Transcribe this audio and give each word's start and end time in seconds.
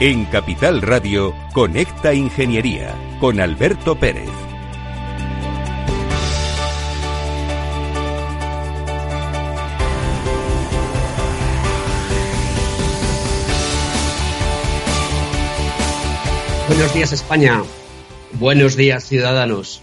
En 0.00 0.26
Capital 0.26 0.80
Radio, 0.80 1.34
Conecta 1.52 2.14
Ingeniería 2.14 2.94
con 3.18 3.40
Alberto 3.40 3.98
Pérez. 3.98 4.28
Buenos 16.68 16.94
días 16.94 17.12
España, 17.12 17.64
buenos 18.34 18.76
días 18.76 19.02
ciudadanos. 19.04 19.82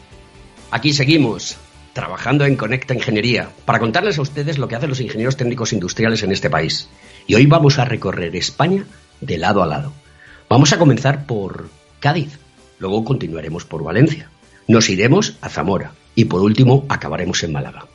Aquí 0.72 0.94
seguimos 0.94 1.58
trabajando 1.92 2.46
en 2.46 2.56
Conecta 2.56 2.94
Ingeniería 2.94 3.50
para 3.66 3.80
contarles 3.80 4.18
a 4.18 4.22
ustedes 4.22 4.60
lo 4.60 4.70
que 4.70 4.78
hacen 4.78 4.92
los 4.92 5.02
ingenieros 5.02 5.36
técnicos 5.36 5.74
industriales 5.74 6.24
en 6.24 6.32
este 6.32 6.50
país. 6.50 6.88
Y 7.28 7.36
hoy 7.36 7.48
vamos 7.48 7.80
a 7.80 7.84
recorrer 7.84 8.34
España 8.38 8.86
de 9.20 9.38
lado 9.38 9.62
a 9.62 9.68
lado. 9.68 10.05
Vamos 10.50 10.72
a 10.74 10.78
comenzar 10.78 11.26
por 11.26 11.70
Cádiz, 12.00 12.38
luego 12.80 13.04
continuaremos 13.04 13.66
por 13.66 13.84
Valencia, 13.84 14.30
nos 14.68 14.90
iremos 14.90 15.38
a 15.42 15.50
Zamora 15.50 15.94
y 16.14 16.26
por 16.26 16.42
último 16.42 16.86
acabaremos 16.88 17.44
en 17.44 17.52
Málaga. 17.52 17.88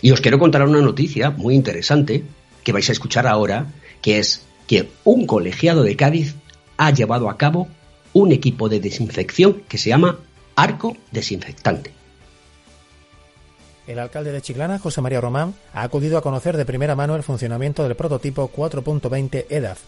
Y 0.00 0.12
os 0.12 0.20
quiero 0.20 0.38
contar 0.38 0.66
una 0.66 0.80
noticia 0.80 1.30
muy 1.30 1.54
interesante 1.54 2.24
que 2.64 2.72
vais 2.72 2.88
a 2.88 2.92
escuchar 2.92 3.26
ahora, 3.26 3.66
que 4.00 4.18
es 4.18 4.46
que 4.66 4.88
un 5.04 5.26
colegiado 5.26 5.82
de 5.82 5.96
Cádiz 5.96 6.34
ha 6.76 6.90
llevado 6.92 7.28
a 7.28 7.36
cabo 7.36 7.68
un 8.12 8.32
equipo 8.32 8.68
de 8.68 8.80
desinfección 8.80 9.62
que 9.68 9.78
se 9.78 9.90
llama 9.90 10.18
Arco 10.56 10.96
Desinfectante. 11.10 11.92
El 13.86 13.98
alcalde 13.98 14.32
de 14.32 14.42
Chiclana, 14.42 14.78
José 14.78 15.00
María 15.00 15.20
Román, 15.20 15.54
ha 15.72 15.82
acudido 15.82 16.18
a 16.18 16.22
conocer 16.22 16.56
de 16.56 16.66
primera 16.66 16.94
mano 16.94 17.16
el 17.16 17.22
funcionamiento 17.22 17.84
del 17.84 17.96
prototipo 17.96 18.50
4.20 18.54 19.46
EDAF, 19.48 19.80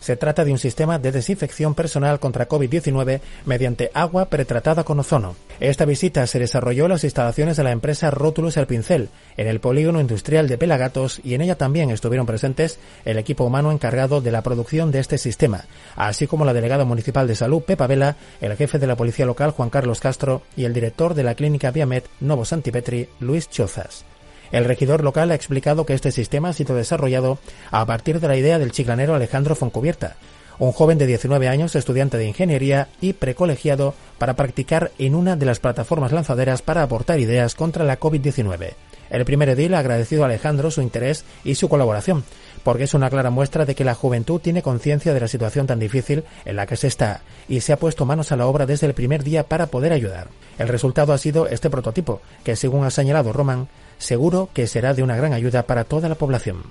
se 0.00 0.16
trata 0.16 0.44
de 0.44 0.52
un 0.52 0.58
sistema 0.58 0.98
de 0.98 1.12
desinfección 1.12 1.74
personal 1.74 2.20
contra 2.20 2.48
COVID-19 2.48 3.20
mediante 3.46 3.90
agua 3.94 4.26
pretratada 4.26 4.84
con 4.84 5.00
ozono. 5.00 5.36
Esta 5.60 5.84
visita 5.84 6.26
se 6.26 6.38
desarrolló 6.38 6.84
en 6.84 6.92
las 6.92 7.04
instalaciones 7.04 7.56
de 7.56 7.64
la 7.64 7.72
empresa 7.72 8.10
Rótulus 8.10 8.56
El 8.56 8.66
Pincel, 8.66 9.08
en 9.36 9.46
el 9.46 9.60
polígono 9.60 10.00
industrial 10.00 10.48
de 10.48 10.58
Pelagatos, 10.58 11.20
y 11.24 11.34
en 11.34 11.40
ella 11.40 11.56
también 11.56 11.90
estuvieron 11.90 12.26
presentes 12.26 12.78
el 13.04 13.18
equipo 13.18 13.44
humano 13.44 13.72
encargado 13.72 14.20
de 14.20 14.30
la 14.30 14.42
producción 14.42 14.90
de 14.90 15.00
este 15.00 15.18
sistema, 15.18 15.64
así 15.96 16.26
como 16.26 16.44
la 16.44 16.52
delegada 16.52 16.84
municipal 16.84 17.26
de 17.26 17.34
salud 17.34 17.62
Pepa 17.62 17.86
Vela, 17.86 18.16
el 18.40 18.56
jefe 18.56 18.78
de 18.78 18.86
la 18.86 18.96
policía 18.96 19.26
local 19.26 19.50
Juan 19.50 19.70
Carlos 19.70 20.00
Castro 20.00 20.42
y 20.56 20.64
el 20.64 20.74
director 20.74 21.14
de 21.14 21.24
la 21.24 21.34
clínica 21.34 21.70
Viamet 21.70 22.08
Novo 22.20 22.44
Santipetri 22.44 23.08
Luis 23.20 23.48
Chozas. 23.48 24.04
El 24.52 24.64
regidor 24.64 25.04
local 25.04 25.30
ha 25.30 25.34
explicado 25.34 25.84
que 25.84 25.94
este 25.94 26.12
sistema 26.12 26.50
ha 26.50 26.52
sido 26.52 26.74
desarrollado 26.74 27.38
a 27.70 27.84
partir 27.86 28.20
de 28.20 28.28
la 28.28 28.36
idea 28.36 28.58
del 28.58 28.72
chiclanero 28.72 29.14
Alejandro 29.14 29.54
Foncubierta, 29.54 30.16
un 30.58 30.72
joven 30.72 30.98
de 30.98 31.06
19 31.06 31.48
años, 31.48 31.76
estudiante 31.76 32.18
de 32.18 32.26
ingeniería 32.26 32.88
y 33.00 33.12
precolegiado 33.12 33.94
para 34.18 34.34
practicar 34.34 34.90
en 34.98 35.14
una 35.14 35.36
de 35.36 35.46
las 35.46 35.60
plataformas 35.60 36.12
lanzaderas 36.12 36.62
para 36.62 36.82
aportar 36.82 37.20
ideas 37.20 37.54
contra 37.54 37.84
la 37.84 38.00
COVID-19. 38.00 38.74
El 39.10 39.24
primer 39.24 39.48
edil 39.48 39.74
ha 39.74 39.78
agradecido 39.78 40.22
a 40.22 40.26
Alejandro 40.26 40.70
su 40.70 40.82
interés 40.82 41.24
y 41.44 41.54
su 41.54 41.68
colaboración, 41.68 42.24
porque 42.62 42.84
es 42.84 42.94
una 42.94 43.08
clara 43.08 43.30
muestra 43.30 43.64
de 43.64 43.74
que 43.74 43.84
la 43.84 43.94
juventud 43.94 44.40
tiene 44.40 44.62
conciencia 44.62 45.14
de 45.14 45.20
la 45.20 45.28
situación 45.28 45.66
tan 45.66 45.78
difícil 45.78 46.24
en 46.44 46.56
la 46.56 46.66
que 46.66 46.76
se 46.76 46.88
está 46.88 47.22
y 47.48 47.60
se 47.60 47.72
ha 47.72 47.78
puesto 47.78 48.04
manos 48.04 48.32
a 48.32 48.36
la 48.36 48.46
obra 48.46 48.66
desde 48.66 48.86
el 48.86 48.94
primer 48.94 49.24
día 49.24 49.44
para 49.44 49.66
poder 49.66 49.92
ayudar. 49.92 50.28
El 50.58 50.68
resultado 50.68 51.12
ha 51.12 51.18
sido 51.18 51.46
este 51.48 51.70
prototipo, 51.70 52.20
que 52.44 52.56
según 52.56 52.84
ha 52.84 52.90
señalado 52.90 53.32
Román, 53.32 53.68
seguro 53.98 54.48
que 54.52 54.66
será 54.66 54.94
de 54.94 55.02
una 55.02 55.16
gran 55.16 55.32
ayuda 55.32 55.64
para 55.64 55.84
toda 55.84 56.08
la 56.08 56.14
población. 56.14 56.62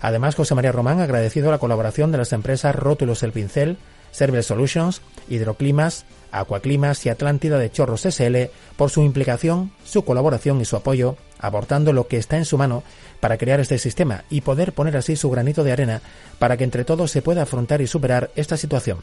Además, 0.00 0.34
José 0.34 0.54
María 0.54 0.72
Román 0.72 1.00
ha 1.00 1.04
agradecido 1.04 1.50
la 1.50 1.58
colaboración 1.58 2.10
de 2.10 2.18
las 2.18 2.32
empresas 2.32 2.74
Rótulos 2.74 3.22
El 3.22 3.32
Pincel, 3.32 3.78
Server 4.10 4.42
Solutions, 4.42 5.00
Hidroclimas, 5.28 6.04
Aquaclimas 6.32 7.04
y 7.06 7.08
Atlántida 7.08 7.58
de 7.58 7.70
Chorros 7.70 8.02
SL 8.02 8.50
por 8.76 8.90
su 8.90 9.02
implicación, 9.02 9.72
su 9.84 10.04
colaboración 10.04 10.60
y 10.60 10.64
su 10.64 10.76
apoyo, 10.76 11.16
aportando 11.38 11.92
lo 11.92 12.08
que 12.08 12.16
está 12.16 12.36
en 12.36 12.44
su 12.44 12.58
mano 12.58 12.82
para 13.20 13.38
crear 13.38 13.60
este 13.60 13.78
sistema 13.78 14.24
y 14.30 14.40
poder 14.40 14.72
poner 14.72 14.96
así 14.96 15.16
su 15.16 15.30
granito 15.30 15.62
de 15.62 15.72
arena 15.72 16.02
para 16.38 16.56
que 16.56 16.64
entre 16.64 16.84
todos 16.84 17.10
se 17.10 17.22
pueda 17.22 17.42
afrontar 17.42 17.80
y 17.80 17.86
superar 17.86 18.30
esta 18.34 18.56
situación. 18.56 18.98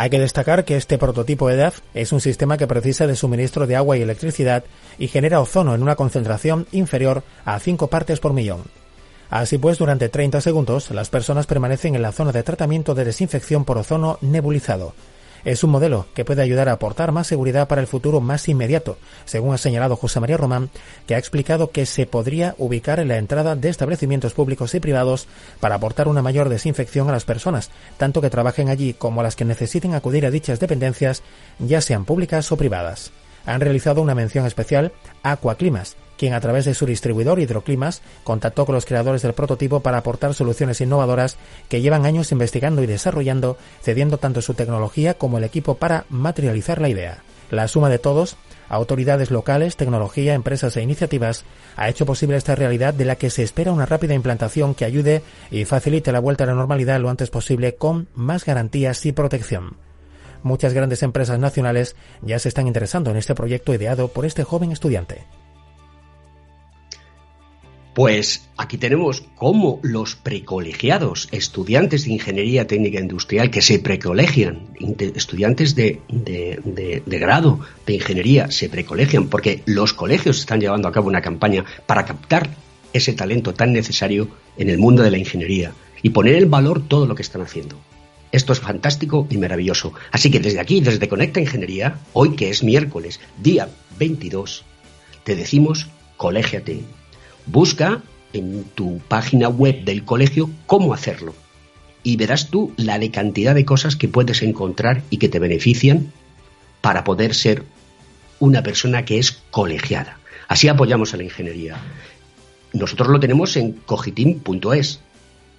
Hay 0.00 0.10
que 0.10 0.20
destacar 0.20 0.64
que 0.64 0.76
este 0.76 0.96
prototipo 0.96 1.50
EDAF 1.50 1.80
es 1.92 2.12
un 2.12 2.20
sistema 2.20 2.56
que 2.56 2.68
precisa 2.68 3.08
de 3.08 3.16
suministro 3.16 3.66
de 3.66 3.74
agua 3.74 3.96
y 3.96 4.02
electricidad 4.02 4.62
y 4.96 5.08
genera 5.08 5.40
ozono 5.40 5.74
en 5.74 5.82
una 5.82 5.96
concentración 5.96 6.68
inferior 6.70 7.24
a 7.44 7.58
5 7.58 7.88
partes 7.88 8.20
por 8.20 8.32
millón. 8.32 8.62
Así 9.28 9.58
pues, 9.58 9.76
durante 9.76 10.08
30 10.08 10.40
segundos, 10.40 10.92
las 10.92 11.10
personas 11.10 11.48
permanecen 11.48 11.96
en 11.96 12.02
la 12.02 12.12
zona 12.12 12.30
de 12.30 12.44
tratamiento 12.44 12.94
de 12.94 13.06
desinfección 13.06 13.64
por 13.64 13.76
ozono 13.76 14.18
nebulizado, 14.20 14.94
es 15.44 15.64
un 15.64 15.70
modelo 15.70 16.06
que 16.14 16.24
puede 16.24 16.42
ayudar 16.42 16.68
a 16.68 16.72
aportar 16.72 17.12
más 17.12 17.26
seguridad 17.26 17.68
para 17.68 17.80
el 17.80 17.86
futuro 17.86 18.20
más 18.20 18.48
inmediato, 18.48 18.98
según 19.24 19.54
ha 19.54 19.58
señalado 19.58 19.96
José 19.96 20.20
María 20.20 20.36
Román, 20.36 20.70
que 21.06 21.14
ha 21.14 21.18
explicado 21.18 21.70
que 21.70 21.86
se 21.86 22.06
podría 22.06 22.54
ubicar 22.58 23.00
en 23.00 23.08
la 23.08 23.18
entrada 23.18 23.56
de 23.56 23.68
establecimientos 23.68 24.34
públicos 24.34 24.74
y 24.74 24.80
privados 24.80 25.28
para 25.60 25.76
aportar 25.76 26.08
una 26.08 26.22
mayor 26.22 26.48
desinfección 26.48 27.08
a 27.08 27.12
las 27.12 27.24
personas, 27.24 27.70
tanto 27.96 28.20
que 28.20 28.30
trabajen 28.30 28.68
allí 28.68 28.94
como 28.94 29.20
a 29.20 29.24
las 29.24 29.36
que 29.36 29.44
necesiten 29.44 29.94
acudir 29.94 30.26
a 30.26 30.30
dichas 30.30 30.60
dependencias, 30.60 31.22
ya 31.58 31.80
sean 31.80 32.04
públicas 32.04 32.50
o 32.52 32.56
privadas. 32.56 33.12
Han 33.48 33.62
realizado 33.62 34.02
una 34.02 34.14
mención 34.14 34.44
especial 34.44 34.92
a 35.22 35.32
Aquaclimas, 35.32 35.96
quien 36.18 36.34
a 36.34 36.40
través 36.40 36.66
de 36.66 36.74
su 36.74 36.84
distribuidor 36.84 37.40
Hidroclimas 37.40 38.02
contactó 38.22 38.66
con 38.66 38.74
los 38.74 38.84
creadores 38.84 39.22
del 39.22 39.32
prototipo 39.32 39.80
para 39.80 39.96
aportar 39.96 40.34
soluciones 40.34 40.82
innovadoras 40.82 41.38
que 41.70 41.80
llevan 41.80 42.04
años 42.04 42.30
investigando 42.30 42.82
y 42.82 42.86
desarrollando, 42.86 43.56
cediendo 43.80 44.18
tanto 44.18 44.42
su 44.42 44.52
tecnología 44.52 45.14
como 45.14 45.38
el 45.38 45.44
equipo 45.44 45.76
para 45.76 46.04
materializar 46.10 46.78
la 46.78 46.90
idea. 46.90 47.22
La 47.50 47.68
suma 47.68 47.88
de 47.88 47.98
todos, 47.98 48.36
autoridades 48.68 49.30
locales, 49.30 49.76
tecnología, 49.76 50.34
empresas 50.34 50.76
e 50.76 50.82
iniciativas, 50.82 51.46
ha 51.74 51.88
hecho 51.88 52.04
posible 52.04 52.36
esta 52.36 52.54
realidad 52.54 52.92
de 52.92 53.06
la 53.06 53.16
que 53.16 53.30
se 53.30 53.42
espera 53.42 53.72
una 53.72 53.86
rápida 53.86 54.12
implantación 54.12 54.74
que 54.74 54.84
ayude 54.84 55.22
y 55.50 55.64
facilite 55.64 56.12
la 56.12 56.20
vuelta 56.20 56.44
a 56.44 56.48
la 56.48 56.54
normalidad 56.54 57.00
lo 57.00 57.08
antes 57.08 57.30
posible 57.30 57.76
con 57.76 58.08
más 58.14 58.44
garantías 58.44 59.06
y 59.06 59.12
protección. 59.12 59.87
Muchas 60.42 60.72
grandes 60.72 61.02
empresas 61.02 61.38
nacionales 61.38 61.96
ya 62.22 62.38
se 62.38 62.48
están 62.48 62.66
interesando 62.66 63.10
en 63.10 63.16
este 63.16 63.34
proyecto 63.34 63.74
ideado 63.74 64.08
por 64.08 64.24
este 64.24 64.44
joven 64.44 64.72
estudiante. 64.72 65.24
Pues 67.98 68.48
aquí 68.56 68.78
tenemos 68.78 69.24
cómo 69.34 69.80
los 69.82 70.14
precolegiados, 70.14 71.26
estudiantes 71.32 72.04
de 72.04 72.12
Ingeniería 72.12 72.64
Técnica 72.64 73.00
Industrial 73.00 73.50
que 73.50 73.60
se 73.60 73.80
precolegian, 73.80 74.68
estudiantes 75.16 75.74
de, 75.74 76.00
grado 77.06 77.58
de 77.86 77.94
Ingeniería 77.94 78.52
se 78.52 78.68
precolegian, 78.68 79.26
porque 79.26 79.62
los 79.66 79.94
colegios 79.94 80.38
están 80.38 80.60
llevando 80.60 80.86
a 80.86 80.92
cabo 80.92 81.08
una 81.08 81.22
campaña 81.22 81.64
para 81.86 82.04
captar 82.04 82.48
ese 82.92 83.14
talento 83.14 83.52
tan 83.52 83.72
necesario 83.72 84.28
en 84.56 84.70
el 84.70 84.78
mundo 84.78 85.02
de 85.02 85.10
la 85.10 85.18
ingeniería 85.18 85.72
y 86.00 86.10
poner 86.10 86.36
en 86.36 86.50
valor 86.50 86.86
todo 86.86 87.04
lo 87.04 87.16
que 87.16 87.22
están 87.22 87.42
haciendo. 87.42 87.80
Esto 88.32 88.52
es 88.52 88.60
fantástico 88.60 89.26
y 89.30 89.38
maravilloso. 89.38 89.92
Así 90.10 90.30
que 90.30 90.40
desde 90.40 90.60
aquí, 90.60 90.80
desde 90.80 91.08
Conecta 91.08 91.40
Ingeniería, 91.40 91.98
hoy 92.12 92.36
que 92.36 92.50
es 92.50 92.62
miércoles, 92.62 93.20
día 93.42 93.68
22, 93.98 94.64
te 95.24 95.36
decimos, 95.36 95.86
colégiate, 96.16 96.82
Busca 97.50 98.02
en 98.34 98.64
tu 98.74 98.98
página 99.08 99.48
web 99.48 99.84
del 99.84 100.04
colegio 100.04 100.50
cómo 100.66 100.92
hacerlo 100.92 101.34
y 102.02 102.16
verás 102.16 102.50
tú 102.50 102.74
la 102.76 102.98
de 102.98 103.10
cantidad 103.10 103.54
de 103.54 103.64
cosas 103.64 103.96
que 103.96 104.06
puedes 104.06 104.42
encontrar 104.42 105.02
y 105.08 105.16
que 105.16 105.30
te 105.30 105.38
benefician 105.38 106.12
para 106.82 107.04
poder 107.04 107.34
ser 107.34 107.64
una 108.38 108.62
persona 108.62 109.06
que 109.06 109.18
es 109.18 109.42
colegiada. 109.50 110.18
Así 110.46 110.68
apoyamos 110.68 111.14
a 111.14 111.16
la 111.16 111.24
ingeniería. 111.24 111.78
Nosotros 112.74 113.08
lo 113.08 113.18
tenemos 113.18 113.56
en 113.56 113.72
cogitim.es, 113.72 115.00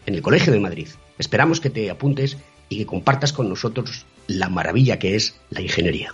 en 0.05 0.13
el 0.13 0.21
Colegio 0.21 0.53
de 0.53 0.59
Madrid. 0.59 0.87
Esperamos 1.17 1.59
que 1.59 1.71
te 1.71 1.89
apuntes 1.89 2.37
y 2.69 2.77
que 2.77 2.85
compartas 2.85 3.33
con 3.33 3.49
nosotros 3.49 4.05
la 4.27 4.49
maravilla 4.49 4.99
que 4.99 5.15
es 5.15 5.35
la 5.49 5.61
ingeniería. 5.61 6.13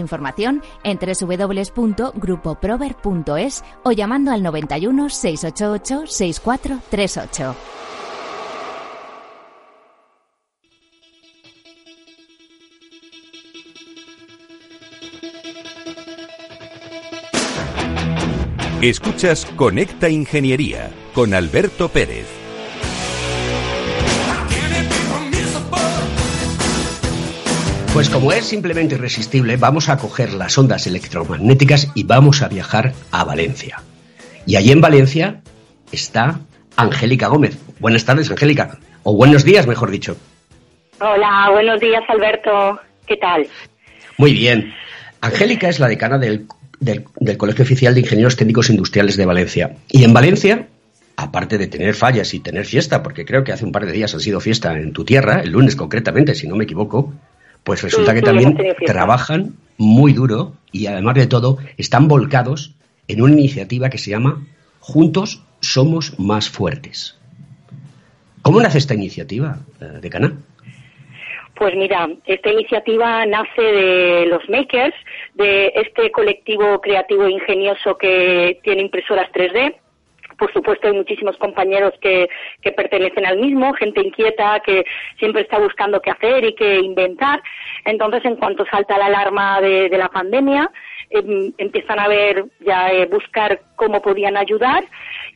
información 0.00 0.62
en 0.82 0.98
www.grupoprover.es 0.98 3.64
o 3.84 3.92
llamando 3.92 4.32
al 4.32 4.42
91 4.42 5.08
688 5.08 6.06
6438. 6.06 7.54
Escuchas 18.82 19.44
Conecta 19.56 20.08
Ingeniería 20.08 20.90
con 21.12 21.34
Alberto 21.34 21.90
Pérez. 21.90 22.39
Pues 28.00 28.08
como 28.08 28.32
es 28.32 28.46
simplemente 28.46 28.94
irresistible, 28.94 29.58
vamos 29.58 29.90
a 29.90 29.98
coger 29.98 30.32
las 30.32 30.56
ondas 30.56 30.86
electromagnéticas 30.86 31.92
y 31.94 32.04
vamos 32.04 32.40
a 32.40 32.48
viajar 32.48 32.94
a 33.10 33.24
Valencia. 33.24 33.82
Y 34.46 34.56
allí 34.56 34.72
en 34.72 34.80
Valencia 34.80 35.42
está 35.92 36.40
Angélica 36.76 37.28
Gómez. 37.28 37.58
Buenas 37.78 38.06
tardes, 38.06 38.30
Angélica. 38.30 38.78
O 39.02 39.14
buenos 39.14 39.44
días, 39.44 39.66
mejor 39.66 39.90
dicho. 39.90 40.16
Hola, 40.98 41.50
buenos 41.52 41.78
días, 41.78 42.02
Alberto. 42.08 42.80
¿Qué 43.06 43.18
tal? 43.18 43.46
Muy 44.16 44.32
bien. 44.32 44.72
Angélica 45.20 45.68
es 45.68 45.78
la 45.78 45.88
decana 45.88 46.16
del, 46.16 46.46
del, 46.78 47.04
del 47.16 47.36
Colegio 47.36 47.64
Oficial 47.64 47.92
de 47.92 48.00
Ingenieros 48.00 48.34
Técnicos 48.34 48.70
Industriales 48.70 49.18
de 49.18 49.26
Valencia. 49.26 49.76
Y 49.90 50.04
en 50.04 50.14
Valencia 50.14 50.68
aparte 51.16 51.58
de 51.58 51.66
tener 51.66 51.94
fallas 51.94 52.32
y 52.32 52.40
tener 52.40 52.64
fiesta, 52.64 53.02
porque 53.02 53.26
creo 53.26 53.44
que 53.44 53.52
hace 53.52 53.66
un 53.66 53.72
par 53.72 53.84
de 53.84 53.92
días 53.92 54.14
ha 54.14 54.20
sido 54.20 54.40
fiesta 54.40 54.78
en 54.78 54.94
tu 54.94 55.04
tierra, 55.04 55.40
el 55.40 55.50
lunes 55.50 55.76
concretamente, 55.76 56.34
si 56.34 56.48
no 56.48 56.56
me 56.56 56.64
equivoco, 56.64 57.12
pues 57.64 57.82
resulta 57.82 58.14
que 58.14 58.22
también 58.22 58.56
trabajan 58.86 59.54
muy 59.76 60.12
duro 60.12 60.54
y 60.72 60.86
además 60.86 61.14
de 61.14 61.26
todo 61.26 61.58
están 61.76 62.08
volcados 62.08 62.74
en 63.08 63.22
una 63.22 63.32
iniciativa 63.32 63.90
que 63.90 63.98
se 63.98 64.10
llama 64.10 64.46
Juntos 64.80 65.42
somos 65.60 66.18
más 66.18 66.48
fuertes. 66.48 67.18
¿Cómo 68.42 68.60
nace 68.62 68.78
esta 68.78 68.94
iniciativa, 68.94 69.58
eh, 69.80 70.00
de 70.00 70.10
Cana? 70.10 70.32
Pues 71.54 71.76
mira, 71.76 72.08
esta 72.24 72.50
iniciativa 72.50 73.26
nace 73.26 73.60
de 73.60 74.26
los 74.26 74.48
makers, 74.48 74.94
de 75.34 75.72
este 75.74 76.10
colectivo 76.10 76.80
creativo 76.80 77.26
e 77.26 77.32
ingenioso 77.32 77.98
que 77.98 78.58
tiene 78.62 78.82
impresoras 78.82 79.30
3D 79.32 79.74
por 80.40 80.52
supuesto, 80.54 80.88
hay 80.88 80.94
muchísimos 80.94 81.36
compañeros 81.36 81.92
que, 82.00 82.28
pertenecen 82.74 83.26
al 83.26 83.38
mismo, 83.38 83.74
gente 83.74 84.00
inquieta 84.00 84.60
que 84.60 84.84
siempre 85.18 85.42
está 85.42 85.58
buscando 85.58 86.00
qué 86.00 86.10
hacer 86.10 86.44
y 86.44 86.54
qué 86.54 86.76
inventar. 86.76 87.42
Entonces, 87.84 88.24
en 88.24 88.36
cuanto 88.36 88.64
salta 88.64 88.96
la 88.96 89.06
alarma 89.06 89.60
de, 89.60 89.90
la 89.90 90.08
pandemia, 90.08 90.70
em, 91.10 91.52
empiezan 91.58 92.00
a 92.00 92.08
ver, 92.08 92.46
ya 92.60 92.90
eh, 92.90 93.04
buscar 93.06 93.60
cómo 93.76 94.00
podían 94.00 94.38
ayudar 94.38 94.84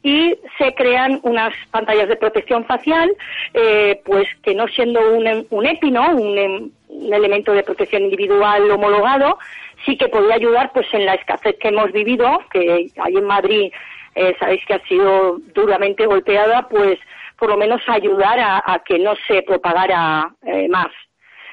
y 0.03 0.35
se 0.57 0.75
crean 0.75 1.21
unas 1.23 1.53
pantallas 1.71 2.09
de 2.09 2.17
protección 2.17 2.65
facial, 2.65 3.11
eh, 3.53 4.01
pues 4.07 4.27
que 4.43 4.55
no 4.55 4.67
siendo 4.69 5.01
un, 5.13 5.47
un 5.51 5.67
EPI, 5.67 5.91
Un, 5.91 6.73
un, 6.89 7.13
elemento 7.13 7.53
de 7.53 7.63
protección 7.63 8.05
individual 8.05 8.71
homologado, 8.71 9.39
sí 9.85 9.99
que 9.99 10.09
podía 10.09 10.37
ayudar 10.37 10.71
pues 10.73 10.87
en 10.93 11.05
la 11.05 11.15
escasez 11.15 11.57
que 11.59 11.69
hemos 11.69 11.93
vivido, 11.93 12.41
que 12.51 12.89
hay 12.97 13.15
en 13.15 13.25
Madrid 13.25 13.73
eh, 14.15 14.35
sabéis 14.39 14.63
que 14.67 14.75
ha 14.75 14.87
sido 14.87 15.39
duramente 15.55 16.07
golpeada, 16.07 16.69
pues 16.69 16.99
por 17.39 17.49
lo 17.49 17.57
menos 17.57 17.81
ayudar 17.89 18.39
a, 18.39 18.83
que 18.87 18.99
no 18.99 19.15
se 19.27 19.43
propagara 19.43 20.35
eh, 20.43 20.69
más 20.69 20.89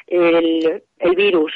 el, 0.07 0.81
virus. 1.15 1.51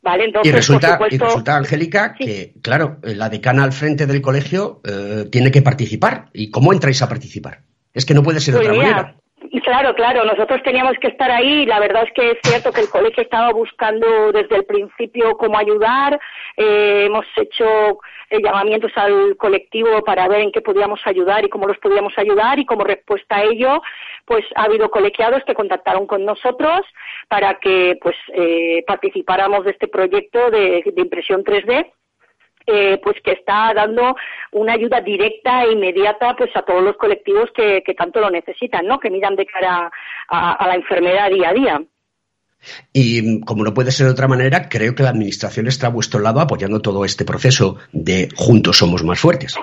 ¿Vale? 0.00 0.24
Entonces, 0.24 0.52
y 0.52 0.54
resulta, 0.54 0.96
resulta 0.96 1.56
Angélica, 1.56 2.14
que, 2.14 2.52
claro, 2.62 2.98
la 3.02 3.28
decana 3.28 3.64
al 3.64 3.72
frente 3.72 4.06
del 4.06 4.22
colegio 4.22 4.80
eh, 4.84 5.24
tiene 5.30 5.50
que 5.50 5.60
participar. 5.60 6.26
¿Y 6.32 6.50
cómo 6.50 6.72
entráis 6.72 7.02
a 7.02 7.08
participar? 7.08 7.62
Es 7.92 8.06
que 8.06 8.14
no 8.14 8.22
puede 8.22 8.38
ser 8.38 8.54
de 8.54 8.60
pues 8.60 8.70
otra 8.70 8.82
manera. 8.82 9.16
Claro, 9.62 9.94
claro, 9.94 10.24
nosotros 10.24 10.62
teníamos 10.62 10.94
que 11.00 11.08
estar 11.08 11.30
ahí. 11.30 11.64
La 11.66 11.78
verdad 11.78 12.04
es 12.04 12.12
que 12.12 12.30
es 12.32 12.38
cierto 12.42 12.72
que 12.72 12.80
el 12.80 12.90
colegio 12.90 13.22
estaba 13.22 13.52
buscando 13.52 14.32
desde 14.32 14.56
el 14.56 14.64
principio 14.64 15.36
cómo 15.36 15.58
ayudar. 15.58 16.18
Eh, 16.56 17.04
hemos 17.06 17.24
hecho 17.36 18.00
eh, 18.30 18.40
llamamientos 18.42 18.90
al 18.96 19.36
colectivo 19.36 20.02
para 20.04 20.26
ver 20.26 20.40
en 20.40 20.52
qué 20.52 20.60
podíamos 20.60 21.00
ayudar 21.04 21.44
y 21.44 21.48
cómo 21.48 21.66
los 21.66 21.78
podíamos 21.78 22.12
ayudar 22.16 22.58
y 22.58 22.66
como 22.66 22.84
respuesta 22.84 23.36
a 23.36 23.44
ello, 23.44 23.80
pues 24.24 24.44
ha 24.56 24.64
habido 24.64 24.90
colegiados 24.90 25.44
que 25.44 25.54
contactaron 25.54 26.06
con 26.06 26.24
nosotros 26.24 26.80
para 27.28 27.58
que 27.58 27.96
pues 28.02 28.16
eh, 28.34 28.84
participáramos 28.86 29.64
de 29.64 29.70
este 29.70 29.88
proyecto 29.88 30.50
de, 30.50 30.82
de 30.94 31.02
impresión 31.02 31.44
3D 31.44 31.92
eh, 32.70 33.00
pues 33.02 33.16
que 33.24 33.32
está 33.32 33.72
dando 33.74 34.14
una 34.52 34.74
ayuda 34.74 35.00
directa 35.00 35.64
e 35.64 35.72
inmediata 35.72 36.36
pues 36.36 36.50
a 36.54 36.62
todos 36.62 36.82
los 36.82 36.96
colectivos 36.96 37.50
que, 37.54 37.82
tanto 37.96 38.20
lo 38.20 38.30
necesitan, 38.30 38.86
¿no? 38.86 39.00
Que 39.00 39.10
miran 39.10 39.36
de 39.36 39.46
cara 39.46 39.90
a, 40.28 40.66
la 40.66 40.74
enfermedad 40.74 41.30
día 41.30 41.48
a 41.48 41.54
día. 41.54 41.82
Y 42.92 43.40
como 43.40 43.64
no 43.64 43.72
puede 43.72 43.90
ser 43.90 44.06
de 44.06 44.12
otra 44.12 44.28
manera, 44.28 44.68
creo 44.68 44.94
que 44.94 45.02
la 45.02 45.10
Administración 45.10 45.66
está 45.66 45.86
a 45.86 45.90
vuestro 45.90 46.20
lado 46.20 46.40
apoyando 46.40 46.82
todo 46.82 47.04
este 47.04 47.24
proceso 47.24 47.78
de 47.92 48.28
juntos 48.36 48.76
somos 48.76 49.02
más 49.02 49.18
fuertes. 49.18 49.56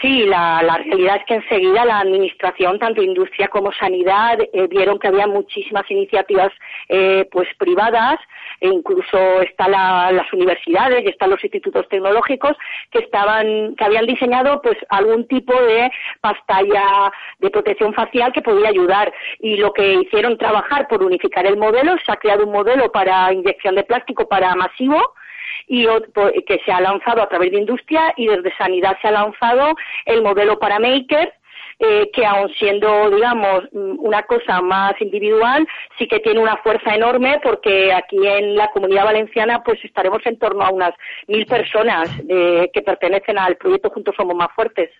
Sí, 0.00 0.26
la, 0.26 0.60
realidad 0.60 1.16
es 1.16 1.24
que 1.24 1.34
enseguida 1.34 1.84
la 1.84 1.98
Administración, 1.98 2.78
tanto 2.78 3.02
industria 3.02 3.48
como 3.48 3.72
sanidad, 3.72 4.38
eh, 4.40 4.68
vieron 4.68 4.98
que 4.98 5.08
había 5.08 5.26
muchísimas 5.26 5.90
iniciativas 5.90 6.52
eh, 6.88 7.28
pues 7.32 7.48
privadas 7.58 8.18
e 8.60 8.68
incluso 8.68 9.42
están 9.42 9.72
las 9.72 10.32
universidades 10.32 11.04
y 11.04 11.08
están 11.08 11.30
los 11.30 11.42
institutos 11.42 11.88
tecnológicos 11.88 12.56
que 12.90 13.00
estaban 13.00 13.74
que 13.76 13.84
habían 13.84 14.06
diseñado 14.06 14.62
pues 14.62 14.76
algún 14.88 15.26
tipo 15.26 15.52
de 15.52 15.90
pastalla 16.20 17.12
de 17.38 17.50
protección 17.50 17.92
facial 17.92 18.32
que 18.32 18.42
podía 18.42 18.68
ayudar. 18.68 19.12
Y 19.40 19.56
lo 19.56 19.72
que 19.72 19.94
hicieron 19.94 20.38
trabajar 20.38 20.86
por 20.86 21.02
unificar 21.02 21.44
el 21.46 21.56
modelo 21.56 21.96
se 22.04 22.12
ha 22.12 22.16
creado 22.16 22.44
un 22.44 22.52
modelo 22.52 22.92
para 22.92 23.32
inyección 23.32 23.74
de 23.74 23.82
plástico 23.82 24.28
para 24.28 24.54
masivo 24.54 25.14
y 25.66 25.86
que 26.46 26.60
se 26.64 26.72
ha 26.72 26.80
lanzado 26.80 27.22
a 27.22 27.28
través 27.28 27.50
de 27.50 27.58
industria 27.58 28.12
y 28.16 28.26
desde 28.26 28.56
sanidad 28.56 28.96
se 29.00 29.08
ha 29.08 29.12
lanzado 29.12 29.74
el 30.06 30.22
modelo 30.22 30.58
para 30.58 30.78
maker 30.78 31.32
eh, 31.80 32.10
que 32.12 32.26
aun 32.26 32.50
siendo, 32.58 33.08
digamos, 33.08 33.62
mm, 33.72 34.00
una 34.00 34.24
cosa 34.24 34.60
más 34.60 35.00
individual, 35.00 35.64
sí 35.96 36.08
que 36.08 36.18
tiene 36.18 36.40
una 36.40 36.56
fuerza 36.56 36.92
enorme 36.92 37.38
porque 37.40 37.92
aquí 37.92 38.16
en 38.26 38.56
la 38.56 38.68
comunidad 38.72 39.04
valenciana 39.04 39.62
pues 39.62 39.78
estaremos 39.84 40.20
en 40.24 40.40
torno 40.40 40.64
a 40.64 40.70
unas 40.70 40.90
mil 41.28 41.46
personas 41.46 42.10
eh, 42.28 42.68
que 42.74 42.82
pertenecen 42.82 43.38
al 43.38 43.56
proyecto 43.56 43.90
Juntos 43.90 44.16
Somos 44.16 44.34
Más 44.34 44.48
Fuertes. 44.56 44.90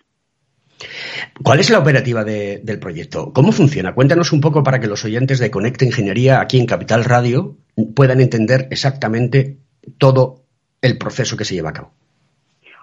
¿Cuál 1.43 1.59
es 1.59 1.69
la 1.69 1.79
operativa 1.79 2.23
del 2.23 2.79
proyecto? 2.79 3.33
¿Cómo 3.33 3.51
funciona? 3.51 3.93
Cuéntanos 3.93 4.31
un 4.31 4.39
poco 4.39 4.63
para 4.63 4.79
que 4.79 4.87
los 4.87 5.03
oyentes 5.03 5.39
de 5.39 5.51
Conecta 5.51 5.83
Ingeniería 5.83 6.39
aquí 6.39 6.57
en 6.57 6.65
Capital 6.65 7.03
Radio 7.03 7.57
puedan 7.93 8.21
entender 8.21 8.67
exactamente 8.71 9.57
todo 9.97 10.41
el 10.81 10.97
proceso 10.97 11.35
que 11.37 11.45
se 11.45 11.55
lleva 11.55 11.69
a 11.69 11.73
cabo. 11.73 11.91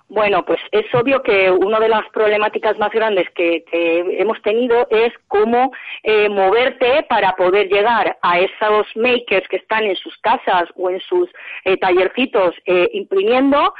Bueno, 0.09 0.45
pues 0.45 0.61
es 0.71 0.87
obvio 0.95 1.21
que 1.23 1.51
una 1.51 1.81
de 1.81 1.89
las 1.89 2.09
problemáticas 2.13 2.79
más 2.79 2.93
grandes 2.93 3.29
que, 3.31 3.65
hemos 3.73 4.41
tenido 4.43 4.87
es 4.89 5.13
cómo 5.27 5.73
eh, 6.05 6.29
moverte 6.29 7.05
para 7.09 7.35
poder 7.35 7.69
llegar 7.69 8.17
a 8.23 8.39
esos 8.39 8.87
makers 8.95 9.49
que 9.49 9.57
están 9.57 9.83
en 9.83 9.97
sus 9.97 10.17
casas 10.19 10.69
o 10.77 10.91
en 10.91 11.01
sus 11.01 11.29
eh, 11.65 11.77
tallercitos 11.77 12.55
eh, 12.67 12.89
imprimiendo 12.93 13.75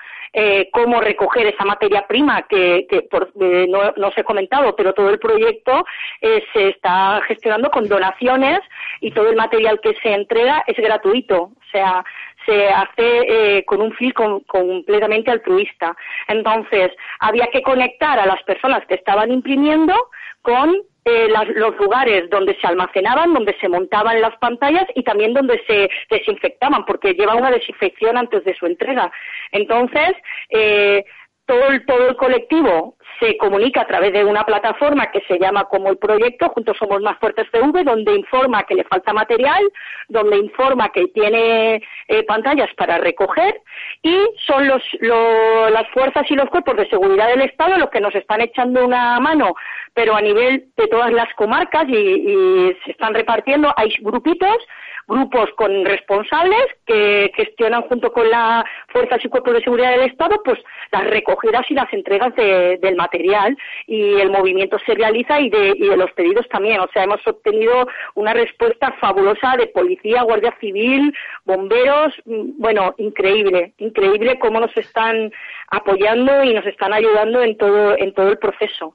cómo 0.71 1.01
recoger 1.01 1.47
esa 1.47 1.65
materia 1.65 2.07
prima 2.07 2.43
que, 2.43 2.87
por, 3.11 3.33
eh, 3.41 3.67
no, 3.71 3.95
no, 3.97 4.09
os 4.09 4.19
he 4.19 4.23
comentado, 4.23 4.77
pero 4.77 4.93
todo 4.93 5.09
el 5.09 5.19
proyecto 5.19 5.83
se 6.21 6.69
está 6.69 7.23
gestionando 7.27 7.71
con 7.71 7.89
donaciones 7.89 8.61
y 9.01 9.13
todo 9.13 9.31
el 9.31 9.37
material 9.37 9.81
que 9.81 9.95
se 10.03 10.13
entrega 10.13 10.63
es 10.67 10.77
gratuito. 10.77 11.53
O 11.67 11.71
sea, 11.73 12.05
se 12.47 12.69
hace 12.69 13.65
con 13.67 13.83
un 13.83 13.93
fin 13.95 14.13
completamente 14.47 15.31
altruista. 15.31 15.97
Entonces, 16.29 16.93
había 17.19 17.49
que 17.49 17.63
conectar 17.63 18.19
a 18.19 18.27
las 18.27 18.43
personas 18.45 18.87
que 18.87 18.95
estaban 18.95 19.31
imprimiendo 19.31 19.95
con 20.43 20.77
eh, 21.09 21.29
los 21.29 21.77
lugares 21.77 22.29
donde 22.31 22.57
se 22.61 22.67
almacenaban, 22.67 23.33
donde 23.33 23.57
se 23.61 23.69
montaban 23.69 24.21
las 24.21 24.37
pantallas 24.39 24.87
y 24.97 25.05
también 25.05 25.35
donde 25.35 25.63
se 25.65 25.89
desinfectaban, 26.11 26.85
porque 26.85 27.15
lleva 27.15 27.37
una 27.37 27.53
desinfección 27.53 28.17
antes 28.17 28.43
de 28.45 28.57
su 28.57 28.67
entrega. 28.67 29.13
Entonces, 29.53 30.15
eh, 30.51 31.05
todo 31.47 31.69
el, 31.69 31.87
todo 31.87 32.09
el 32.09 32.17
colectivo 32.17 32.97
se 33.21 33.37
comunica 33.39 33.83
a 33.83 33.87
través 33.87 34.13
de 34.13 34.25
una 34.25 34.45
plataforma 34.45 35.11
que 35.11 35.23
se 35.23 35.39
llama 35.39 35.65
como 35.65 35.89
el 35.89 35.97
proyecto 35.97 36.51
Juntos 36.51 36.77
Somos 36.79 37.01
Más 37.01 37.19
Fuertes 37.19 37.51
TV, 37.51 37.85
donde 37.85 38.15
informa 38.15 38.65
que 38.65 38.75
le 38.75 38.85
falta 38.85 39.13
material, 39.13 39.63
donde 40.09 40.37
informa 40.37 40.91
que 40.91 41.07
tiene 41.09 41.83
eh, 42.09 42.23
pantallas 42.25 42.69
para 42.77 42.99
recoger 42.99 43.63
y 44.03 44.19
son 44.47 44.67
los, 44.67 44.83
las 45.01 45.89
fuerzas 45.91 46.31
y 46.31 46.35
los 46.35 46.51
cuerpos 46.51 46.77
de 46.77 46.89
seguridad 46.89 47.29
del 47.29 47.43
Estado 47.43 47.79
los 47.79 47.91
que 47.91 48.01
nos 48.01 48.15
están 48.15 48.41
echando 48.41 48.85
una 48.85 49.19
mano, 49.21 49.55
pero 49.95 50.15
a 50.15 50.21
nivel 50.21 50.67
de 50.77 50.89
todas 50.89 51.13
las 51.13 51.33
comarcas 51.35 51.85
y, 51.89 51.97
y 51.97 52.77
se 52.85 52.91
están 52.91 53.15
repartiendo, 53.15 53.73
hay 53.77 53.91
grupitos 54.01 54.57
grupos 55.07 55.51
con 55.57 55.85
responsables 55.85 56.67
que 56.87 57.31
gestionan 57.35 57.83
junto 57.83 58.13
con 58.13 58.29
las 58.29 58.65
fuerzas 58.89 59.25
y 59.25 59.29
cuerpos 59.29 59.55
de 59.55 59.63
seguridad 59.63 59.93
del 59.93 60.11
Estado 60.11 60.41
pues 60.45 60.59
las 60.93 61.05
recogidas 61.09 61.65
y 61.69 61.75
las 61.75 61.93
entregas 61.93 62.35
del 62.37 62.97
material 62.97 63.57
y 63.87 64.21
el 64.21 64.31
movimiento 64.31 64.79
se 64.85 64.95
realiza 64.95 65.41
y 65.41 65.51
de, 65.51 65.75
y 65.77 65.89
de 65.89 65.97
los 65.97 66.11
pedidos 66.13 66.49
también. 66.49 66.81
O 66.81 66.89
sea, 66.93 67.05
hemos 67.05 67.25
obtenido 67.27 67.87
una 68.15 68.33
respuesta 68.33 68.93
fabulosa 69.01 69.57
de 69.57 69.67
policía, 69.69 70.23
guardia 70.23 70.55
civil, 70.61 71.13
bomberos, 71.45 72.15
mm, 72.25 72.59
bueno, 72.59 72.95
increíble, 72.99 73.73
increíble 73.79 74.39
cómo 74.39 74.61
nos 74.61 74.77
están 74.77 75.33
apoyando 75.71 76.45
y 76.45 76.55
nos 76.55 76.67
están 76.67 76.93
ayudando 76.93 77.43
en 77.43 77.57
todo, 77.57 77.97
en 77.99 78.13
todo 78.13 78.29
el 78.29 78.39
proceso. 78.39 78.95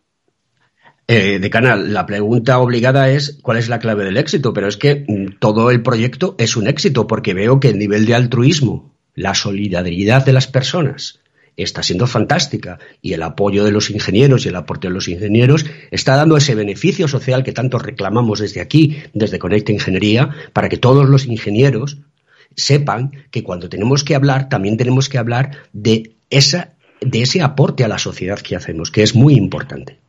Eh, 1.13 1.39
decana, 1.39 1.75
la 1.75 2.05
pregunta 2.05 2.57
obligada 2.59 3.09
es 3.09 3.37
cuál 3.41 3.57
es 3.57 3.67
la 3.67 3.79
clave 3.79 4.05
del 4.05 4.15
éxito, 4.15 4.53
pero 4.53 4.69
es 4.69 4.77
que 4.77 5.03
mm, 5.05 5.39
todo 5.39 5.69
el 5.69 5.81
proyecto 5.83 6.35
es 6.37 6.55
un 6.55 6.67
éxito 6.67 7.05
porque 7.05 7.33
veo 7.33 7.59
que 7.59 7.67
el 7.67 7.77
nivel 7.77 8.05
de 8.05 8.15
altruismo, 8.15 8.95
la 9.13 9.33
solidaridad 9.35 10.25
de 10.25 10.31
las 10.31 10.47
personas 10.47 11.19
está 11.57 11.83
siendo 11.83 12.07
fantástica 12.07 12.79
y 13.01 13.11
el 13.11 13.23
apoyo 13.23 13.65
de 13.65 13.71
los 13.71 13.89
ingenieros 13.89 14.45
y 14.45 14.49
el 14.49 14.55
aporte 14.55 14.87
de 14.87 14.93
los 14.93 15.09
ingenieros 15.09 15.65
está 15.91 16.15
dando 16.15 16.37
ese 16.37 16.55
beneficio 16.55 17.09
social 17.09 17.43
que 17.43 17.51
tanto 17.51 17.77
reclamamos 17.77 18.39
desde 18.39 18.61
aquí, 18.61 19.03
desde 19.13 19.37
Conecta 19.37 19.73
Ingeniería, 19.73 20.29
para 20.53 20.69
que 20.69 20.77
todos 20.77 21.09
los 21.09 21.25
ingenieros 21.25 21.97
sepan 22.55 23.11
que 23.31 23.43
cuando 23.43 23.67
tenemos 23.67 24.05
que 24.05 24.15
hablar 24.15 24.47
también 24.47 24.77
tenemos 24.77 25.09
que 25.09 25.17
hablar 25.17 25.57
de 25.73 26.13
esa 26.29 26.71
de 27.01 27.23
ese 27.23 27.41
aporte 27.41 27.83
a 27.83 27.89
la 27.89 27.97
sociedad 27.97 28.39
que 28.39 28.55
hacemos, 28.55 28.91
que 28.91 29.03
es 29.03 29.13
muy 29.13 29.33
importante. 29.33 30.00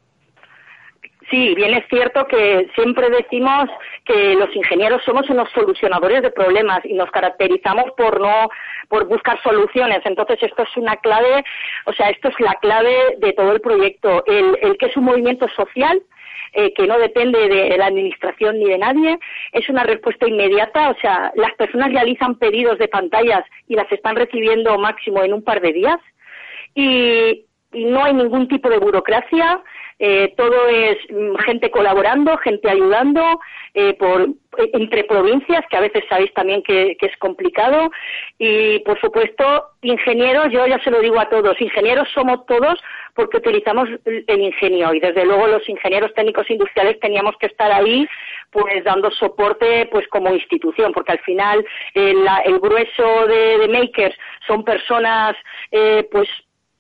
Sí, 1.33 1.55
bien 1.55 1.73
es 1.73 1.87
cierto 1.89 2.27
que 2.27 2.69
siempre 2.75 3.09
decimos 3.09 3.65
que 4.05 4.35
los 4.35 4.55
ingenieros 4.55 5.03
somos 5.03 5.31
unos 5.31 5.49
solucionadores 5.53 6.21
de 6.21 6.31
problemas 6.31 6.81
y 6.85 6.93
nos 6.93 7.11
caracterizamos 7.11 7.87
por 7.97 8.21
no 8.21 8.51
por 8.89 9.07
buscar 9.07 9.43
soluciones. 9.43 10.01
Entonces 10.05 10.43
esto 10.43 10.63
es 10.63 10.77
una 10.77 10.95
clave, 10.97 11.43
o 11.87 11.93
sea, 11.95 12.11
esto 12.11 12.29
es 12.29 12.39
la 12.39 12.53
clave 12.61 13.17
de 13.17 13.33
todo 13.33 13.53
el 13.53 13.63
proyecto, 13.63 14.23
el, 14.27 14.77
que 14.77 14.85
es 14.85 14.97
un 14.99 15.05
movimiento 15.05 15.49
social 15.57 16.03
eh, 16.53 16.75
que 16.75 16.87
no 16.87 16.99
depende 16.99 17.49
de 17.49 17.79
la 17.79 17.87
administración 17.87 18.59
ni 18.59 18.67
de 18.67 18.77
nadie, 18.77 19.19
es 19.53 19.67
una 19.71 19.85
respuesta 19.85 20.29
inmediata, 20.29 20.91
o 20.91 20.97
sea, 21.01 21.33
las 21.35 21.55
personas 21.55 21.95
realizan 21.95 22.39
pedidos 22.39 22.79
de 22.79 22.89
pantallas 22.89 23.47
y 23.69 23.75
las 23.75 23.91
están 23.91 24.17
recibiendo 24.17 24.77
máximo 24.77 25.23
en 25.25 25.33
un 25.33 25.43
par 25.43 25.63
de 25.63 25.73
días. 25.73 25.99
Y 26.75 27.47
no 27.73 28.05
hay 28.05 28.15
ningún 28.15 28.49
tipo 28.49 28.69
de 28.69 28.79
burocracia, 28.79 29.63
eh, 29.99 30.35
todo 30.37 30.69
es 30.69 30.99
mm, 31.11 31.37
gente 31.45 31.71
colaborando, 31.71 32.37
gente 32.39 32.69
ayudando, 32.69 33.41
eh, 33.75 33.95
por, 33.95 34.23
eh, 34.23 34.71
entre 34.73 35.05
provincias, 35.05 35.65
que 35.71 35.77
a 35.77 35.81
veces 35.81 36.03
sabéis 36.09 36.33
también 36.35 36.63
que, 36.63 36.97
es 37.01 37.17
complicado, 37.19 37.91
y 38.39 38.81
por 38.81 39.01
supuesto, 39.01 39.69
ingenieros, 39.83 40.51
yo 40.51 40.67
ya 40.67 40.79
se 40.81 40.91
lo 40.91 41.01
digo 41.01 41.21
a 41.21 41.29
todos, 41.29 41.61
ingenieros 41.61 42.09
somos 42.13 42.45
todos 42.47 42.81
porque 43.15 43.37
utilizamos 43.37 43.89
el 44.05 44.41
ingenio 44.41 44.95
y 44.95 44.99
desde 45.01 45.25
luego 45.27 45.47
los 45.47 45.69
ingenieros 45.69 46.15
técnicos 46.15 46.49
industriales 46.51 46.99
teníamos 46.99 47.37
que 47.37 47.47
estar 47.47 47.71
ahí 47.71 48.09
pues 48.51 48.83
dando 48.85 49.11
soporte 49.11 49.87
pues 49.93 50.09
como 50.09 50.33
institución 50.33 50.93
porque 50.93 51.13
al 51.13 51.19
final 51.21 51.65
el, 51.95 52.59
grueso 52.59 53.27
de, 53.27 53.59
de, 53.59 53.69
makers 53.69 54.17
son 54.47 54.65
personas 54.65 55.37
eh, 55.71 56.09
pues 56.11 56.29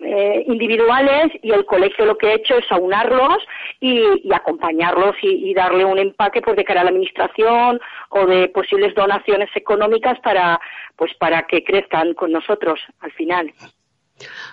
eh, 0.04 0.44
individuales 0.47 1.32
y 1.42 1.50
el 1.50 1.64
colegio 1.64 2.04
lo 2.04 2.18
que 2.18 2.28
ha 2.28 2.35
hecho 2.35 2.56
es 2.56 2.64
aunarlos 2.71 3.38
y, 3.80 4.30
acompañarlos 4.32 5.16
y, 5.23 5.52
darle 5.54 5.85
un 5.85 5.99
empaque 5.99 6.40
pues 6.42 6.56
de 6.56 6.64
cara 6.64 6.80
a 6.80 6.85
la 6.85 6.90
administración 6.90 7.80
o 8.11 8.26
de 8.26 8.49
posibles 8.49 8.94
donaciones 8.94 9.50
económicas 9.54 10.18
para 10.21 10.61
pues 10.97 11.12
para 11.18 11.47
que 11.47 11.64
crezcan 11.64 12.14
con 12.14 12.32
nosotros 12.32 12.80
al 13.00 13.12
final. 13.12 13.52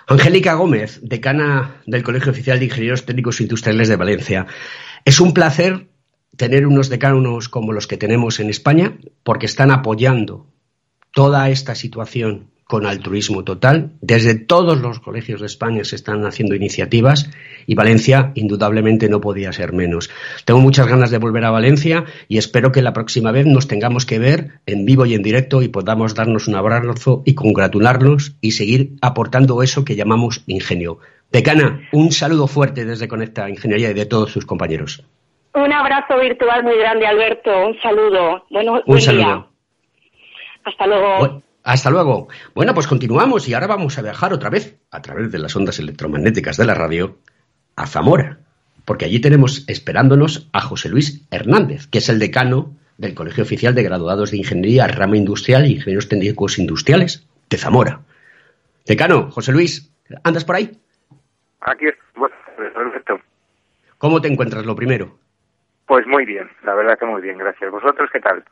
Angélica 0.06 0.54
Gómez, 0.54 1.00
decana 1.02 1.76
del 1.86 2.02
Colegio 2.02 2.32
Oficial 2.32 2.58
de 2.58 2.64
Ingenieros 2.66 3.06
Técnicos 3.06 3.40
Industriales 3.40 3.88
de 3.88 3.96
Valencia. 3.96 4.46
Es 5.04 5.20
un 5.20 5.32
placer 5.32 5.86
tener 6.36 6.66
unos 6.66 6.88
decanos 6.88 7.48
como 7.48 7.72
los 7.72 7.86
que 7.86 7.96
tenemos 7.96 8.40
en 8.40 8.50
España 8.50 8.94
porque 9.22 9.46
están 9.46 9.70
apoyando 9.70 10.46
toda 11.12 11.50
esta 11.50 11.74
situación 11.74 12.49
con 12.70 12.86
altruismo 12.86 13.42
total. 13.42 13.90
Desde 14.00 14.36
todos 14.36 14.80
los 14.80 15.00
colegios 15.00 15.40
de 15.40 15.46
España 15.46 15.82
se 15.82 15.96
están 15.96 16.24
haciendo 16.24 16.54
iniciativas 16.54 17.28
y 17.66 17.74
Valencia 17.74 18.30
indudablemente 18.36 19.08
no 19.08 19.20
podía 19.20 19.52
ser 19.52 19.72
menos. 19.72 20.08
Tengo 20.44 20.60
muchas 20.60 20.86
ganas 20.86 21.10
de 21.10 21.18
volver 21.18 21.44
a 21.44 21.50
Valencia 21.50 22.04
y 22.28 22.38
espero 22.38 22.70
que 22.70 22.80
la 22.80 22.92
próxima 22.92 23.32
vez 23.32 23.44
nos 23.44 23.66
tengamos 23.66 24.06
que 24.06 24.20
ver 24.20 24.60
en 24.66 24.84
vivo 24.84 25.04
y 25.04 25.14
en 25.14 25.22
directo 25.24 25.62
y 25.62 25.68
podamos 25.68 26.14
darnos 26.14 26.46
un 26.46 26.54
abrazo 26.54 27.24
y 27.26 27.34
congratularnos 27.34 28.36
y 28.40 28.52
seguir 28.52 28.92
aportando 29.02 29.64
eso 29.64 29.84
que 29.84 29.96
llamamos 29.96 30.44
ingenio. 30.46 31.00
Decana, 31.32 31.88
un 31.90 32.12
saludo 32.12 32.46
fuerte 32.46 32.84
desde 32.84 33.08
Conecta 33.08 33.50
Ingeniería 33.50 33.90
y 33.90 33.94
de 33.94 34.06
todos 34.06 34.30
sus 34.30 34.46
compañeros. 34.46 35.04
Un 35.54 35.72
abrazo 35.72 36.20
virtual 36.20 36.62
muy 36.62 36.78
grande, 36.78 37.04
Alberto. 37.04 37.50
Un 37.66 37.80
saludo. 37.80 38.44
Bueno, 38.48 38.80
un 38.86 39.00
saludo. 39.00 39.48
Hasta 40.64 40.86
luego. 40.86 41.42
Hasta 41.62 41.90
luego. 41.90 42.28
Bueno, 42.54 42.74
pues 42.74 42.86
continuamos 42.86 43.48
y 43.48 43.54
ahora 43.54 43.66
vamos 43.66 43.98
a 43.98 44.02
viajar 44.02 44.32
otra 44.32 44.50
vez 44.50 44.78
a 44.90 45.02
través 45.02 45.30
de 45.30 45.38
las 45.38 45.54
ondas 45.54 45.78
electromagnéticas 45.78 46.56
de 46.56 46.64
la 46.64 46.74
radio 46.74 47.18
a 47.76 47.86
Zamora, 47.86 48.38
porque 48.84 49.04
allí 49.04 49.20
tenemos 49.20 49.64
esperándonos 49.68 50.48
a 50.52 50.60
José 50.60 50.88
Luis 50.88 51.26
Hernández, 51.30 51.86
que 51.86 51.98
es 51.98 52.08
el 52.08 52.18
decano 52.18 52.74
del 52.96 53.14
Colegio 53.14 53.44
Oficial 53.44 53.74
de 53.74 53.82
Graduados 53.82 54.30
de 54.30 54.38
Ingeniería, 54.38 54.86
Rama 54.86 55.16
Industrial 55.16 55.66
y 55.66 55.72
Ingenieros 55.72 56.08
Técnicos 56.08 56.58
Industriales 56.58 57.26
de 57.48 57.56
Zamora. 57.56 58.00
Decano, 58.86 59.30
José 59.30 59.52
Luis, 59.52 59.92
¿andas 60.24 60.44
por 60.44 60.56
ahí? 60.56 60.78
Aquí 61.60 61.86
bueno, 62.14 62.34
perfecto. 62.56 63.20
¿Cómo 63.98 64.20
te 64.20 64.28
encuentras 64.28 64.64
lo 64.64 64.74
primero? 64.74 65.18
Pues 65.86 66.06
muy 66.06 66.24
bien, 66.24 66.50
la 66.62 66.74
verdad 66.74 66.98
que 66.98 67.06
muy 67.06 67.20
bien, 67.20 67.38
gracias. 67.38 67.70
¿Vosotros 67.70 68.08
qué 68.12 68.20
tal? 68.20 68.44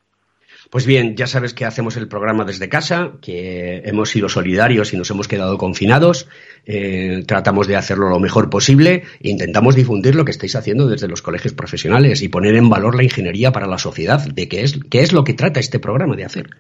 Pues 0.71 0.85
bien, 0.85 1.17
ya 1.17 1.27
sabes 1.27 1.55
que 1.55 1.65
hacemos 1.65 1.97
el 1.97 2.09
programa 2.09 2.45
desde 2.45 2.69
casa, 2.69 3.13
que 3.23 3.83
hemos 3.87 4.11
sido 4.11 4.29
solidarios 4.29 4.93
y 4.93 4.99
nos 4.99 5.11
hemos 5.11 5.27
quedado 5.27 5.57
confinados. 5.57 6.29
Eh, 6.67 7.25
tratamos 7.27 7.67
de 7.67 7.77
hacerlo 7.77 8.11
lo 8.11 8.21
mejor 8.21 8.51
posible 8.51 9.05
e 9.21 9.31
intentamos 9.31 9.75
difundir 9.75 10.15
lo 10.15 10.27
que 10.27 10.31
estáis 10.31 10.57
haciendo 10.57 10.87
desde 10.87 11.09
los 11.09 11.23
colegios 11.23 11.55
profesionales 11.55 12.21
y 12.21 12.29
poner 12.29 12.55
en 12.55 12.69
valor 12.69 12.97
la 12.97 13.03
ingeniería 13.03 13.51
para 13.51 13.67
la 13.67 13.79
sociedad, 13.79 14.21
de 14.27 14.47
qué 14.49 14.63
es, 14.63 14.79
qué 14.91 15.01
es 15.01 15.15
lo 15.15 15.25
que 15.25 15.33
trata 15.33 15.59
este 15.59 15.79
programa 15.79 16.17
de 16.17 16.27
hacer. 16.27 16.51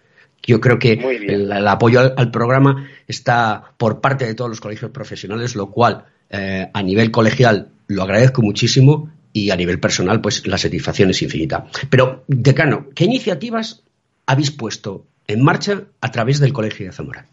Yo 0.42 0.58
creo 0.60 0.78
que 0.78 0.92
el, 0.92 1.68
apoyo 1.68 2.00
al, 2.16 2.30
programa 2.30 2.88
está 3.06 3.72
por 3.76 4.00
parte 4.00 4.24
de 4.24 4.34
todos 4.34 4.48
los 4.48 4.60
colegios 4.60 4.90
profesionales, 4.90 5.54
lo 5.54 5.70
cual 5.70 6.06
eh, 6.30 6.70
a 6.72 6.82
nivel 6.82 7.10
colegial 7.10 7.68
lo 7.88 8.04
agradezco 8.04 8.40
muchísimo 8.40 9.10
y 9.34 9.50
a 9.50 9.56
nivel 9.56 9.78
personal, 9.78 10.22
pues 10.22 10.46
la 10.46 10.56
satisfacción 10.56 11.10
es 11.10 11.20
infinita. 11.20 11.66
Pero, 11.90 12.24
decano, 12.28 12.86
¿qué 12.94 13.04
iniciativas 13.04 13.82
habéis 14.28 14.50
puesto 14.50 15.06
en 15.26 15.42
marcha 15.42 15.72
a 16.02 16.10
través 16.10 16.38
del 16.38 16.52
Colegio 16.52 16.86
de 16.86 16.92
Zamora? 16.92 17.24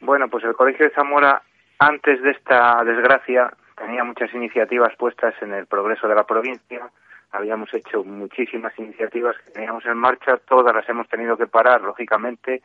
Bueno, 0.00 0.28
pues 0.28 0.44
el 0.44 0.54
Colegio 0.54 0.86
de 0.86 0.94
Zamora, 0.94 1.42
antes 1.78 2.22
de 2.22 2.30
esta 2.30 2.82
desgracia, 2.84 3.52
tenía 3.76 4.04
muchas 4.04 4.32
iniciativas 4.32 4.94
puestas 4.96 5.34
en 5.42 5.52
el 5.52 5.66
progreso 5.66 6.06
de 6.08 6.14
la 6.14 6.24
provincia. 6.24 6.88
Habíamos 7.32 7.74
hecho 7.74 8.04
muchísimas 8.04 8.76
iniciativas 8.78 9.36
que 9.44 9.50
teníamos 9.50 9.84
en 9.86 9.96
marcha, 9.96 10.36
todas 10.36 10.74
las 10.74 10.88
hemos 10.88 11.08
tenido 11.08 11.36
que 11.36 11.46
parar, 11.46 11.80
lógicamente, 11.82 12.62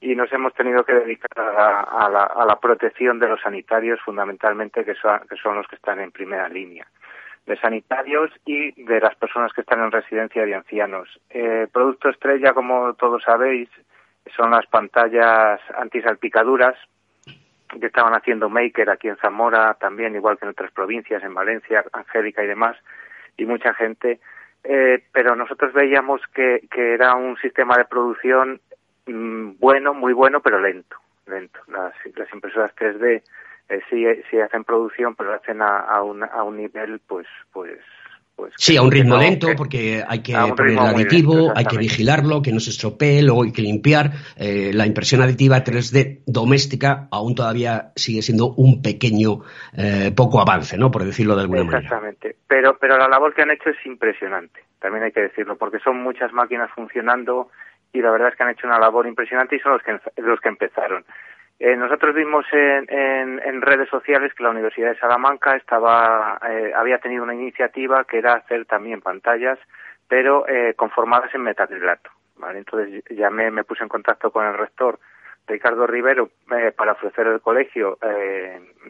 y 0.00 0.14
nos 0.14 0.32
hemos 0.32 0.54
tenido 0.54 0.84
que 0.84 0.94
dedicar 0.94 1.30
a, 1.38 2.08
la, 2.46 2.58
protección 2.60 3.18
de 3.18 3.28
los 3.28 3.40
sanitarios 3.40 4.00
fundamentalmente 4.00 4.84
que 4.84 4.94
son, 4.94 5.56
los 5.56 5.68
que 5.68 5.76
están 5.76 6.00
en 6.00 6.10
primera 6.10 6.48
línea 6.48 6.86
de 7.46 7.56
sanitarios 7.58 8.30
y 8.46 8.72
de 8.82 9.00
las 9.00 9.14
personas 9.16 9.52
que 9.52 9.60
están 9.60 9.82
en 9.82 9.92
residencia 9.92 10.44
de 10.44 10.54
ancianos. 10.54 11.08
Eh, 11.30 11.66
producto 11.72 12.08
estrella, 12.08 12.52
como 12.52 12.94
todos 12.94 13.22
sabéis, 13.22 13.68
son 14.36 14.50
las 14.50 14.66
pantallas 14.66 15.60
antisalpicaduras 15.76 16.74
que 17.68 17.86
estaban 17.86 18.14
haciendo 18.14 18.48
Maker 18.48 18.88
aquí 18.88 19.08
en 19.08 19.16
Zamora, 19.16 19.74
también 19.74 20.14
igual 20.14 20.38
que 20.38 20.44
en 20.44 20.52
otras 20.52 20.72
provincias, 20.72 21.22
en 21.22 21.34
Valencia, 21.34 21.84
Angélica 21.92 22.42
y 22.42 22.46
demás, 22.46 22.76
y 23.36 23.44
mucha 23.44 23.74
gente. 23.74 24.20
Eh, 24.62 25.04
pero 25.12 25.36
nosotros 25.36 25.72
veíamos 25.74 26.22
que, 26.34 26.66
que 26.70 26.94
era 26.94 27.14
un 27.14 27.36
sistema 27.36 27.76
de 27.76 27.84
producción 27.84 28.60
Mm, 29.06 29.58
bueno, 29.58 29.92
muy 29.94 30.12
bueno, 30.12 30.40
pero 30.40 30.58
lento, 30.60 30.96
lento. 31.26 31.60
Las, 31.68 31.94
las 32.16 32.32
impresoras 32.32 32.74
3D 32.76 33.22
eh, 33.68 33.80
sí, 33.88 34.04
sí 34.30 34.38
hacen 34.38 34.64
producción, 34.64 35.14
pero 35.14 35.30
lo 35.30 35.36
hacen 35.36 35.62
a, 35.62 35.78
a, 35.78 36.02
un, 36.02 36.22
a 36.22 36.42
un 36.42 36.56
nivel, 36.56 37.00
pues, 37.06 37.26
pues, 37.52 37.78
pues 38.36 38.52
sí, 38.56 38.76
a 38.76 38.82
un 38.82 38.90
ritmo 38.90 39.16
lento, 39.16 39.48
porque 39.56 40.02
hay 40.06 40.22
que 40.22 40.34
poner 40.34 40.72
el 40.72 40.78
aditivo, 40.78 41.52
hay 41.54 41.64
que 41.64 41.78
vigilarlo, 41.78 42.42
que 42.42 42.52
no 42.52 42.60
se 42.60 42.70
estropee, 42.70 43.22
luego 43.22 43.44
hay 43.44 43.52
que 43.52 43.62
limpiar. 43.62 44.10
Eh, 44.36 44.72
la 44.74 44.86
impresión 44.86 45.22
aditiva 45.22 45.62
3D 45.62 46.22
doméstica 46.26 47.08
aún 47.12 47.34
todavía 47.34 47.92
sigue 47.94 48.22
siendo 48.22 48.52
un 48.56 48.82
pequeño, 48.82 49.42
eh, 49.76 50.12
poco 50.16 50.40
avance, 50.40 50.76
¿no? 50.76 50.90
Por 50.90 51.04
decirlo 51.04 51.36
de 51.36 51.42
alguna 51.42 51.64
manera. 51.64 51.84
Exactamente. 51.84 52.36
Pero, 52.48 52.76
pero 52.78 52.98
la 52.98 53.08
labor 53.08 53.34
que 53.34 53.42
han 53.42 53.52
hecho 53.52 53.70
es 53.70 53.86
impresionante, 53.86 54.60
también 54.80 55.04
hay 55.04 55.12
que 55.12 55.22
decirlo, 55.22 55.56
porque 55.56 55.78
son 55.78 56.02
muchas 56.02 56.32
máquinas 56.32 56.70
funcionando 56.74 57.50
y 57.92 58.02
la 58.02 58.10
verdad 58.10 58.28
es 58.28 58.36
que 58.36 58.42
han 58.42 58.50
hecho 58.50 58.66
una 58.66 58.80
labor 58.80 59.06
impresionante 59.06 59.56
y 59.56 59.60
son 59.60 59.72
los 59.72 59.82
que, 59.82 59.96
los 60.20 60.40
que 60.40 60.48
empezaron. 60.48 61.04
Eh, 61.58 61.76
nosotros 61.76 62.14
vimos 62.14 62.44
en, 62.52 63.40
en, 63.40 63.62
redes 63.62 63.88
sociales 63.88 64.34
que 64.34 64.42
la 64.42 64.50
Universidad 64.50 64.90
de 64.90 64.98
Salamanca 64.98 65.54
estaba, 65.54 66.38
eh, 66.50 66.72
había 66.74 66.98
tenido 66.98 67.22
una 67.22 67.34
iniciativa 67.34 68.04
que 68.04 68.18
era 68.18 68.34
hacer 68.34 68.66
también 68.66 69.00
pantallas, 69.00 69.58
pero 70.08 70.48
eh, 70.48 70.74
conformadas 70.74 71.32
en 71.34 71.42
metacrilato. 71.42 72.10
¿vale? 72.36 72.58
Entonces 72.58 73.04
llamé, 73.10 73.50
me 73.52 73.64
puse 73.64 73.84
en 73.84 73.88
contacto 73.88 74.32
con 74.32 74.44
el 74.46 74.58
rector 74.58 74.98
Ricardo 75.46 75.86
Rivero 75.86 76.30
para 76.76 76.92
ofrecer 76.92 77.26
el 77.26 77.40
colegio 77.40 77.98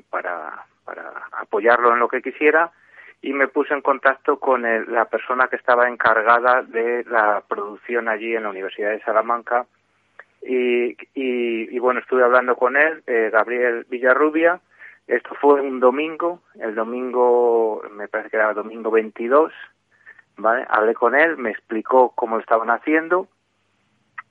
para, 0.09 0.65
para 0.85 1.13
apoyarlo 1.33 1.93
en 1.93 1.99
lo 1.99 2.07
que 2.07 2.23
quisiera 2.23 2.71
y 3.21 3.33
me 3.33 3.49
puse 3.49 3.75
en 3.75 3.81
contacto 3.81 4.39
con 4.39 4.63
la 4.63 5.07
persona 5.07 5.49
que 5.49 5.57
estaba 5.57 5.89
encargada 5.89 6.63
de 6.63 7.05
la 7.09 7.43
producción 7.49 8.09
allí 8.09 8.37
en 8.37 8.45
la 8.45 8.51
Universidad 8.51 8.91
de 8.91 9.01
Salamanca 9.01 9.67
y, 10.47 10.97
y, 11.15 11.79
bueno, 11.79 12.01
estuve 12.01 12.23
hablando 12.23 12.57
con 12.57 12.77
él, 12.77 13.03
eh, 13.07 13.31
Gabriel 13.33 13.87
Villarrubia, 13.89 14.61
esto 15.07 15.35
fue 15.41 15.61
un 15.61 15.81
domingo, 15.81 16.43
el 16.61 16.75
domingo, 16.75 17.83
me 17.93 18.09
parece 18.09 18.31
que 18.31 18.37
era 18.37 18.53
domingo 18.53 18.91
22, 18.91 19.53
¿vale? 20.37 20.67
Hablé 20.69 20.95
con 20.95 21.15
él, 21.15 21.37
me 21.37 21.51
explicó 21.51 22.11
cómo 22.15 22.37
lo 22.37 22.43
estaban 22.43 22.71
haciendo 22.71 23.29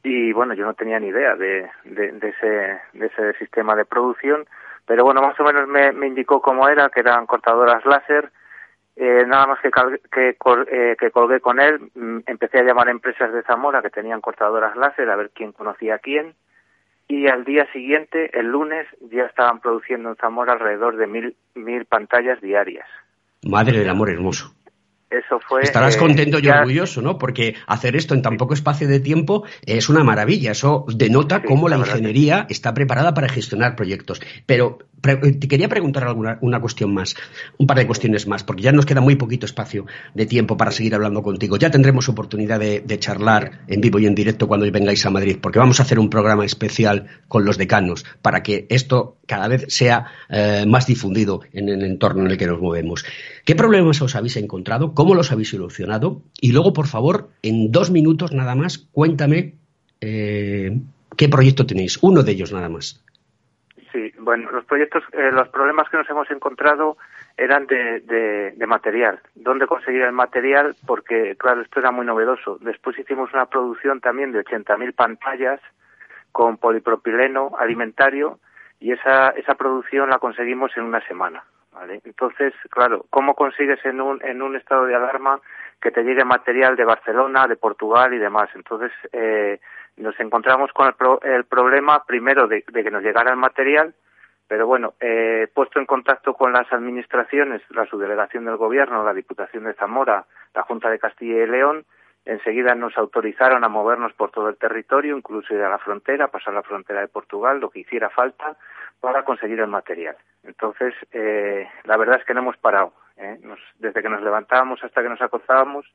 y 0.04 0.34
bueno, 0.34 0.54
yo 0.54 0.66
no 0.66 0.74
tenía 0.74 1.00
ni 1.00 1.08
idea 1.08 1.36
de, 1.36 1.70
de, 1.86 2.08
ese, 2.22 2.80
de 2.94 3.06
ese 3.06 3.34
sistema 3.40 3.76
de 3.76 3.86
producción, 3.86 4.46
pero 4.86 5.06
bueno, 5.06 5.22
más 5.22 5.40
o 5.40 5.44
menos 5.44 5.68
me, 5.68 5.94
me 5.94 6.08
indicó 6.08 6.42
cómo 6.42 6.68
era, 6.68 6.90
que 6.90 7.00
eran 7.00 7.26
cortadoras 7.26 7.86
láser, 7.86 8.32
eh, 8.96 9.26
nada 9.28 9.48
más 9.48 9.60
que, 9.60 9.72
que, 10.12 10.38
eh, 10.72 10.96
que, 11.00 11.12
colgué 11.12 11.40
con 11.40 11.60
él, 11.60 11.80
mm, 11.96 12.20
empecé 12.28 12.60
a 12.60 12.64
llamar 12.64 12.88
a 12.88 12.92
empresas 12.92 13.34
de 13.34 13.42
Zamora 13.44 13.82
que 13.82 13.90
tenían 13.90 14.22
cortadoras 14.22 14.76
láser 14.76 15.10
a 15.10 15.16
ver 15.16 15.32
quién 15.34 15.52
conocía 15.52 15.96
a 15.96 16.00
quién. 16.00 16.36
Y 17.08 17.28
al 17.28 17.44
día 17.44 17.66
siguiente, 17.74 18.30
el 18.38 18.48
lunes, 18.48 18.88
ya 19.12 19.24
estaban 19.24 19.60
produciendo 19.60 20.10
en 20.10 20.16
Zamora 20.16 20.54
alrededor 20.54 20.98
de 20.98 21.08
mil, 21.08 21.36
mil 21.56 21.86
pantallas 21.86 22.40
diarias. 22.40 22.88
Madre 23.44 23.80
del 23.80 23.90
amor 23.90 24.10
hermoso. 24.10 24.54
Eso 25.14 25.40
fue. 25.48 25.62
Estarás 25.62 25.96
eh, 25.96 26.00
contento 26.00 26.40
y 26.40 26.48
orgulloso, 26.48 27.02
¿no? 27.02 27.20
Porque 27.20 27.56
hacer 27.68 27.96
esto 27.96 28.16
en 28.16 28.24
tan 28.24 28.38
poco 28.38 28.56
espacio 28.56 28.88
de 28.88 29.00
tiempo 29.00 29.44
es 29.64 29.88
una 29.88 30.04
maravilla. 30.04 30.52
Eso 30.52 30.86
denota 30.88 31.44
cómo 31.44 31.70
la, 31.70 31.78
ingeniería 31.78 32.48
está 32.50 32.74
preparada 32.74 33.14
para 33.14 33.30
gestionar 33.30 33.76
proyectos. 33.76 34.22
Pero 34.48 34.80
te 35.02 35.48
quería 35.48 35.68
preguntar 35.68 36.06
alguna 36.06 36.38
una 36.42 36.60
cuestión 36.62 36.94
más, 36.94 37.16
un 37.58 37.68
par 37.68 37.78
de 37.78 37.86
cuestiones 37.86 38.26
más, 38.26 38.44
porque 38.44 38.64
ya 38.64 38.72
nos 38.72 38.86
queda 38.86 39.02
muy 39.02 39.16
poquito 39.16 39.46
espacio 39.46 39.86
de 40.14 40.26
tiempo 40.26 40.58
para 40.58 40.72
seguir 40.72 40.96
hablando 40.96 41.22
contigo. 41.22 41.58
Ya 41.58 41.70
tendremos 41.70 42.10
oportunidad 42.10 42.60
de, 42.60 43.00
charlar 43.00 43.64
en 43.68 43.82
vivo 43.82 44.00
y 44.00 44.06
en 44.06 44.16
directo 44.16 44.48
cuando 44.48 44.70
vengáis 44.72 45.06
a 45.06 45.10
Madrid, 45.10 45.38
porque 45.42 45.60
vamos 45.60 45.80
a 45.80 45.84
hacer 45.84 46.00
un 46.00 46.10
programa 46.10 46.46
especial 46.46 47.08
con 47.28 47.44
los 47.44 47.58
decanos 47.58 48.06
para 48.22 48.44
que 48.44 48.66
esto 48.70 49.18
cada 49.28 49.48
vez 49.48 49.66
sea 49.70 50.08
eh, 50.30 50.66
más 50.68 50.88
difundido 50.88 51.42
en 51.54 51.70
el 51.70 51.84
entorno 51.84 52.26
en 52.26 52.32
el 52.32 52.38
que 52.38 52.48
nos 52.48 52.62
movemos. 52.62 53.06
¿Qué 53.46 53.56
problemas 53.56 54.02
os 54.02 54.16
habéis 54.16 54.38
encontrado? 54.38 54.94
¿Cómo 54.94 55.16
los 55.16 55.32
habéis 55.32 55.50
solucionado? 55.50 56.22
Y 56.40 56.52
luego, 56.52 56.74
por 56.74 56.88
favor, 56.88 57.30
en 57.42 57.72
dos 57.72 57.92
minutos 57.92 58.34
nada 58.34 58.56
más, 58.56 58.78
cuéntame 58.92 59.56
eh, 60.02 60.78
qué 61.18 61.30
proyecto 61.30 61.66
tenéis. 61.66 62.00
Uno 62.02 62.24
de 62.24 62.32
ellos 62.32 62.52
nada 62.52 62.70
más. 62.70 63.04
Sí, 63.92 64.12
bueno, 64.18 64.52
los 64.52 64.66
proyectos, 64.66 65.04
eh, 65.14 65.32
los 65.32 65.48
problemas 65.50 65.88
que 65.90 65.98
nos 65.98 66.10
hemos 66.10 66.30
encontrado 66.32 66.98
eran 67.38 67.68
de, 67.68 68.02
de, 68.56 68.68
material. 68.68 69.20
¿Dónde 69.36 69.68
conseguir 69.68 70.02
el 70.02 70.12
material? 70.12 70.76
Porque, 70.86 71.36
claro, 71.38 71.62
esto 71.62 71.80
era 71.80 71.92
muy 71.92 72.06
novedoso. 72.06 72.58
Después 72.62 72.98
hicimos 72.98 73.32
una 73.34 73.46
producción 73.46 74.02
también 74.02 74.32
de 74.32 74.44
80.000 74.44 74.94
pantallas 74.96 75.60
con 76.32 76.58
polipropileno 76.58 77.52
alimentario 77.58 78.40
y 78.84 78.92
esa, 78.92 79.30
esa 79.30 79.56
producción 79.56 80.10
la 80.10 80.20
conseguimos 80.20 80.76
en 80.76 80.84
una 80.84 81.00
semana. 81.08 81.42
¿vale? 81.72 82.02
Entonces, 82.04 82.54
claro, 82.70 83.06
¿cómo 83.10 83.34
consigues 83.34 83.80
en 83.86 84.02
un, 84.02 84.22
en 84.26 84.42
un 84.42 84.58
estado 84.58 84.84
de 84.84 84.94
alarma 84.94 85.40
que 85.82 85.90
te 85.90 86.04
llegue 86.04 86.26
material 86.26 86.76
de 86.76 86.84
Barcelona, 86.84 87.48
de 87.48 87.56
Portugal 87.56 88.14
y 88.14 88.18
demás? 88.18 88.50
Entonces, 88.56 88.92
eh, 89.14 89.62
nos 89.96 90.20
encontramos 90.20 90.74
con 90.74 90.94
el, 91.24 91.46
problema 91.46 92.04
primero 92.04 92.46
de, 92.50 92.62
que 92.64 92.92
nos 92.92 93.04
llegara 93.04 93.32
el 93.32 93.38
material, 93.38 93.96
pero 94.50 94.68
bueno, 94.68 94.96
eh, 95.00 95.48
puesto 95.54 95.80
en 95.80 95.86
contacto 95.86 96.34
con 96.34 96.52
las 96.52 96.70
administraciones, 96.74 97.62
la 97.70 97.86
subdelegación 97.86 98.44
del 98.44 98.58
gobierno, 98.58 99.06
la 99.06 99.14
Diputación 99.14 99.64
de 99.64 99.76
Zamora, 99.76 100.26
la 100.54 100.64
Junta 100.64 100.90
de 100.90 101.00
Castilla 101.00 101.42
y 101.42 101.48
León, 101.48 101.86
enseguida 102.26 102.76
nos 102.76 102.98
autorizaron 102.98 103.64
a 103.64 103.70
movernos 103.70 104.14
por 104.14 104.32
todo 104.32 104.50
el 104.50 104.58
territorio, 104.58 105.18
incluso 105.18 105.54
ir 105.54 105.62
a 105.62 105.70
la 105.70 105.80
frontera, 105.80 106.30
pasar 106.30 106.54
la 106.54 106.64
frontera 106.64 107.02
de 107.02 107.08
Portugal, 107.08 107.60
lo 107.60 107.70
que 107.70 107.80
hiciera 107.80 108.10
falta 108.10 108.58
para 109.00 109.24
conseguir 109.24 109.60
el 109.60 109.68
material. 109.68 110.16
Entonces, 110.44 110.94
eh, 111.12 111.68
la 111.84 111.98
verdad 111.98 112.20
es 112.20 112.26
que 112.26 112.34
no 112.34 112.42
hemos 112.42 112.58
parado. 112.58 112.94
¿eh? 113.18 113.40
desde 113.80 114.02
que 114.02 114.10
nos 114.10 114.22
levantábamos 114.22 114.84
hasta 114.84 115.02
que 115.02 115.10
nos 115.10 115.22
acostábamos, 115.22 115.86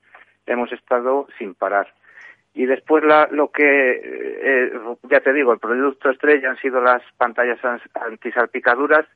hemos 0.47 0.73
estado 0.73 1.27
sin 1.39 1.55
parar. 1.55 1.93
Y 2.55 2.67
después 2.67 3.05
la, 3.05 3.29
lo 3.31 3.51
que, 3.51 3.63
eh, 3.65 4.73
ya 5.05 5.21
te 5.21 5.33
digo, 5.33 5.53
el 5.53 5.59
producto 5.59 6.11
estrella 6.11 6.51
han 6.51 6.57
sido 6.57 6.81
las 6.81 7.03
pantallas 7.17 7.59
antisalpicaduras 7.95 9.07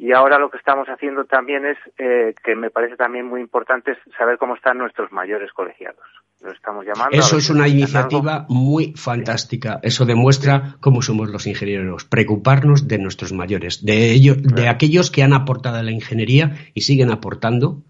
y 0.00 0.12
ahora 0.12 0.38
lo 0.38 0.48
que 0.48 0.56
estamos 0.56 0.88
haciendo 0.88 1.26
también 1.26 1.66
es, 1.66 1.76
eh, 1.98 2.34
que 2.42 2.56
me 2.56 2.70
parece 2.70 2.96
también 2.96 3.26
muy 3.26 3.42
importante, 3.42 3.92
es 3.92 3.98
saber 4.16 4.38
cómo 4.38 4.54
están 4.54 4.78
nuestros 4.78 5.12
mayores 5.12 5.52
colegiados. 5.52 6.00
Lo 6.40 6.52
estamos 6.52 6.86
llamando. 6.86 7.18
Eso 7.18 7.36
es 7.36 7.50
una 7.50 7.68
iniciativa 7.68 8.46
muy 8.48 8.94
fantástica. 8.96 9.78
Eso 9.82 10.06
demuestra 10.06 10.76
cómo 10.80 11.02
somos 11.02 11.28
los 11.28 11.46
ingenieros, 11.46 12.06
preocuparnos 12.06 12.88
de 12.88 12.96
nuestros 12.96 13.34
mayores, 13.34 13.84
de 13.84 14.12
ellos, 14.12 14.42
de 14.42 14.70
aquellos 14.70 15.10
que 15.10 15.22
han 15.22 15.34
aportado 15.34 15.76
a 15.76 15.82
la 15.82 15.90
ingeniería 15.90 16.52
y 16.72 16.80
siguen 16.80 17.10
aportando 17.10 17.82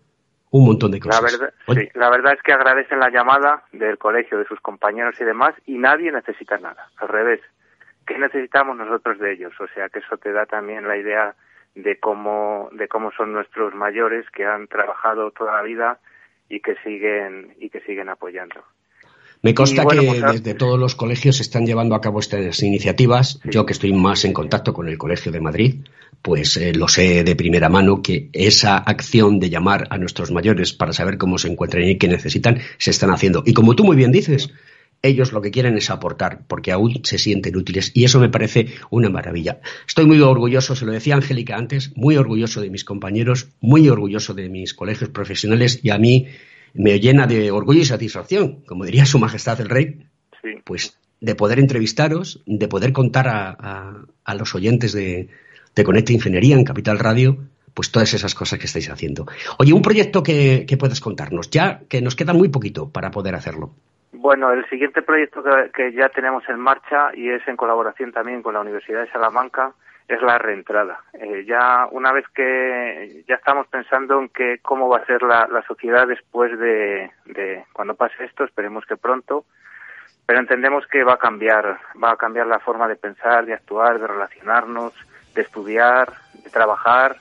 un 0.51 0.67
montón 0.67 0.91
de 0.91 0.99
cosas. 0.99 1.23
La 1.23 1.31
verdad, 1.31 1.55
sí, 1.69 1.89
la 1.95 2.11
verdad 2.11 2.33
es 2.33 2.43
que 2.43 2.53
agradecen 2.53 2.99
la 2.99 3.11
llamada 3.11 3.63
del 3.71 3.99
colegio, 3.99 4.37
de 4.37 4.47
sus 4.47 4.61
compañeros 4.61 5.15
y 5.21 5.25
demás, 5.25 5.55
y 5.65 5.79
nadie 5.79 6.11
necesita 6.11 6.59
nada. 6.59 6.89
Al 6.97 7.07
revés, 7.07 7.41
¿qué 8.05 8.19
necesitamos 8.19 8.77
nosotros 8.77 9.21
de 9.21 9.35
ellos? 9.35 9.53
O 9.61 9.69
sea, 9.69 9.89
que 9.91 10.01
eso 10.01 10.17
te 10.17 10.33
da 10.33 10.45
también 10.47 10.89
la 10.89 10.97
idea 10.97 11.37
de 11.75 11.99
cómo, 11.99 12.69
de 12.73 12.89
cómo 12.89 13.11
son 13.13 13.33
nuestros 13.33 13.75
mayores 13.75 14.27
que 14.31 14.45
han 14.45 14.67
trabajado 14.67 15.31
toda 15.31 15.57
la 15.57 15.63
vida 15.63 16.01
y 16.49 16.61
que 16.61 16.75
siguen, 16.85 17.55
y 17.59 17.71
que 17.71 17.81
siguen 17.81 18.09
apoyando. 18.09 18.63
Me 19.43 19.55
consta 19.55 19.87
que 19.87 20.03
pues, 20.03 20.21
desde 20.21 20.55
todos 20.55 20.79
los 20.79 20.95
colegios 20.95 21.37
se 21.37 21.43
están 21.43 21.65
llevando 21.65 21.95
a 21.95 22.01
cabo 22.03 22.21
estas 22.21 22.63
iniciativas. 22.63 23.41
Yo 23.45 23.65
que 23.65 23.73
estoy 23.73 23.93
más 23.95 24.27
en 24.27 24.35
contacto 24.35 24.75
con 24.75 24.87
el 24.87 24.99
Colegio 24.99 25.33
de 25.33 25.41
Madrid, 25.41 25.77
pues 26.21 26.59
eh, 26.59 26.75
lo 26.75 26.89
sé 26.89 27.25
de 27.25 27.37
primera 27.37 27.71
mano 27.71 28.03
que 28.03 28.29
esa 28.35 28.77
acción 28.77 29.41
de 29.41 29.49
llamar 29.49 29.87
a 29.89 29.97
nuestros 29.97 30.31
mayores 30.31 30.75
para 30.75 30.93
saber 30.93 31.17
cómo 31.17 31.39
se 31.39 31.49
encuentran 31.49 31.85
y 31.85 31.97
qué 31.97 32.07
necesitan 32.07 32.59
se 32.77 32.91
están 32.91 33.11
haciendo. 33.11 33.43
Y 33.47 33.55
como 33.55 33.75
tú 33.75 33.85
muy 33.85 33.97
bien 33.97 34.13
dices, 34.13 34.53
ellos 35.03 35.33
lo 35.33 35.41
que 35.41 35.51
quieren 35.51 35.77
es 35.77 35.91
aportar, 35.91 36.43
porque 36.47 36.73
aún 36.73 37.01
se 37.05 37.19
sienten 37.19 37.57
útiles. 37.57 37.91
Y 37.95 38.05
eso 38.05 38.21
me 38.21 38.29
parece 38.29 38.69
una 38.91 39.09
maravilla. 39.09 39.61
Estoy 39.87 40.07
muy 40.07 40.21
orgulloso, 40.21 40.77
se 40.77 40.85
lo 40.85 40.93
decía 40.93 41.15
Angélica 41.15 41.57
antes, 41.57 41.97
muy 41.97 42.17
orgulloso 42.17 42.61
de 42.61 42.71
mis 42.71 42.85
compañeros, 42.85 43.49
muy 43.61 43.89
orgulloso 43.89 44.35
de 44.35 44.49
mis 44.49 44.75
colegios 44.75 45.11
profesionales 45.11 45.81
y 45.83 45.91
a 45.91 45.99
mí 45.99 46.29
me 46.75 47.01
llena 47.01 47.27
de 47.27 47.51
orgullo 47.51 47.81
y 47.81 47.85
satisfacción, 47.85 48.63
como 48.67 48.85
diría 48.85 49.07
Su 49.07 49.19
Majestad 49.19 49.61
el 49.61 49.69
Rey, 49.69 50.07
pues 50.65 50.97
de 51.21 51.35
poder 51.35 51.59
entrevistaros, 51.59 52.43
de 52.47 52.69
poder 52.69 52.93
contar 52.93 53.29
a, 53.29 54.07
a, 54.25 54.35
los 54.35 54.55
oyentes 54.55 54.93
de, 54.93 55.29
de 55.75 55.85
Conecta 55.85 56.13
Ingeniería 56.13 56.57
en 56.57 56.65
Capital 56.65 56.99
Radio, 56.99 57.39
pues 57.75 57.91
todas 57.91 58.15
esas 58.15 58.35
cosas 58.35 58.59
que 58.59 58.67
estáis 58.67 58.89
haciendo. 58.89 59.27
Oye, 59.59 59.73
un 59.73 59.83
proyecto 59.83 60.23
que, 60.23 60.65
que 60.67 60.77
puedes 60.77 61.01
contarnos, 61.01 61.51
ya 61.51 61.83
que 61.89 62.01
nos 62.01 62.17
queda 62.17 62.33
muy 62.33 62.49
poquito 62.49 62.91
para 62.91 63.11
poder 63.11 63.35
hacerlo. 63.35 63.75
Bueno, 64.13 64.53
el 64.53 64.69
siguiente 64.69 65.03
proyecto 65.03 65.43
que, 65.43 65.71
que, 65.73 65.93
ya 65.93 66.09
tenemos 66.09 66.49
en 66.49 66.59
marcha 66.59 67.11
y 67.15 67.31
es 67.31 67.47
en 67.47 67.57
colaboración 67.57 68.13
también 68.13 68.43
con 68.43 68.55
la 68.55 68.61
Universidad 68.61 69.03
de 69.03 69.11
Salamanca 69.11 69.73
es 70.11 70.21
la 70.23 70.39
reentrada. 70.39 71.01
Eh, 71.13 71.45
ya 71.47 71.87
una 71.93 72.11
vez 72.11 72.27
que 72.35 73.25
ya 73.29 73.37
estamos 73.37 73.69
pensando 73.69 74.19
en 74.19 74.29
que 74.29 74.59
cómo 74.61 74.89
va 74.89 74.99
a 74.99 75.07
ser 75.07 75.23
la, 75.23 75.47
la 75.47 75.63
sociedad 75.63 76.09
después 76.09 76.59
de, 76.59 77.13
cuando 77.73 77.95
pase 77.95 78.25
esto, 78.25 78.43
esperemos 78.43 78.85
que 78.87 78.97
pronto, 78.97 79.45
pero 80.27 80.41
entendemos 80.41 80.85
que 80.89 81.05
va 81.05 81.13
a 81.15 81.19
cambiar, 81.19 81.79
va 82.03 82.11
a 82.11 82.17
cambiar 82.17 82.49
la 82.49 82.59
forma 82.59 82.89
de 82.89 82.97
pensar, 82.97 83.47
de 83.47 83.55
actuar, 83.55 84.01
de 84.01 84.09
relacionarnos, 84.09 84.93
de 85.33 85.43
estudiar, 85.43 86.13
de 86.43 86.51
trabajar, 86.51 87.19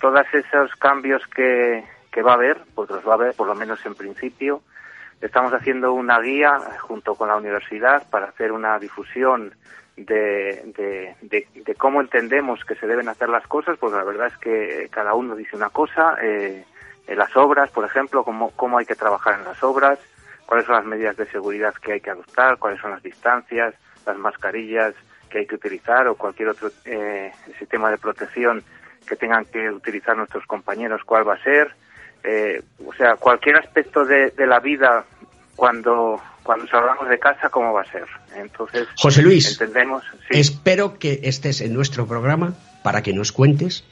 todos 0.00 0.24
esos 0.32 0.72
cambios 0.76 1.26
que, 1.26 1.84
que 2.12 2.22
va 2.22 2.32
a 2.32 2.36
haber, 2.36 2.58
pues 2.76 2.88
los 2.90 3.04
va 3.04 3.12
a 3.12 3.14
haber 3.16 3.34
por 3.34 3.48
lo 3.48 3.56
menos 3.56 3.84
en 3.84 3.96
principio. 3.96 4.62
Estamos 5.20 5.52
haciendo 5.52 5.92
una 5.92 6.18
guía 6.20 6.58
junto 6.80 7.14
con 7.14 7.28
la 7.28 7.36
universidad 7.36 8.08
para 8.08 8.26
hacer 8.26 8.52
una 8.52 8.78
difusión 8.78 9.54
de, 9.96 11.14
de, 11.20 11.74
cómo 11.74 12.00
entendemos 12.00 12.64
que 12.64 12.74
se 12.74 12.86
deben 12.86 13.08
hacer 13.08 13.28
las 13.28 13.46
cosas, 13.46 13.76
pues 13.78 13.92
la 13.92 14.04
verdad 14.04 14.28
es 14.28 14.36
que 14.38 14.88
cada 14.90 15.14
uno 15.14 15.36
dice 15.36 15.56
una 15.56 15.68
cosa. 15.70 16.16
Eh, 16.22 16.64
en 17.06 17.18
las 17.18 17.36
obras, 17.36 17.70
por 17.70 17.84
ejemplo, 17.84 18.24
cómo, 18.24 18.50
cómo 18.52 18.78
hay 18.78 18.86
que 18.86 18.94
trabajar 18.94 19.38
en 19.38 19.44
las 19.44 19.62
obras, 19.62 19.98
cuáles 20.46 20.64
son 20.66 20.76
las 20.76 20.84
medidas 20.84 21.16
de 21.16 21.26
seguridad 21.26 21.74
que 21.74 21.94
hay 21.94 22.00
que 22.00 22.10
adoptar, 22.10 22.58
cuáles 22.58 22.80
son 22.80 22.92
las 22.92 23.02
distancias, 23.02 23.74
las 24.06 24.16
mascarillas 24.16 24.94
que 25.28 25.38
hay 25.38 25.46
que 25.46 25.54
utilizar 25.56 26.08
o 26.08 26.14
cualquier 26.14 26.48
otro 26.48 26.70
eh, 26.84 27.32
sistema 27.58 27.90
de 27.90 27.98
protección 27.98 28.62
que 29.06 29.16
tengan 29.16 29.44
que 29.44 29.70
utilizar 29.70 30.16
nuestros 30.16 30.46
compañeros, 30.46 31.02
cuál 31.04 31.28
va 31.28 31.34
a 31.34 31.42
ser. 31.42 31.74
Eh, 32.24 32.62
o 32.86 32.92
sea, 32.94 33.16
cualquier 33.16 33.56
aspecto 33.56 34.04
de, 34.04 34.30
de 34.30 34.46
la 34.46 34.60
vida 34.60 35.04
cuando 35.56 36.20
cuando 36.42 36.66
salgamos 36.66 37.08
de 37.08 37.18
casa 37.18 37.48
cómo 37.48 37.72
va 37.72 37.82
a 37.82 37.92
ser. 37.92 38.06
Entonces, 38.34 38.88
José 38.96 39.22
Luis, 39.22 39.52
entendemos, 39.52 40.02
espero 40.30 40.98
que 40.98 41.20
estés 41.24 41.60
en 41.60 41.74
nuestro 41.74 42.06
programa 42.06 42.54
para 42.82 43.02
que 43.02 43.12
nos 43.12 43.30
cuentes 43.30 43.84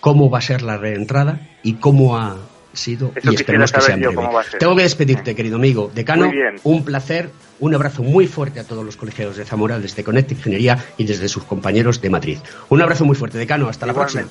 cómo 0.00 0.30
va 0.30 0.38
a 0.38 0.42
ser 0.42 0.62
la 0.62 0.76
reentrada 0.76 1.40
y 1.62 1.74
cómo 1.74 2.16
ha 2.16 2.36
sido 2.72 3.12
y 3.22 3.34
esperemos 3.34 3.72
que 3.72 3.80
sea 3.80 3.96
breve. 3.96 4.16
Tengo 4.58 4.76
que 4.76 4.82
despedirte, 4.82 5.34
querido 5.34 5.56
amigo. 5.56 5.90
Decano, 5.94 6.30
un 6.62 6.84
placer, 6.84 7.30
un 7.58 7.74
abrazo 7.74 8.02
muy 8.02 8.26
fuerte 8.26 8.60
a 8.60 8.64
todos 8.64 8.84
los 8.84 8.96
colegiados 8.96 9.36
de 9.36 9.44
Zamora 9.44 9.78
desde 9.78 10.04
Conecta 10.04 10.34
Ingeniería 10.34 10.78
y 10.96 11.04
desde 11.04 11.28
sus 11.28 11.44
compañeros 11.44 12.00
de 12.00 12.10
Madrid. 12.10 12.38
Un 12.68 12.82
abrazo 12.82 13.04
muy 13.04 13.16
fuerte, 13.16 13.38
Decano, 13.38 13.68
hasta 13.68 13.86
la 13.86 13.94
próxima. 13.94 14.24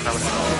Un 0.00 0.06
abrazo. 0.06 0.59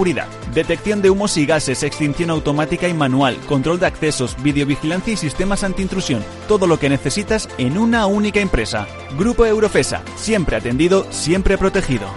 Detección 0.53 1.01
de 1.03 1.11
humos 1.11 1.37
y 1.37 1.45
gases, 1.45 1.83
extinción 1.83 2.31
automática 2.31 2.87
y 2.87 2.93
manual, 2.93 3.37
control 3.47 3.79
de 3.79 3.85
accesos, 3.85 4.35
videovigilancia 4.41 5.13
y 5.13 5.17
sistemas 5.17 5.63
antiintrusión. 5.63 6.23
Todo 6.47 6.65
lo 6.65 6.79
que 6.79 6.89
necesitas 6.89 7.47
en 7.59 7.77
una 7.77 8.07
única 8.07 8.39
empresa. 8.39 8.87
Grupo 9.17 9.45
Eurofesa. 9.45 10.01
Siempre 10.15 10.55
atendido, 10.55 11.05
siempre 11.11 11.57
protegido. 11.57 12.07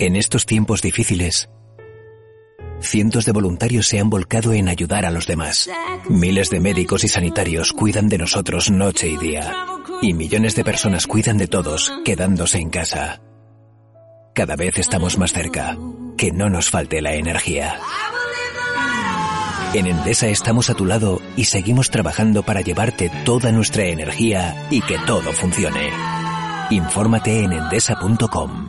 En 0.00 0.16
estos 0.16 0.44
tiempos 0.44 0.82
difíciles, 0.82 1.48
cientos 2.80 3.24
de 3.24 3.32
voluntarios 3.32 3.86
se 3.86 4.00
han 4.00 4.10
volcado 4.10 4.52
en 4.52 4.68
ayudar 4.68 5.06
a 5.06 5.12
los 5.12 5.28
demás. 5.28 5.70
Miles 6.08 6.50
de 6.50 6.58
médicos 6.58 7.04
y 7.04 7.08
sanitarios 7.08 7.72
cuidan 7.72 8.08
de 8.08 8.18
nosotros 8.18 8.72
noche 8.72 9.08
y 9.08 9.16
día. 9.16 9.54
Y 10.00 10.14
millones 10.14 10.56
de 10.56 10.64
personas 10.64 11.06
cuidan 11.06 11.38
de 11.38 11.46
todos, 11.46 11.92
quedándose 12.04 12.58
en 12.58 12.70
casa. 12.70 13.22
Cada 14.34 14.56
vez 14.56 14.78
estamos 14.78 15.18
más 15.18 15.32
cerca. 15.32 15.76
Que 16.16 16.32
no 16.32 16.48
nos 16.48 16.70
falte 16.70 17.02
la 17.02 17.14
energía. 17.14 17.78
En 19.74 19.86
Endesa 19.86 20.28
estamos 20.28 20.70
a 20.70 20.74
tu 20.74 20.86
lado 20.86 21.20
y 21.36 21.44
seguimos 21.44 21.90
trabajando 21.90 22.42
para 22.42 22.62
llevarte 22.62 23.10
toda 23.26 23.52
nuestra 23.52 23.84
energía 23.84 24.68
y 24.70 24.80
que 24.80 24.98
todo 25.06 25.32
funcione. 25.32 25.90
Infórmate 26.70 27.44
en 27.44 27.52
endesa.com. 27.52 28.68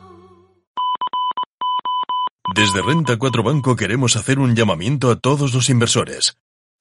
Desde 2.55 2.81
Renta 2.81 3.17
4 3.17 3.43
Banco 3.43 3.75
queremos 3.77 4.17
hacer 4.17 4.39
un 4.39 4.55
llamamiento 4.55 5.11
a 5.11 5.15
todos 5.17 5.53
los 5.53 5.69
inversores. 5.69 6.37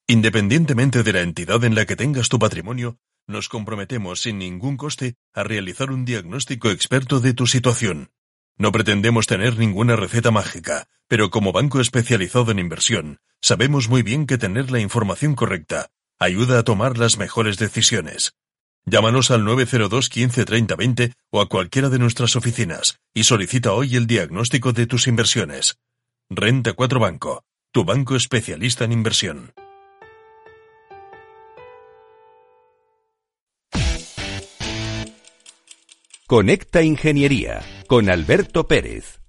Independientemente 0.07 1.03
de 1.03 1.13
la 1.13 1.21
entidad 1.21 1.63
en 1.63 1.75
la 1.75 1.85
que 1.85 1.95
tengas 1.95 2.27
tu 2.27 2.37
patrimonio, 2.37 2.97
nos 3.27 3.47
comprometemos 3.47 4.21
sin 4.21 4.39
ningún 4.39 4.75
coste 4.75 5.15
a 5.33 5.43
realizar 5.43 5.89
un 5.89 6.03
diagnóstico 6.03 6.69
experto 6.69 7.21
de 7.21 7.33
tu 7.33 7.47
situación 7.47 8.12
no 8.57 8.71
pretendemos 8.71 9.27
tener 9.27 9.57
ninguna 9.57 9.95
receta 9.95 10.31
mágica, 10.31 10.87
pero 11.07 11.29
como 11.29 11.51
banco 11.51 11.79
especializado 11.79 12.51
en 12.51 12.59
inversión, 12.59 13.19
sabemos 13.41 13.89
muy 13.89 14.03
bien 14.03 14.25
que 14.25 14.37
tener 14.37 14.71
la 14.71 14.79
información 14.79 15.35
correcta 15.35 15.89
ayuda 16.19 16.59
a 16.59 16.63
tomar 16.63 16.97
las 16.97 17.17
mejores 17.17 17.57
decisiones. 17.57 18.33
Llámanos 18.85 19.31
al 19.31 19.45
902 19.45 20.09
15 20.09 20.45
30 20.45 20.75
20 20.75 21.13
o 21.31 21.41
a 21.41 21.49
cualquiera 21.49 21.89
de 21.89 21.99
nuestras 21.99 22.35
oficinas 22.35 22.99
y 23.13 23.23
solicita 23.23 23.73
hoy 23.73 23.95
el 23.95 24.07
diagnóstico 24.07 24.73
de 24.73 24.87
tus 24.87 25.07
inversiones. 25.07 25.77
Renta 26.29 26.73
4 26.73 26.99
Banco, 26.99 27.43
tu 27.71 27.85
banco 27.85 28.15
especialista 28.15 28.83
en 28.83 28.91
inversión. 28.91 29.53
Conecta 36.27 36.81
Ingeniería 36.81 37.61
con 37.87 38.09
Alberto 38.09 38.67
Pérez. 38.67 39.19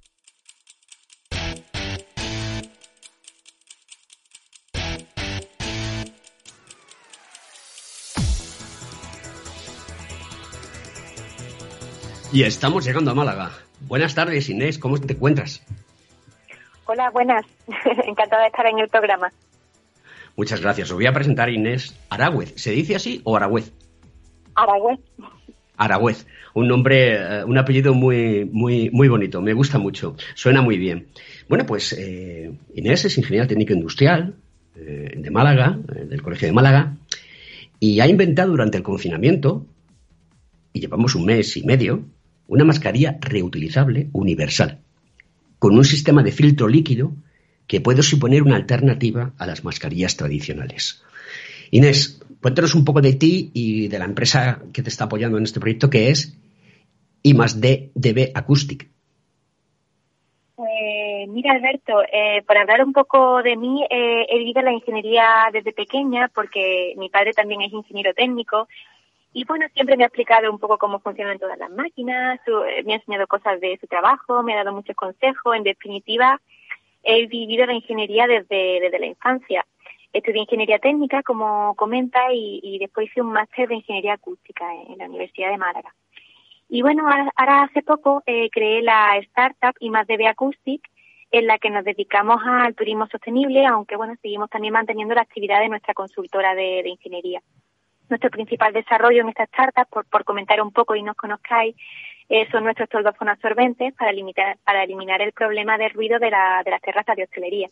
Y 12.33 12.43
estamos 12.43 12.85
llegando 12.85 13.13
a 13.13 13.15
Málaga. 13.15 13.53
Buenas 13.83 14.15
tardes, 14.15 14.49
Inés, 14.49 14.79
¿cómo 14.79 14.99
te 14.99 15.13
encuentras? 15.13 15.63
Hola, 16.87 17.11
buenas. 17.11 17.47
Encantada 18.07 18.43
de 18.43 18.49
estar 18.49 18.67
en 18.67 18.81
el 18.81 18.89
programa. 18.89 19.31
Muchas 20.37 20.61
gracias. 20.61 20.91
Os 20.91 20.97
voy 20.97 21.07
a 21.07 21.13
presentar 21.13 21.49
a 21.49 21.53
Inés 21.53 21.97
Aragüez. 22.11 22.55
¿Se 22.57 22.73
dice 22.73 22.97
así 22.97 23.21
o 23.25 23.37
Aragüez? 23.37 23.73
Aragüez. 24.57 24.99
Aragüez, 25.77 26.27
un 26.55 26.69
nombre, 26.69 27.15
eh, 27.15 27.45
un 27.45 27.59
apellido 27.59 27.95
muy, 27.95 28.45
muy, 28.45 28.91
muy 28.91 29.09
bonito, 29.09 29.43
me 29.43 29.53
gusta 29.53 29.79
mucho, 29.79 30.17
suena 30.35 30.63
muy 30.63 30.79
bien. 30.79 31.09
Bueno, 31.49 31.67
pues 31.67 31.93
eh, 31.93 32.53
Inés 32.75 33.05
es 33.05 33.19
ingeniera 33.19 33.47
técnico 33.47 33.73
industrial 33.73 34.35
eh, 34.77 35.15
de 35.17 35.31
Málaga, 35.31 35.79
del 36.09 36.23
Colegio 36.23 36.47
de 36.47 36.53
Málaga, 36.53 36.97
y 37.81 38.01
ha 38.01 38.07
inventado 38.07 38.51
durante 38.51 38.79
el 38.79 38.83
confinamiento, 38.83 39.67
y 40.73 40.81
llevamos 40.81 41.15
un 41.15 41.27
mes 41.27 41.57
y 41.57 41.65
medio, 41.65 42.05
una 42.47 42.65
mascarilla 42.65 43.19
reutilizable 43.21 44.09
universal, 44.13 44.79
con 45.59 45.77
un 45.77 45.85
sistema 45.85 46.23
de 46.23 46.33
filtro 46.33 46.69
líquido 46.69 47.15
que 47.67 47.81
puede 47.81 48.03
suponer 48.03 48.43
una 48.43 48.57
alternativa 48.57 49.33
a 49.39 49.47
las 49.47 49.65
mascarillas 49.65 50.17
tradicionales. 50.17 51.03
Inés, 51.75 52.25
Cuéntanos 52.45 52.75
un 52.75 52.85
poco 52.85 53.01
de 53.01 53.15
ti 53.15 53.51
y 53.55 53.89
de 53.89 53.99
la 53.99 54.05
empresa 54.05 54.61
que 54.71 54.83
te 54.83 54.91
está 54.91 55.05
apoyando 55.05 55.39
en 55.39 55.45
este 55.45 55.61
proyecto, 55.61 55.89
que 55.89 56.11
es 56.11 56.39
I 57.23 57.33
más 57.33 57.59
D 57.59 57.91
DB 57.95 58.33
Acoustic. 58.35 58.91
Pues 60.55 61.27
mira, 61.29 61.53
Alberto, 61.53 62.03
eh, 62.03 62.43
para 62.47 62.61
hablar 62.61 62.85
un 62.85 62.93
poco 62.93 63.43
de 63.43 63.57
mí, 63.57 63.83
eh, 63.89 64.27
he 64.29 64.39
vivido 64.41 64.61
la 64.61 64.75
ingeniería 64.75 65.49
desde 65.55 65.73
pequeña 65.73 66.29
porque 66.35 66.93
mi 66.99 67.09
padre 67.09 67.33
también 67.33 67.63
es 67.63 67.73
ingeniero 67.73 68.13
técnico 68.13 68.69
y 69.33 69.47
bueno, 69.47 69.65
siempre 69.73 69.97
me 69.97 70.05
ha 70.05 70.09
explicado 70.09 70.53
un 70.53 70.59
poco 70.59 70.77
cómo 70.77 71.01
funcionan 71.01 71.39
todas 71.39 71.59
las 71.59 71.71
máquinas, 71.71 72.41
eh, 72.47 72.83
me 72.85 72.93
ha 72.93 72.97
enseñado 72.97 73.27
cosas 73.27 73.59
de 73.59 73.79
su 73.81 73.87
trabajo, 73.87 74.43
me 74.43 74.53
ha 74.53 74.59
dado 74.59 74.77
muchos 74.77 74.95
consejos. 74.95 75.57
En 75.57 75.63
definitiva, 75.63 76.39
he 77.03 77.27
vivido 77.27 77.65
la 77.65 77.73
ingeniería 77.73 78.27
desde 78.27 78.99
la 78.99 79.07
infancia. 79.07 79.65
Estudié 80.15 80.41
ingeniería 80.41 80.79
técnica, 80.79 81.23
como 81.23 81.75
comenta, 81.75 82.33
y, 82.33 82.79
después 82.79 83.09
hice 83.09 83.21
un 83.21 83.33
máster 83.33 83.69
de 83.69 83.75
ingeniería 83.75 84.15
acústica 84.15 84.65
en, 84.89 84.97
la 84.97 85.07
Universidad 85.07 85.51
de 85.51 85.59
Málaga. 85.59 85.95
Y 86.71 86.81
bueno, 86.81 87.07
ahora, 87.37 87.65
hace 87.65 87.83
poco 87.83 88.23
eh, 88.25 88.49
creé 88.51 88.81
la 88.81 89.19
startup 89.19 89.75
IMADB 89.81 90.29
Acoustic, 90.29 90.89
en 91.31 91.47
la 91.47 91.59
que 91.59 91.69
nos 91.69 91.85
dedicamos 91.85 92.41
al 92.47 92.75
turismo 92.75 93.07
sostenible, 93.09 93.67
aunque 93.67 93.97
bueno, 93.97 94.15
seguimos 94.23 94.49
también 94.49 94.73
manteniendo 94.73 95.15
la 95.15 95.23
actividad 95.23 95.61
de 95.61 95.69
nuestra 95.69 95.93
consultora 95.93 96.55
de 96.55 96.89
ingeniería 96.89 97.43
nuestro 98.09 98.31
principal 98.31 98.73
desarrollo 98.73 99.23
en 99.23 99.29
esta 99.29 99.45
startup, 99.45 99.89
por, 99.89 100.25
comentar 100.25 100.61
un 100.61 100.73
poco 100.73 100.95
y 100.95 101.03
nos 101.03 101.17
conozcáis, 101.17 101.75
eh, 102.29 102.49
son 102.51 102.65
nuestros 102.65 102.89
toldos 102.89 103.15
absorbentes 103.19 103.95
para, 103.95 104.13
limitar, 104.13 104.57
para 104.65 104.85
eliminar 104.85 105.21
el 105.23 105.33
problema 105.33 105.77
de 105.79 105.89
ruido 105.89 106.19
de, 106.19 106.27
de 106.27 106.71
las 106.71 106.81
terrazas 106.83 107.17
de 107.17 107.25
hostelería. 107.25 107.71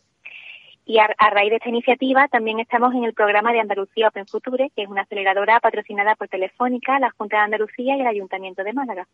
Y 0.85 0.97
a, 0.99 1.07
raíz 1.31 1.49
de 1.49 1.55
esta 1.57 1.69
iniciativa 1.69 2.27
también 2.27 2.59
estamos 2.59 2.93
en 2.93 3.05
el 3.05 3.13
programa 3.13 3.53
de 3.53 3.61
Andalucía 3.61 4.09
Open 4.09 4.27
Future, 4.27 4.69
que 4.75 4.83
es 4.83 4.89
una 4.89 5.03
aceleradora 5.03 5.59
patrocinada 5.61 6.15
por 6.15 6.27
Telefónica, 6.27 6.99
la 6.99 7.11
Junta 7.11 7.37
de 7.37 7.43
Andalucía 7.43 7.95
y 7.95 8.01
el 8.01 8.07
Ayuntamiento 8.07 8.63
de 8.63 8.73
Málaga. 8.73 9.07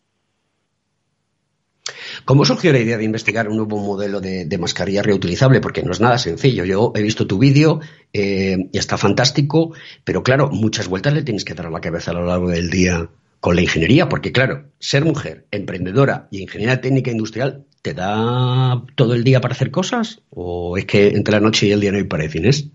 ¿Cómo 2.25 2.45
surgió 2.45 2.71
la 2.71 2.79
idea 2.79 2.97
de 2.97 3.03
investigar 3.03 3.47
un 3.47 3.57
nuevo 3.57 3.77
modelo 3.77 4.19
de, 4.19 4.57
mascarilla 4.59 5.03
reutilizable? 5.03 5.61
Porque 5.61 5.83
no 5.83 5.91
es 5.91 5.99
nada 5.99 6.17
sencillo. 6.17 6.65
Yo 6.65 6.91
he 6.95 7.01
visto 7.01 7.27
tu 7.27 7.37
vídeo 7.37 7.79
eh, 8.13 8.57
y 8.71 8.77
está 8.77 8.97
fantástico, 8.97 9.73
pero 10.03 10.23
claro, 10.23 10.49
muchas 10.49 10.87
vueltas 10.87 11.13
le 11.13 11.23
tienes 11.23 11.45
que 11.45 11.53
dar 11.53 11.67
a 11.67 11.71
la 11.71 11.81
cabeza 11.81 12.11
a 12.11 12.15
lo 12.15 12.25
largo 12.25 12.49
del 12.49 12.69
día 12.69 13.09
con 13.39 13.55
la 13.55 13.61
ingeniería, 13.61 14.09
porque 14.09 14.31
claro, 14.31 14.65
ser 14.79 15.05
mujer, 15.05 15.45
emprendedora 15.51 16.27
y 16.31 16.41
ingeniera 16.41 16.81
técnica 16.81 17.11
industrial, 17.11 17.65
¿te 17.81 17.93
da 17.93 18.81
todo 18.95 19.13
el 19.13 19.23
día 19.23 19.41
para 19.41 19.53
hacer 19.53 19.71
cosas? 19.71 20.21
¿O 20.29 20.77
es 20.77 20.85
que 20.85 21.07
entre 21.07 21.33
la 21.33 21.39
noche 21.39 21.67
y 21.67 21.71
el 21.71 21.79
día 21.79 21.91
no 21.91 21.97
hay 21.97 22.03
parecines? 22.03 22.69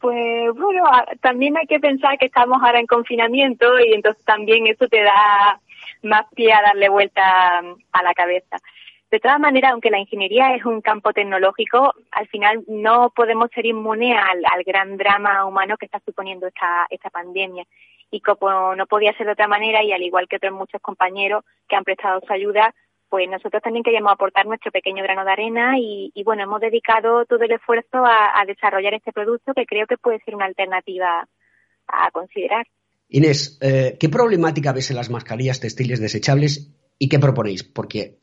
Pues 0.00 0.48
bueno, 0.56 0.82
también 1.20 1.56
hay 1.56 1.66
que 1.66 1.78
pensar 1.78 2.18
que 2.18 2.26
estamos 2.26 2.60
ahora 2.60 2.80
en 2.80 2.86
confinamiento 2.86 3.66
y 3.78 3.92
entonces 3.92 4.24
también 4.24 4.66
eso 4.66 4.88
te 4.88 5.00
da 5.00 5.60
más 6.02 6.26
pie 6.34 6.52
a 6.52 6.62
darle 6.62 6.88
vuelta 6.88 7.58
a 7.58 8.02
la 8.02 8.14
cabeza. 8.14 8.56
De 9.12 9.20
todas 9.20 9.38
maneras, 9.38 9.72
aunque 9.72 9.90
la 9.90 9.98
ingeniería 9.98 10.56
es 10.56 10.64
un 10.64 10.80
campo 10.80 11.12
tecnológico, 11.12 11.92
al 12.12 12.28
final 12.28 12.64
no 12.66 13.12
podemos 13.14 13.50
ser 13.54 13.66
inmunes 13.66 14.16
al, 14.16 14.64
gran 14.64 14.96
drama 14.96 15.44
humano 15.44 15.76
que 15.76 15.84
está 15.84 16.00
suponiendo 16.02 16.46
esta, 16.46 17.10
pandemia. 17.12 17.66
Y 18.10 18.20
como 18.20 18.74
no 18.74 18.86
podía 18.86 19.14
ser 19.18 19.26
de 19.26 19.32
otra 19.32 19.48
manera, 19.48 19.84
y 19.84 19.92
al 19.92 20.02
igual 20.02 20.28
que 20.28 20.36
otros 20.36 20.54
muchos 20.54 20.80
compañeros 20.80 21.44
que 21.68 21.76
han 21.76 21.84
prestado 21.84 22.22
su 22.26 22.32
ayuda, 22.32 22.74
pues 23.10 23.28
nosotros 23.28 23.62
también 23.62 23.84
queríamos 23.84 24.12
aportar 24.12 24.46
nuestro 24.46 24.72
pequeño 24.72 25.02
grano 25.02 25.26
de 25.26 25.32
arena 25.32 25.74
y, 25.78 26.10
bueno, 26.24 26.44
hemos 26.44 26.62
dedicado 26.62 27.26
todo 27.26 27.42
el 27.44 27.52
esfuerzo 27.52 28.06
a 28.06 28.42
desarrollar 28.46 28.94
este 28.94 29.12
producto 29.12 29.52
que 29.52 29.66
creo 29.66 29.86
que 29.86 29.98
puede 29.98 30.20
ser 30.24 30.34
una 30.34 30.46
alternativa 30.46 31.28
a 31.86 32.10
considerar. 32.12 32.66
Inés, 33.10 33.58
eh, 33.60 33.98
¿qué 34.00 34.08
problemática 34.08 34.72
ves 34.72 34.90
en 34.90 34.96
las 34.96 35.10
mascarillas 35.10 35.60
textiles 35.60 36.00
desechables 36.00 36.74
y 36.98 37.10
qué 37.10 37.18
proponéis? 37.18 37.62
Porque 37.62 38.16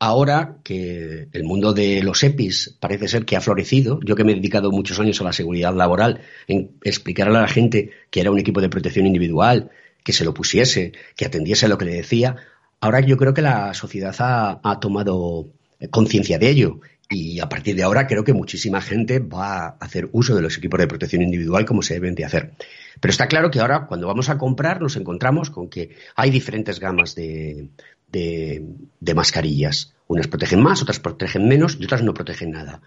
ahora 0.00 0.56
que 0.64 1.28
el 1.30 1.44
mundo 1.44 1.74
de 1.74 2.02
los 2.02 2.24
EPIs 2.24 2.76
parece 2.80 3.06
ser 3.06 3.26
que 3.26 3.36
ha 3.36 3.40
florecido, 3.40 4.00
yo 4.02 4.16
que 4.16 4.24
me 4.24 4.32
he 4.32 4.34
dedicado 4.34 4.72
muchos 4.72 4.98
años 4.98 5.20
a 5.20 5.24
la 5.24 5.32
seguridad 5.32 5.74
laboral, 5.74 6.22
en 6.48 6.72
explicarle 6.82 7.36
a 7.36 7.42
la 7.42 7.48
gente 7.48 7.90
que 8.10 8.20
era 8.20 8.30
un 8.30 8.38
equipo 8.38 8.62
de 8.62 8.70
protección 8.70 9.06
individual, 9.06 9.70
que 10.02 10.14
se 10.14 10.24
lo 10.24 10.32
pusiese, 10.32 10.92
que 11.16 11.26
atendiese 11.26 11.66
a 11.66 11.68
lo 11.68 11.76
que 11.76 11.84
le 11.84 11.94
decía, 11.94 12.36
ahora 12.80 13.00
yo 13.00 13.18
creo 13.18 13.34
que 13.34 13.42
la 13.42 13.74
sociedad 13.74 14.16
ha 14.18 14.80
tomado 14.80 15.52
conciencia 15.90 16.38
de 16.38 16.48
ello 16.48 16.80
y 17.10 17.40
a 17.40 17.48
partir 17.48 17.76
de 17.76 17.82
ahora 17.82 18.06
creo 18.06 18.24
que 18.24 18.32
muchísima 18.32 18.80
gente 18.80 19.18
va 19.18 19.66
a 19.66 19.68
hacer 19.80 20.08
uso 20.12 20.34
de 20.34 20.42
los 20.42 20.56
equipos 20.56 20.78
de 20.80 20.86
protección 20.86 21.22
individual 21.22 21.66
como 21.66 21.82
se 21.82 21.94
deben 21.94 22.14
de 22.14 22.24
hacer. 22.24 22.52
Pero 23.00 23.10
está 23.10 23.26
claro 23.26 23.50
que 23.50 23.60
ahora 23.60 23.86
cuando 23.86 24.06
vamos 24.06 24.30
a 24.30 24.38
comprar 24.38 24.80
nos 24.80 24.96
encontramos 24.96 25.50
con 25.50 25.68
que 25.68 25.90
hay 26.14 26.30
diferentes 26.30 26.78
gamas 26.78 27.14
de, 27.16 27.68
de, 28.10 29.14
mascarillas. 29.14 29.94
Unas 30.06 30.28
protegen 30.28 30.62
más, 30.62 30.82
otras 30.82 31.00
protegen 31.00 31.46
menos 31.48 31.76
y 31.80 31.84
otras 31.84 32.02
no 32.02 32.14
protegen 32.14 32.50
nada. 32.50 32.80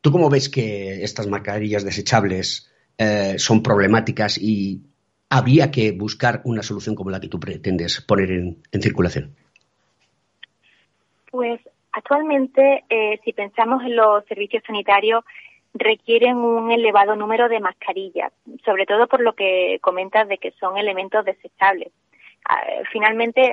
¿Tú 0.00 0.10
cómo 0.10 0.28
ves 0.30 0.48
que 0.48 1.02
estas 1.02 1.26
mascarillas 1.26 1.84
desechables 1.84 2.72
eh, 2.96 3.34
son 3.38 3.62
problemáticas 3.62 4.38
y 4.38 4.82
había 5.30 5.70
que 5.70 5.92
buscar 5.92 6.40
una 6.44 6.62
solución 6.62 6.94
como 6.94 7.10
la 7.10 7.20
que 7.20 7.28
tú 7.28 7.38
pretendes 7.38 8.00
poner 8.00 8.30
en, 8.30 8.62
en 8.72 8.82
circulación? 8.82 9.34
Pues 11.30 11.60
Actualmente, 11.98 12.84
eh, 12.88 13.18
si 13.24 13.32
pensamos 13.32 13.82
en 13.82 13.96
los 13.96 14.24
servicios 14.26 14.62
sanitarios, 14.64 15.24
requieren 15.74 16.36
un 16.36 16.70
elevado 16.70 17.16
número 17.16 17.48
de 17.48 17.58
mascarillas, 17.58 18.32
sobre 18.64 18.86
todo 18.86 19.08
por 19.08 19.20
lo 19.20 19.32
que 19.32 19.78
comentas 19.80 20.28
de 20.28 20.38
que 20.38 20.52
son 20.52 20.78
elementos 20.78 21.24
desechables. 21.24 21.88
Finalmente, 22.92 23.52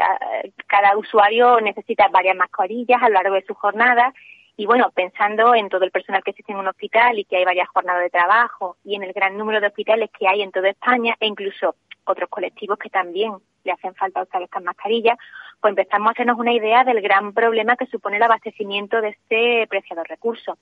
cada 0.67 0.97
usuario 0.97 1.59
necesita 1.59 2.07
varias 2.07 2.35
mascarillas 2.35 3.01
a 3.01 3.09
lo 3.09 3.15
largo 3.15 3.35
de 3.35 3.45
su 3.45 3.53
jornada 3.53 4.13
y 4.57 4.65
bueno, 4.65 4.91
pensando 4.95 5.53
en 5.53 5.67
todo 5.67 5.83
el 5.83 5.91
personal 5.91 6.23
que 6.23 6.31
existe 6.31 6.53
en 6.53 6.59
un 6.59 6.67
hospital 6.67 7.19
y 7.19 7.25
que 7.25 7.37
hay 7.37 7.45
varias 7.45 7.67
jornadas 7.69 8.03
de 8.03 8.09
trabajo 8.09 8.77
y 8.85 8.95
en 8.95 9.03
el 9.03 9.11
gran 9.11 9.37
número 9.37 9.59
de 9.59 9.67
hospitales 9.67 10.09
que 10.17 10.27
hay 10.27 10.41
en 10.41 10.51
toda 10.51 10.69
España 10.69 11.15
e 11.19 11.27
incluso 11.27 11.75
otros 12.05 12.29
colectivos 12.29 12.77
que 12.77 12.89
también 12.89 13.33
le 13.63 13.71
hacen 13.71 13.95
falta 13.95 14.21
usar 14.21 14.43
estas 14.43 14.63
mascarillas, 14.63 15.17
pues 15.59 15.71
empezamos 15.71 16.07
a 16.07 16.11
hacernos 16.11 16.37
una 16.37 16.53
idea 16.53 16.83
del 16.83 17.01
gran 17.01 17.33
problema 17.33 17.75
que 17.75 17.87
supone 17.87 18.17
el 18.17 18.23
abastecimiento 18.23 19.01
de 19.01 19.09
este 19.09 19.67
preciado 19.67 20.03
recurso. 20.03 20.57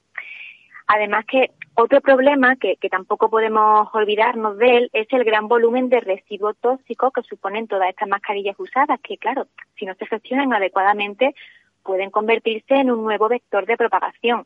Además 0.87 1.25
que 1.25 1.51
otro 1.75 2.01
problema 2.01 2.55
que, 2.55 2.77
tampoco 2.89 3.29
podemos 3.29 3.87
olvidarnos 3.93 4.57
de 4.57 4.77
él 4.77 4.89
es 4.93 5.07
el 5.11 5.23
gran 5.23 5.47
volumen 5.47 5.89
de 5.89 6.01
residuos 6.01 6.55
tóxicos 6.57 7.11
que 7.13 7.23
suponen 7.23 7.67
todas 7.67 7.89
estas 7.89 8.07
mascarillas 8.07 8.59
usadas, 8.59 8.99
que 9.01 9.17
claro, 9.17 9.47
si 9.77 9.85
no 9.85 9.95
se 9.95 10.05
gestionan 10.05 10.53
adecuadamente 10.53 11.33
pueden 11.83 12.11
convertirse 12.11 12.75
en 12.75 12.91
un 12.91 13.03
nuevo 13.03 13.27
vector 13.27 13.65
de 13.65 13.77
propagación. 13.77 14.45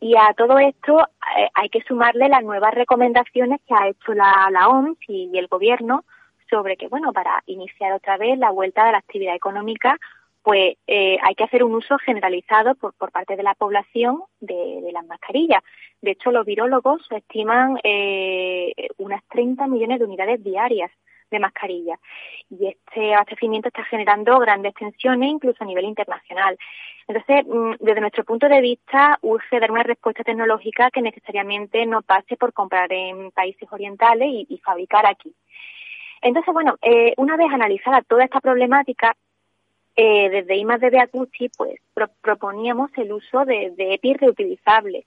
Y 0.00 0.16
a 0.16 0.32
todo 0.36 0.58
esto 0.58 1.00
eh, 1.36 1.48
hay 1.54 1.68
que 1.68 1.82
sumarle 1.82 2.28
las 2.28 2.42
nuevas 2.42 2.74
recomendaciones 2.74 3.60
que 3.66 3.74
ha 3.74 3.88
hecho 3.88 4.14
la, 4.14 4.48
la 4.50 4.68
OMS 4.68 4.98
y 5.08 5.36
el 5.36 5.48
Gobierno 5.48 6.04
sobre 6.48 6.76
que, 6.76 6.88
bueno, 6.88 7.12
para 7.12 7.42
iniciar 7.46 7.92
otra 7.92 8.16
vez 8.16 8.38
la 8.38 8.50
vuelta 8.50 8.86
de 8.86 8.92
la 8.92 8.98
actividad 8.98 9.34
económica, 9.34 9.98
pues 10.48 10.78
eh, 10.86 11.18
hay 11.22 11.34
que 11.34 11.44
hacer 11.44 11.62
un 11.62 11.74
uso 11.74 11.98
generalizado 11.98 12.74
por, 12.76 12.94
por 12.94 13.12
parte 13.12 13.36
de 13.36 13.42
la 13.42 13.54
población 13.54 14.22
de, 14.40 14.80
de 14.82 14.92
las 14.92 15.04
mascarillas. 15.04 15.62
De 16.00 16.12
hecho, 16.12 16.30
los 16.30 16.46
virólogos 16.46 17.06
estiman 17.10 17.78
eh, 17.84 18.72
unas 18.96 19.22
30 19.28 19.66
millones 19.66 19.98
de 19.98 20.06
unidades 20.06 20.42
diarias 20.42 20.90
de 21.30 21.38
mascarillas. 21.38 22.00
Y 22.48 22.66
este 22.66 23.12
abastecimiento 23.12 23.68
está 23.68 23.84
generando 23.84 24.38
grandes 24.38 24.72
tensiones, 24.72 25.28
incluso 25.28 25.62
a 25.62 25.66
nivel 25.66 25.84
internacional. 25.84 26.56
Entonces, 27.06 27.44
mm, 27.46 27.84
desde 27.84 28.00
nuestro 28.00 28.24
punto 28.24 28.48
de 28.48 28.62
vista, 28.62 29.18
urge 29.20 29.60
dar 29.60 29.70
una 29.70 29.82
respuesta 29.82 30.24
tecnológica 30.24 30.90
que 30.90 31.02
necesariamente 31.02 31.84
no 31.84 32.00
pase 32.00 32.38
por 32.38 32.54
comprar 32.54 32.90
en 32.90 33.32
países 33.32 33.70
orientales 33.70 34.46
y 34.48 34.58
fabricar 34.64 35.04
aquí. 35.04 35.34
Entonces, 36.22 36.54
bueno, 36.54 36.76
eh, 36.80 37.12
una 37.18 37.36
vez 37.36 37.52
analizada 37.52 38.00
toda 38.00 38.24
esta 38.24 38.40
problemática, 38.40 39.14
eh, 40.00 40.30
desde 40.30 40.56
I+D 40.56 40.96
Acusti, 41.00 41.48
pues 41.56 41.80
proponíamos 42.20 42.88
el 42.96 43.12
uso 43.12 43.44
de, 43.44 43.72
de 43.76 43.94
EPI 43.94 44.14
reutilizables. 44.14 45.04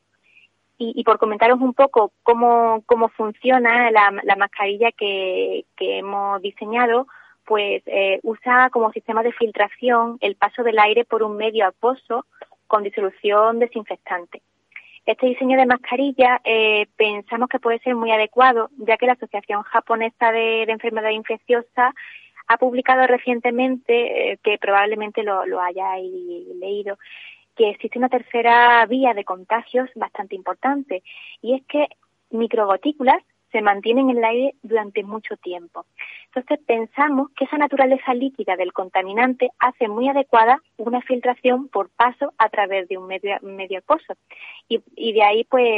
Y, 0.84 1.04
por 1.04 1.20
comentaros 1.20 1.62
un 1.62 1.76
poco 1.76 2.12
cómo, 2.24 2.82
cómo 2.88 3.10
funciona 3.10 3.92
la, 3.92 4.36
mascarilla 4.36 4.92
que, 4.92 5.66
que, 5.78 6.00
hemos 6.00 6.42
diseñado, 6.42 7.06
pues 7.46 7.84
eh, 7.86 8.20
usa 8.24 8.72
como 8.72 8.92
sistema 8.92 9.22
de 9.22 9.32
filtración 9.32 10.18
el 10.22 10.36
paso 10.36 10.64
del 10.64 10.80
aire 10.80 11.06
por 11.06 11.22
un 11.22 11.38
medio 11.38 11.68
acuoso 11.68 12.26
con 12.66 12.82
disolución 12.82 13.60
desinfectante. 13.60 14.42
Este 15.06 15.28
diseño 15.28 15.58
de 15.58 15.68
mascarilla 15.68 16.42
eh, 16.44 16.88
pensamos 16.98 17.48
que 17.48 17.60
puede 17.60 17.80
ser 17.80 17.96
muy 17.96 18.12
adecuado, 18.12 18.70
ya 18.78 18.98
que 18.98 19.06
la 19.06 19.14
Asociación 19.14 19.62
Japonesa 19.62 20.32
de, 20.32 20.64
Enfermedad 20.64 21.12
Infecciosa 21.12 21.94
ha 22.48 22.58
publicado 22.58 23.08
recientemente, 23.08 24.32
eh, 24.32 24.40
que 24.44 24.58
probablemente 24.58 25.24
lo, 25.24 25.46
lo 25.46 25.62
hayáis 25.62 26.12
leído, 26.60 26.98
que 27.56 27.70
existe 27.70 27.98
una 27.98 28.10
tercera 28.10 28.86
vía 28.86 29.14
de 29.14 29.24
contagios 29.24 29.90
bastante 29.96 30.36
importante, 30.36 31.04
y 31.42 31.56
es 31.56 31.64
que 31.68 31.88
microgotículas 32.30 33.22
se 33.52 33.62
mantienen 33.62 34.10
en 34.10 34.18
el 34.18 34.24
aire 34.24 34.56
durante 34.64 35.04
mucho 35.04 35.36
tiempo. 35.38 35.86
Entonces 36.28 36.60
pensamos 36.66 37.30
que 37.36 37.46
esa 37.46 37.58
naturaleza 37.58 38.14
líquida 38.14 38.56
del 38.56 38.72
contaminante 38.72 39.50
hace 39.60 39.88
muy 39.88 40.08
adecuada 40.08 40.62
una 40.78 41.02
filtración 41.02 41.68
por 41.68 41.90
paso 41.90 42.34
a 42.38 42.50
través 42.50 42.88
de 42.88 42.98
un 42.98 43.08
medio, 43.08 43.38
medio 43.42 43.80
acuoso. 43.80 44.14
Y, 44.70 45.12
de 45.12 45.24
ahí 45.24 45.44
pues 45.44 45.70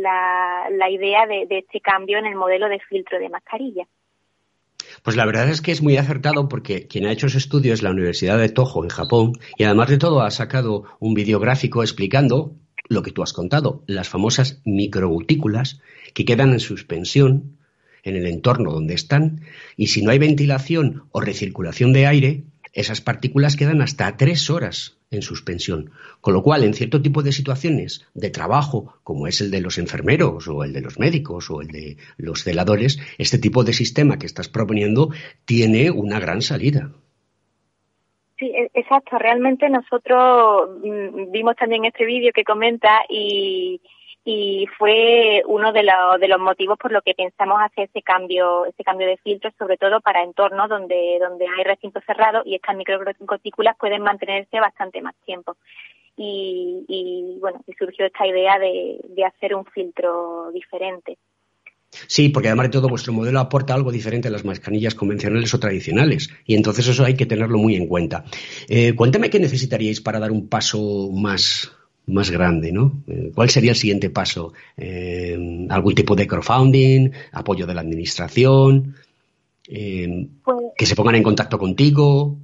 la, 0.00 0.88
idea 0.90 1.26
de, 1.26 1.46
de 1.46 1.58
este 1.58 1.80
cambio 1.80 2.18
en 2.18 2.26
el 2.26 2.36
modelo 2.36 2.68
de 2.68 2.78
filtro 2.78 3.18
de 3.18 3.28
mascarilla. 3.28 3.86
Pues 5.02 5.16
la 5.16 5.26
verdad 5.26 5.48
es 5.48 5.60
que 5.60 5.72
es 5.72 5.82
muy 5.82 5.96
acertado 5.96 6.48
porque 6.48 6.86
quien 6.86 7.06
ha 7.06 7.12
hecho 7.12 7.26
ese 7.26 7.38
estudio 7.38 7.74
es 7.74 7.82
la 7.82 7.90
Universidad 7.90 8.38
de 8.38 8.48
Toho 8.48 8.84
en 8.84 8.90
Japón 8.90 9.32
y 9.58 9.64
además 9.64 9.88
de 9.88 9.98
todo 9.98 10.22
ha 10.22 10.30
sacado 10.30 10.84
un 11.00 11.14
videográfico 11.14 11.82
explicando 11.82 12.54
lo 12.88 13.02
que 13.02 13.10
tú 13.10 13.24
has 13.24 13.32
contado, 13.32 13.82
las 13.88 14.08
famosas 14.08 14.60
microgutículas 14.64 15.80
que 16.14 16.24
quedan 16.24 16.52
en 16.52 16.60
suspensión 16.60 17.56
en 18.04 18.14
el 18.14 18.26
entorno 18.26 18.72
donde 18.72 18.94
están 18.94 19.40
y 19.76 19.88
si 19.88 20.02
no 20.02 20.12
hay 20.12 20.18
ventilación 20.18 21.04
o 21.10 21.20
recirculación 21.20 21.92
de 21.92 22.06
aire, 22.06 22.44
esas 22.72 23.00
partículas 23.00 23.56
quedan 23.56 23.82
hasta 23.82 24.16
tres 24.16 24.48
horas 24.50 24.98
en 25.10 25.22
suspensión. 25.22 25.90
Con 26.20 26.34
lo 26.34 26.42
cual, 26.42 26.64
en 26.64 26.74
cierto 26.74 27.02
tipo 27.02 27.22
de 27.22 27.32
situaciones 27.32 28.08
de 28.14 28.30
trabajo, 28.30 28.94
como 29.04 29.26
es 29.26 29.40
el 29.40 29.50
de 29.50 29.60
los 29.60 29.78
enfermeros 29.78 30.48
o 30.48 30.64
el 30.64 30.72
de 30.72 30.80
los 30.80 30.98
médicos 30.98 31.50
o 31.50 31.60
el 31.60 31.68
de 31.68 31.96
los 32.16 32.44
celadores, 32.44 32.98
este 33.18 33.38
tipo 33.38 33.62
de 33.64 33.74
sistema 33.74 34.18
que 34.18 34.26
estás 34.26 34.48
proponiendo 34.48 35.10
tiene 35.44 35.90
una 35.90 36.18
gran 36.18 36.40
salida. 36.40 36.90
Sí, 38.38 38.46
e-, 38.46 38.70
exacto. 38.74 39.18
Realmente 39.18 39.68
nosotros 39.68 40.70
mm, 40.82 41.30
vimos 41.30 41.56
también 41.56 41.84
este 41.84 42.06
vídeo 42.06 42.32
que 42.34 42.44
comenta 42.44 43.02
y, 43.08 43.80
y 44.24 44.66
fue 44.78 45.42
uno 45.46 45.72
de, 45.72 45.84
de 46.20 46.28
los 46.28 46.40
motivos 46.40 46.78
por 46.78 46.92
lo 46.92 47.02
que 47.02 47.14
pensamos 47.14 47.60
hacer 47.60 47.88
ese 47.88 48.02
cambio, 48.02 48.66
ese 48.66 48.84
cambio 48.84 49.08
de 49.08 49.16
filtros, 49.16 49.52
sobre 49.58 49.76
todo 49.76 50.00
para 50.00 50.22
entornos 50.22 50.68
donde, 50.68 51.18
donde 51.20 51.46
hay 51.46 51.64
recintos 51.64 52.04
cerrados 52.06 52.44
y 52.46 52.54
estas 52.54 52.76
microgotículas 52.76 53.76
pueden 53.78 54.02
mantenerse 54.02 54.60
bastante 54.60 55.02
más 55.02 55.14
tiempo. 55.24 55.56
Y, 56.16 56.84
y 56.88 57.38
bueno, 57.40 57.60
y 57.66 57.72
surgió 57.72 58.06
esta 58.06 58.26
idea 58.26 58.58
de, 58.58 59.00
de 59.08 59.24
hacer 59.24 59.54
un 59.54 59.64
filtro 59.64 60.50
diferente. 60.52 61.16
Sí, 62.06 62.28
porque 62.28 62.48
además 62.48 62.66
de 62.66 62.72
todo 62.72 62.88
vuestro 62.88 63.12
modelo 63.12 63.40
aporta 63.40 63.74
algo 63.74 63.92
diferente 63.92 64.28
a 64.28 64.30
las 64.30 64.44
mascarillas 64.44 64.94
convencionales 64.94 65.52
o 65.52 65.60
tradicionales 65.60 66.30
y 66.46 66.54
entonces 66.54 66.88
eso 66.88 67.04
hay 67.04 67.14
que 67.14 67.26
tenerlo 67.26 67.58
muy 67.58 67.76
en 67.76 67.86
cuenta. 67.86 68.24
Eh, 68.68 68.94
cuéntame 68.94 69.30
qué 69.30 69.38
necesitaríais 69.38 70.00
para 70.00 70.18
dar 70.18 70.30
un 70.30 70.48
paso 70.48 71.10
más, 71.12 71.70
más 72.06 72.30
grande, 72.30 72.72
¿no? 72.72 73.02
Eh, 73.06 73.30
¿Cuál 73.34 73.50
sería 73.50 73.70
el 73.70 73.76
siguiente 73.76 74.10
paso? 74.10 74.52
Eh, 74.76 75.66
¿Algún 75.70 75.94
tipo 75.94 76.16
de 76.16 76.26
crowdfunding? 76.26 77.10
¿Apoyo 77.32 77.66
de 77.66 77.74
la 77.74 77.80
administración? 77.80 78.96
Eh, 79.68 80.28
pues 80.44 80.58
¿Que 80.76 80.86
se 80.86 80.96
pongan 80.96 81.14
en 81.14 81.22
contacto 81.22 81.58
contigo? 81.58 82.38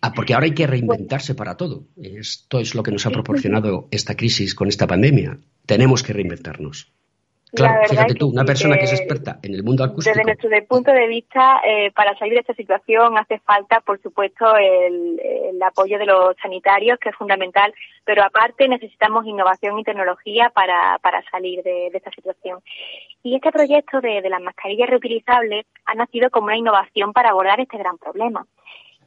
Ah, 0.00 0.12
porque 0.12 0.34
ahora 0.34 0.46
hay 0.46 0.54
que 0.54 0.66
reinventarse 0.66 1.34
para 1.34 1.56
todo. 1.56 1.84
Esto 1.96 2.60
es 2.60 2.74
lo 2.74 2.82
que 2.82 2.90
nos 2.90 3.06
ha 3.06 3.10
proporcionado 3.10 3.88
esta 3.90 4.16
crisis 4.16 4.54
con 4.54 4.68
esta 4.68 4.86
pandemia. 4.86 5.38
Tenemos 5.64 6.02
que 6.02 6.12
reinventarnos. 6.12 6.92
Claro, 7.54 7.86
fíjate 7.88 8.14
tú, 8.14 8.28
una 8.28 8.44
persona 8.44 8.76
que, 8.76 8.84
es 8.84 8.92
experta 8.92 9.38
en 9.42 9.54
el 9.54 9.62
mundo 9.62 9.84
acústico. 9.84 10.16
Desde 10.16 10.24
nuestro 10.24 10.50
punto 10.68 10.92
de 10.92 11.06
vista, 11.06 11.60
eh, 11.64 11.92
para 11.92 12.16
salir 12.18 12.34
de 12.34 12.40
esta 12.40 12.54
situación 12.54 13.16
hace 13.16 13.38
falta, 13.40 13.80
por 13.80 14.00
supuesto, 14.02 14.56
el, 14.56 15.20
apoyo 15.62 15.98
de 15.98 16.06
los 16.06 16.36
sanitarios, 16.42 16.98
que 16.98 17.08
es 17.08 17.16
fundamental, 17.16 17.72
pero 18.04 18.22
aparte 18.22 18.68
necesitamos 18.68 19.24
innovación 19.24 19.78
y 19.78 19.84
tecnología 19.84 20.50
para, 20.54 20.98
para 20.98 21.22
salir 21.30 21.62
de, 21.62 21.86
esta 21.86 22.10
situación. 22.10 22.60
Y 23.22 23.36
este 23.36 23.50
proyecto 23.50 24.00
de, 24.00 24.20
de 24.20 24.28
las 24.28 24.42
mascarillas 24.42 24.90
reutilizables 24.90 25.64
ha 25.86 25.94
nacido 25.94 26.28
como 26.30 26.46
una 26.46 26.58
innovación 26.58 27.12
para 27.12 27.30
abordar 27.30 27.60
este 27.60 27.78
gran 27.78 27.96
problema 27.96 28.46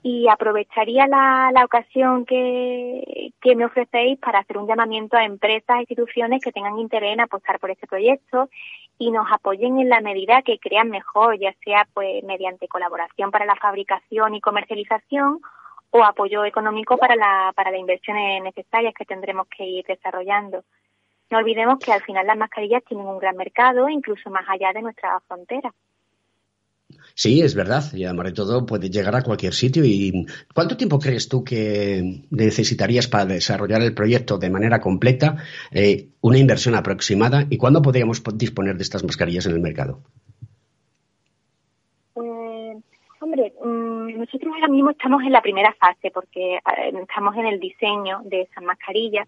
y 0.10 0.30
aprovecharía 0.30 1.06
la, 1.06 1.52
la 1.54 1.66
ocasión 1.66 2.24
que, 2.24 3.34
que, 3.42 3.58
me 3.58 3.66
ofrecéis 3.66 4.18
para 4.20 4.40
hacer 4.40 4.58
un 4.58 4.66
llamamiento 4.66 5.18
a 5.18 5.26
empresas 5.26 5.76
e 5.76 5.80
instituciones 5.82 6.42
que 6.42 6.54
tengan 6.54 6.80
interés 6.80 7.12
en 7.12 7.20
apostar 7.20 7.60
por 7.60 7.72
este 7.72 7.88
proyecto 7.88 8.50
y 8.98 9.12
nos 9.12 9.28
apoyen 9.30 9.80
en 9.80 9.90
la 9.90 10.00
medida 10.00 10.44
que 10.44 10.60
crean 10.60 10.90
mejor, 10.90 11.38
ya 11.38 11.54
sea 11.62 11.86
pues 11.94 12.24
mediante 12.24 12.70
colaboración 12.70 13.32
para 13.32 13.46
la 13.46 13.58
fabricación 13.58 14.34
y 14.34 14.40
comercialización 14.40 15.42
o 15.90 16.04
apoyo 16.06 16.46
económico 16.46 16.98
para 16.98 17.18
la, 17.18 17.52
para 17.54 17.72
las 17.72 17.80
inversiones 17.82 18.42
necesarias 18.44 18.94
que 18.98 19.04
tendremos 19.04 19.46
que 19.50 19.66
ir 19.66 19.86
desarrollando. 19.86 20.64
No 21.30 21.40
olvidemos 21.40 21.80
que 21.80 21.92
al 21.92 22.02
final 22.04 22.26
las 22.26 22.38
mascarillas 22.38 22.86
tienen 22.86 23.08
un 23.08 23.20
gran 23.20 23.36
mercado, 23.36 23.90
incluso 23.90 24.30
más 24.30 24.46
allá 24.48 24.72
de 24.72 24.84
nuestras 24.84 25.22
fronteras. 25.28 25.74
Sí, 27.14 27.42
es 27.42 27.56
verdad. 27.56 27.84
Y 27.94 28.04
además 28.04 28.28
de 28.28 28.32
todo 28.34 28.66
puede 28.66 28.90
llegar 28.90 29.16
a 29.16 29.24
cualquier 29.24 29.54
sitio. 29.54 29.84
¿Y 29.86 30.26
cuánto 30.54 30.78
tiempo 30.78 31.00
crees 31.00 31.28
tú 31.28 31.44
que 31.44 32.24
necesitarías 32.30 33.08
para 33.08 33.26
desarrollar 33.26 33.82
el 33.82 33.94
proyecto 33.94 34.38
de 34.38 34.50
manera 34.50 34.80
completa? 34.80 35.38
Eh, 35.72 36.10
una 36.22 36.38
inversión 36.38 36.76
aproximada. 36.76 37.46
¿Y 37.50 37.58
cuándo 37.58 37.82
podríamos 37.82 38.22
disponer 38.36 38.78
de 38.78 38.84
estas 38.84 39.04
mascarillas 39.04 39.46
en 39.46 39.54
el 39.54 39.60
mercado? 39.60 40.02
Pues, 42.14 42.78
hombre, 43.20 43.54
mm, 43.64 44.20
nosotros 44.20 44.54
ahora 44.54 44.68
mismo 44.68 44.92
estamos 44.92 45.24
en 45.24 45.32
la 45.32 45.42
primera 45.42 45.74
fase 45.74 46.12
porque 46.12 46.56
eh, 46.56 46.94
estamos 47.02 47.36
en 47.36 47.48
el 47.48 47.60
diseño 47.60 48.22
de 48.26 48.42
esas 48.42 48.64
mascarillas 48.64 49.28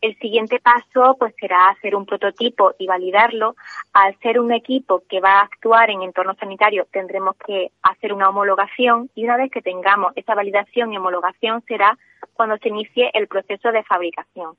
el 0.00 0.16
siguiente 0.18 0.60
paso 0.60 1.16
pues 1.18 1.34
será 1.40 1.68
hacer 1.68 1.94
un 1.94 2.06
prototipo 2.06 2.74
y 2.78 2.86
validarlo. 2.86 3.56
Al 3.92 4.18
ser 4.20 4.38
un 4.40 4.52
equipo 4.52 5.02
que 5.08 5.20
va 5.20 5.40
a 5.40 5.42
actuar 5.42 5.90
en 5.90 6.02
entorno 6.02 6.34
sanitario 6.34 6.86
tendremos 6.90 7.36
que 7.44 7.70
hacer 7.82 8.12
una 8.12 8.28
homologación 8.28 9.10
y 9.14 9.24
una 9.24 9.36
vez 9.36 9.50
que 9.50 9.62
tengamos 9.62 10.12
esa 10.16 10.34
validación 10.34 10.92
y 10.92 10.98
homologación 10.98 11.62
será 11.66 11.98
cuando 12.34 12.56
se 12.58 12.68
inicie 12.68 13.10
el 13.14 13.26
proceso 13.26 13.72
de 13.72 13.82
fabricación. 13.82 14.56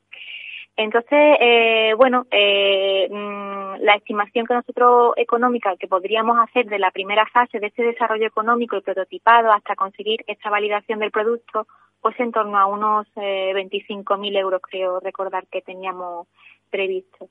Entonces, 0.76 1.38
eh, 1.42 1.94
bueno, 1.98 2.26
eh, 2.32 3.08
mm, 3.10 3.82
la 3.82 3.96
estimación 3.96 4.46
que 4.46 4.54
nosotros 4.54 5.14
económica 5.18 5.76
que 5.78 5.88
podríamos 5.88 6.38
hacer 6.40 6.68
de 6.68 6.80
la 6.80 6.92
primera 6.92 7.26
fase 7.26 7.60
de 7.60 7.68
ese 7.68 7.84
desarrollo 7.84 8.28
económico 8.28 8.78
y 8.78 8.82
prototipado 8.82 9.52
hasta 9.52 9.76
conseguir 9.76 10.24
esta 10.28 10.50
validación 10.50 11.00
del 11.00 11.12
producto 11.12 11.68
pues 12.02 12.18
en 12.20 12.32
torno 12.32 12.58
a 12.58 12.66
unos 12.66 13.08
eh, 13.18 13.52
25.000 13.54 14.38
euros, 14.38 14.62
creo 14.62 15.00
recordar 15.00 15.48
que 15.48 15.62
teníamos 15.62 16.28
previsto. 16.70 17.28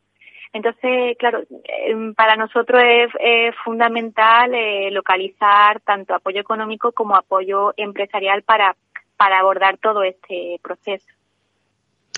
Entonces, 0.52 1.16
claro, 1.18 1.42
em, 1.64 2.14
para 2.14 2.36
nosotros 2.36 2.82
es, 2.82 3.54
fundamental 3.64 4.54
eh, 4.54 4.90
localizar 4.90 5.80
tanto 5.80 6.14
apoyo 6.14 6.40
económico 6.40 6.92
como 6.92 7.16
apoyo 7.16 7.74
empresarial 7.76 8.42
para, 8.42 8.76
para 9.16 9.38
abordar 9.38 9.78
todo 9.78 10.02
este 10.02 10.58
proceso. 10.62 11.17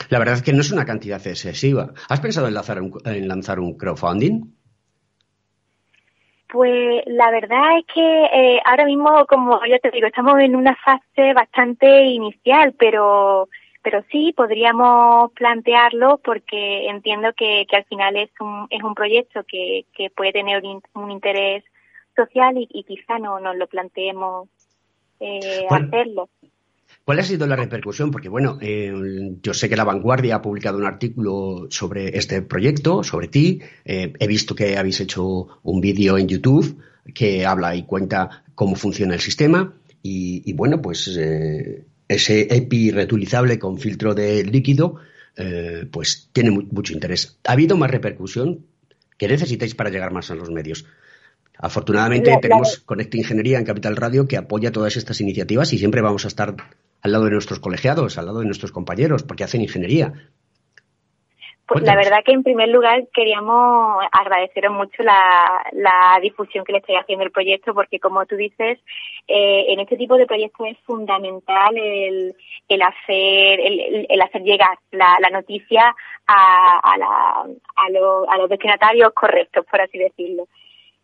La 0.08 0.18
verdad 0.18 0.36
es 0.36 0.42
que 0.42 0.52
no 0.52 0.60
es 0.60 0.72
una 0.72 0.84
cantidad 0.84 1.24
excesiva. 1.26 1.92
¿Has 2.08 2.20
pensado 2.20 2.48
en 2.48 2.54
lanzar 2.54 2.80
un, 2.80 2.92
en 3.04 3.28
lanzar 3.28 3.60
un 3.60 3.76
crowdfunding? 3.76 4.42
Pues 6.48 7.02
la 7.06 7.30
verdad 7.30 7.78
es 7.78 7.86
que 7.94 8.24
eh, 8.24 8.60
ahora 8.64 8.84
mismo, 8.84 9.24
como 9.26 9.60
ya 9.66 9.78
te 9.78 9.90
digo, 9.90 10.08
estamos 10.08 10.40
en 10.40 10.56
una 10.56 10.74
fase 10.76 11.32
bastante 11.32 12.06
inicial, 12.06 12.74
pero 12.78 13.48
pero 13.82 14.04
sí 14.10 14.34
podríamos 14.36 15.32
plantearlo 15.32 16.18
porque 16.22 16.88
entiendo 16.88 17.32
que, 17.34 17.66
que 17.68 17.76
al 17.76 17.84
final 17.84 18.16
es 18.16 18.30
un, 18.38 18.66
es 18.68 18.82
un 18.82 18.94
proyecto 18.94 19.42
que, 19.44 19.86
que 19.94 20.10
puede 20.10 20.32
tener 20.32 20.62
un, 20.94 21.10
interés 21.10 21.64
social 22.14 22.58
y, 22.58 22.68
y, 22.70 22.84
quizá 22.84 23.18
no 23.18 23.40
nos 23.40 23.56
lo 23.56 23.66
planteemos 23.66 24.48
eh, 25.20 25.66
hacerlo. 25.70 26.28
¿Cuál 27.10 27.18
ha 27.18 27.24
sido 27.24 27.48
la 27.48 27.56
repercusión? 27.56 28.12
Porque, 28.12 28.28
bueno, 28.28 28.56
eh, 28.60 28.92
yo 29.42 29.52
sé 29.52 29.68
que 29.68 29.74
La 29.74 29.82
Vanguardia 29.82 30.36
ha 30.36 30.42
publicado 30.42 30.78
un 30.78 30.86
artículo 30.86 31.66
sobre 31.68 32.16
este 32.16 32.40
proyecto, 32.40 33.02
sobre 33.02 33.26
ti. 33.26 33.60
Eh, 33.84 34.12
he 34.16 34.28
visto 34.28 34.54
que 34.54 34.76
habéis 34.78 35.00
hecho 35.00 35.48
un 35.64 35.80
vídeo 35.80 36.16
en 36.18 36.28
YouTube 36.28 36.80
que 37.12 37.44
habla 37.44 37.74
y 37.74 37.82
cuenta 37.82 38.44
cómo 38.54 38.76
funciona 38.76 39.14
el 39.14 39.20
sistema. 39.20 39.74
Y, 40.04 40.52
bueno, 40.52 40.80
pues 40.80 41.08
eh, 41.18 41.84
ese 42.06 42.42
EPI 42.42 42.92
reutilizable 42.92 43.58
con 43.58 43.80
filtro 43.80 44.14
de 44.14 44.44
líquido, 44.44 45.00
pues 45.90 46.28
tiene 46.32 46.52
mucho 46.52 46.92
interés. 46.92 47.40
¿Ha 47.42 47.54
habido 47.54 47.76
más 47.76 47.90
repercusión? 47.90 48.66
¿Qué 49.18 49.26
necesitáis 49.26 49.74
para 49.74 49.90
llegar 49.90 50.12
más 50.12 50.30
a 50.30 50.36
los 50.36 50.48
medios? 50.48 50.86
Afortunadamente 51.58 52.38
tenemos 52.40 52.78
Conecta 52.78 53.16
Ingeniería 53.16 53.58
en 53.58 53.64
Capital 53.64 53.96
Radio 53.96 54.28
que 54.28 54.36
apoya 54.36 54.70
todas 54.70 54.96
estas 54.96 55.20
iniciativas 55.20 55.72
y 55.72 55.78
siempre 55.78 56.02
vamos 56.02 56.24
a 56.24 56.28
estar 56.28 56.54
al 57.02 57.12
lado 57.12 57.24
de 57.24 57.30
nuestros 57.30 57.60
colegiados, 57.60 58.18
al 58.18 58.26
lado 58.26 58.40
de 58.40 58.46
nuestros 58.46 58.72
compañeros, 58.72 59.22
porque 59.22 59.44
hacen 59.44 59.62
ingeniería. 59.62 60.12
Pues 61.70 61.84
la 61.84 61.94
verdad 61.94 62.24
que 62.24 62.32
en 62.32 62.42
primer 62.42 62.68
lugar 62.68 63.06
queríamos 63.14 64.04
agradeceros 64.10 64.72
mucho 64.72 65.04
la, 65.04 66.18
difusión 66.20 66.64
que 66.64 66.72
le 66.72 66.78
estáis 66.78 66.98
haciendo 66.98 67.24
el 67.24 67.30
proyecto 67.30 67.72
porque 67.74 68.00
como 68.00 68.26
tú 68.26 68.34
dices, 68.34 68.80
eh, 69.28 69.66
en 69.68 69.78
este 69.78 69.96
tipo 69.96 70.16
de 70.16 70.26
proyectos 70.26 70.66
es 70.66 70.78
fundamental 70.78 71.76
el, 71.76 72.34
el 72.68 72.82
hacer 72.82 73.60
el, 73.60 74.20
hacer 74.20 74.42
llegar 74.42 74.80
la, 74.90 75.16
noticia 75.30 75.94
a, 76.26 76.80
a, 76.82 76.98
la, 76.98 77.06
a, 77.06 78.34
a 78.34 78.38
los 78.38 78.48
destinatarios 78.48 79.12
correctos, 79.12 79.64
por 79.70 79.80
así 79.80 79.96
decirlo. 79.96 80.48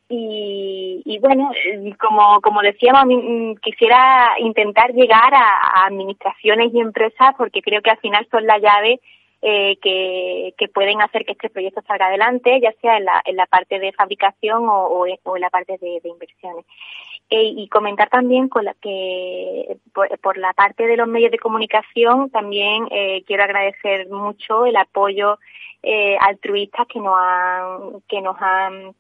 Y, 0.09 1.19
bueno, 1.21 1.51
como, 1.99 2.41
como 2.41 2.63
decíamos, 2.63 3.05
mm, 3.07 3.55
quisiera 3.57 4.35
intentar 4.39 4.93
llegar 4.93 5.35
a, 5.35 5.87
administraciones 5.87 6.73
y 6.73 6.81
empresas 6.81 7.35
porque 7.37 7.61
creo 7.61 7.83
que 7.83 7.91
al 7.91 7.99
final 7.99 8.27
son 8.31 8.47
la 8.47 8.59
llave 8.59 9.01
eh, 9.43 9.77
que, 9.83 10.55
que, 10.57 10.69
pueden 10.69 11.03
hacer 11.03 11.25
que 11.25 11.33
este 11.33 11.51
proyecto 11.51 11.83
salga 11.87 12.07
adelante, 12.07 12.61
ya 12.61 12.73
sea 12.81 12.99
en 12.99 13.05
la, 13.05 13.21
en 13.25 13.37
la 13.37 13.47
parte 13.47 13.79
de 13.79 13.93
fabricación 13.93 14.65
o, 14.67 15.07
en 15.07 15.41
la 15.41 15.51
parte 15.51 15.77
de, 15.79 16.01
inversiones. 16.05 16.65
Eh, 17.29 17.43
y 17.57 17.69
comentar 17.69 18.09
también 18.09 18.49
con 18.49 18.65
la 18.65 18.75
que 18.75 19.79
por, 19.93 20.39
la 20.39 20.53
parte 20.53 20.87
de 20.87 20.97
los 20.97 21.09
medios 21.09 21.33
de 21.33 21.41
comunicación 21.41 22.31
también 22.31 22.87
eh, 22.93 23.25
quiero 23.27 23.43
agradecer 23.43 24.09
mucho 24.09 24.65
el 24.65 24.77
apoyo 24.77 25.41
eh, 25.83 26.17
altruista 26.21 26.87
que 26.87 27.01
nos 27.01 27.17
han 27.19 28.01
que 28.09 28.21
nos 28.21 28.37
han 28.41 28.95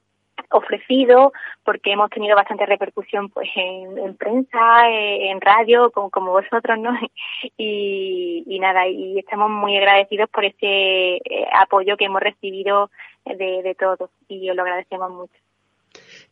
ofrecido 0.51 1.33
porque 1.65 1.93
hemos 1.93 2.11
tenido 2.11 2.37
bastante 2.37 2.67
repercusión 2.67 3.29
pues 3.31 3.49
en, 3.57 4.15
prensa, 4.17 4.89
eh, 4.89 5.31
en 5.31 5.41
radio, 5.41 5.91
como, 5.91 6.33
vosotros, 6.33 6.79
¿no? 6.79 6.91
Y, 7.59 8.59
nada, 8.61 8.89
y 8.89 9.19
estamos 9.19 9.51
muy 9.51 9.77
agradecidos 9.77 10.31
por 10.31 10.45
ese 10.45 11.17
eh, 11.17 11.21
apoyo 11.53 11.97
que 11.97 12.07
hemos 12.07 12.21
recibido 12.21 12.91
de, 13.25 13.77
todos 13.79 14.11
y 14.29 14.49
os 14.49 14.57
lo 14.57 14.63
agradecemos 14.63 15.11
mucho. 15.11 15.35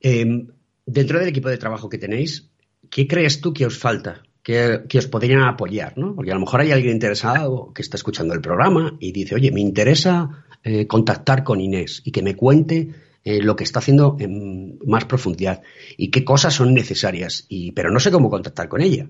Em, 0.01 0.49
dentro 0.87 1.19
del 1.19 1.29
equipo 1.29 1.49
de 1.49 1.59
trabajo 1.59 1.89
que 1.89 1.99
tenéis, 1.99 2.51
¿qué 2.91 3.07
crees 3.07 3.41
tú 3.41 3.53
que 3.53 3.67
os 3.67 3.79
falta? 3.79 4.23
Que, 4.43 4.81
que, 4.89 4.99
os 4.99 5.07
podrían 5.07 5.43
apoyar, 5.43 5.97
¿no? 5.97 6.15
Porque 6.15 6.31
a 6.31 6.35
lo 6.35 6.41
mejor 6.41 6.61
hay 6.61 6.73
alguien 6.73 6.93
interesado 6.93 7.73
que 7.75 7.83
está 7.83 7.97
escuchando 7.97 8.35
el 8.35 8.41
programa 8.41 8.97
y 9.01 9.12
dice, 9.12 9.35
oye, 9.35 9.51
me 9.51 9.61
interesa 9.61 10.45
eh, 10.67 10.87
contactar 10.87 11.45
con 11.45 11.61
Inés 11.61 12.01
y 12.07 12.11
que 12.11 12.23
me 12.23 12.37
cuente 12.37 12.89
eh, 13.25 13.43
lo 13.43 13.57
que 13.57 13.64
está 13.64 13.79
haciendo 13.79 14.16
en 14.20 14.79
más 14.87 15.05
profundidad 15.07 15.62
y 15.97 16.11
qué 16.11 16.25
cosas 16.25 16.55
son 16.55 16.75
necesarias, 16.75 17.47
y, 17.49 17.72
pero 17.72 17.91
no 17.91 17.99
sé 17.99 18.12
cómo 18.12 18.31
contactar 18.31 18.68
con 18.68 18.83
ella. 18.83 19.07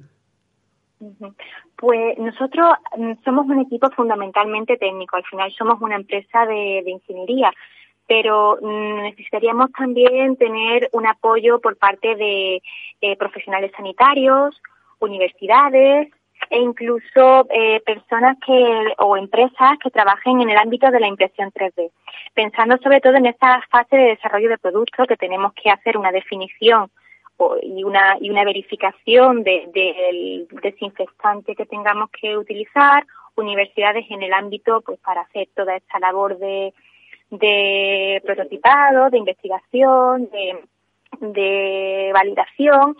Pues 1.76 2.16
nosotros 2.18 2.66
mm, 2.96 3.12
somos 3.24 3.46
un 3.46 3.60
equipo 3.60 3.90
fundamentalmente 3.90 4.76
técnico, 4.76 5.16
al 5.16 5.24
final 5.24 5.52
somos 5.52 5.80
una 5.80 5.96
empresa 5.96 6.46
de, 6.46 6.82
ingeniería, 6.86 7.52
pero 8.06 8.58
mm, 8.62 9.02
necesitaríamos 9.02 9.72
también 9.72 10.36
tener 10.36 10.88
un 10.92 11.06
apoyo 11.06 11.60
por 11.60 11.76
parte 11.76 12.14
de 12.14 12.62
eh, 13.00 13.16
profesionales 13.16 13.72
sanitarios, 13.76 14.60
universidades, 15.00 16.08
e 16.50 16.58
incluso 16.58 17.46
eh, 17.50 17.80
personas 17.84 18.36
que 18.44 18.94
o 18.98 19.16
empresas 19.16 19.78
que 19.82 19.90
trabajen 19.90 20.40
en 20.40 20.50
el 20.50 20.58
ámbito 20.58 20.90
de 20.90 21.00
la 21.00 21.08
impresión 21.08 21.50
3D. 21.50 21.90
Pensando 22.34 22.76
sobre 22.78 23.00
todo 23.00 23.14
en 23.14 23.26
esta 23.26 23.60
fase 23.70 23.96
de 23.96 24.04
desarrollo 24.10 24.48
de 24.48 24.58
producto 24.58 25.04
que 25.06 25.16
tenemos 25.16 25.52
que 25.54 25.70
hacer 25.70 25.96
una 25.96 26.12
definición 26.12 26.90
y 27.62 27.82
una 27.82 28.16
y 28.20 28.30
una 28.30 28.44
verificación 28.44 29.42
del 29.42 30.46
desinfectante 30.62 31.56
que 31.56 31.66
tengamos 31.66 32.10
que 32.10 32.36
utilizar, 32.36 33.04
universidades 33.36 34.06
en 34.10 34.22
el 34.22 34.32
ámbito 34.32 34.80
pues 34.82 35.00
para 35.00 35.22
hacer 35.22 35.48
toda 35.54 35.76
esta 35.76 35.98
labor 35.98 36.38
de, 36.38 36.72
de 37.30 38.22
prototipado, 38.24 39.10
de 39.10 39.18
investigación, 39.18 40.28
de, 40.30 40.60
de 41.20 42.10
validación 42.12 42.96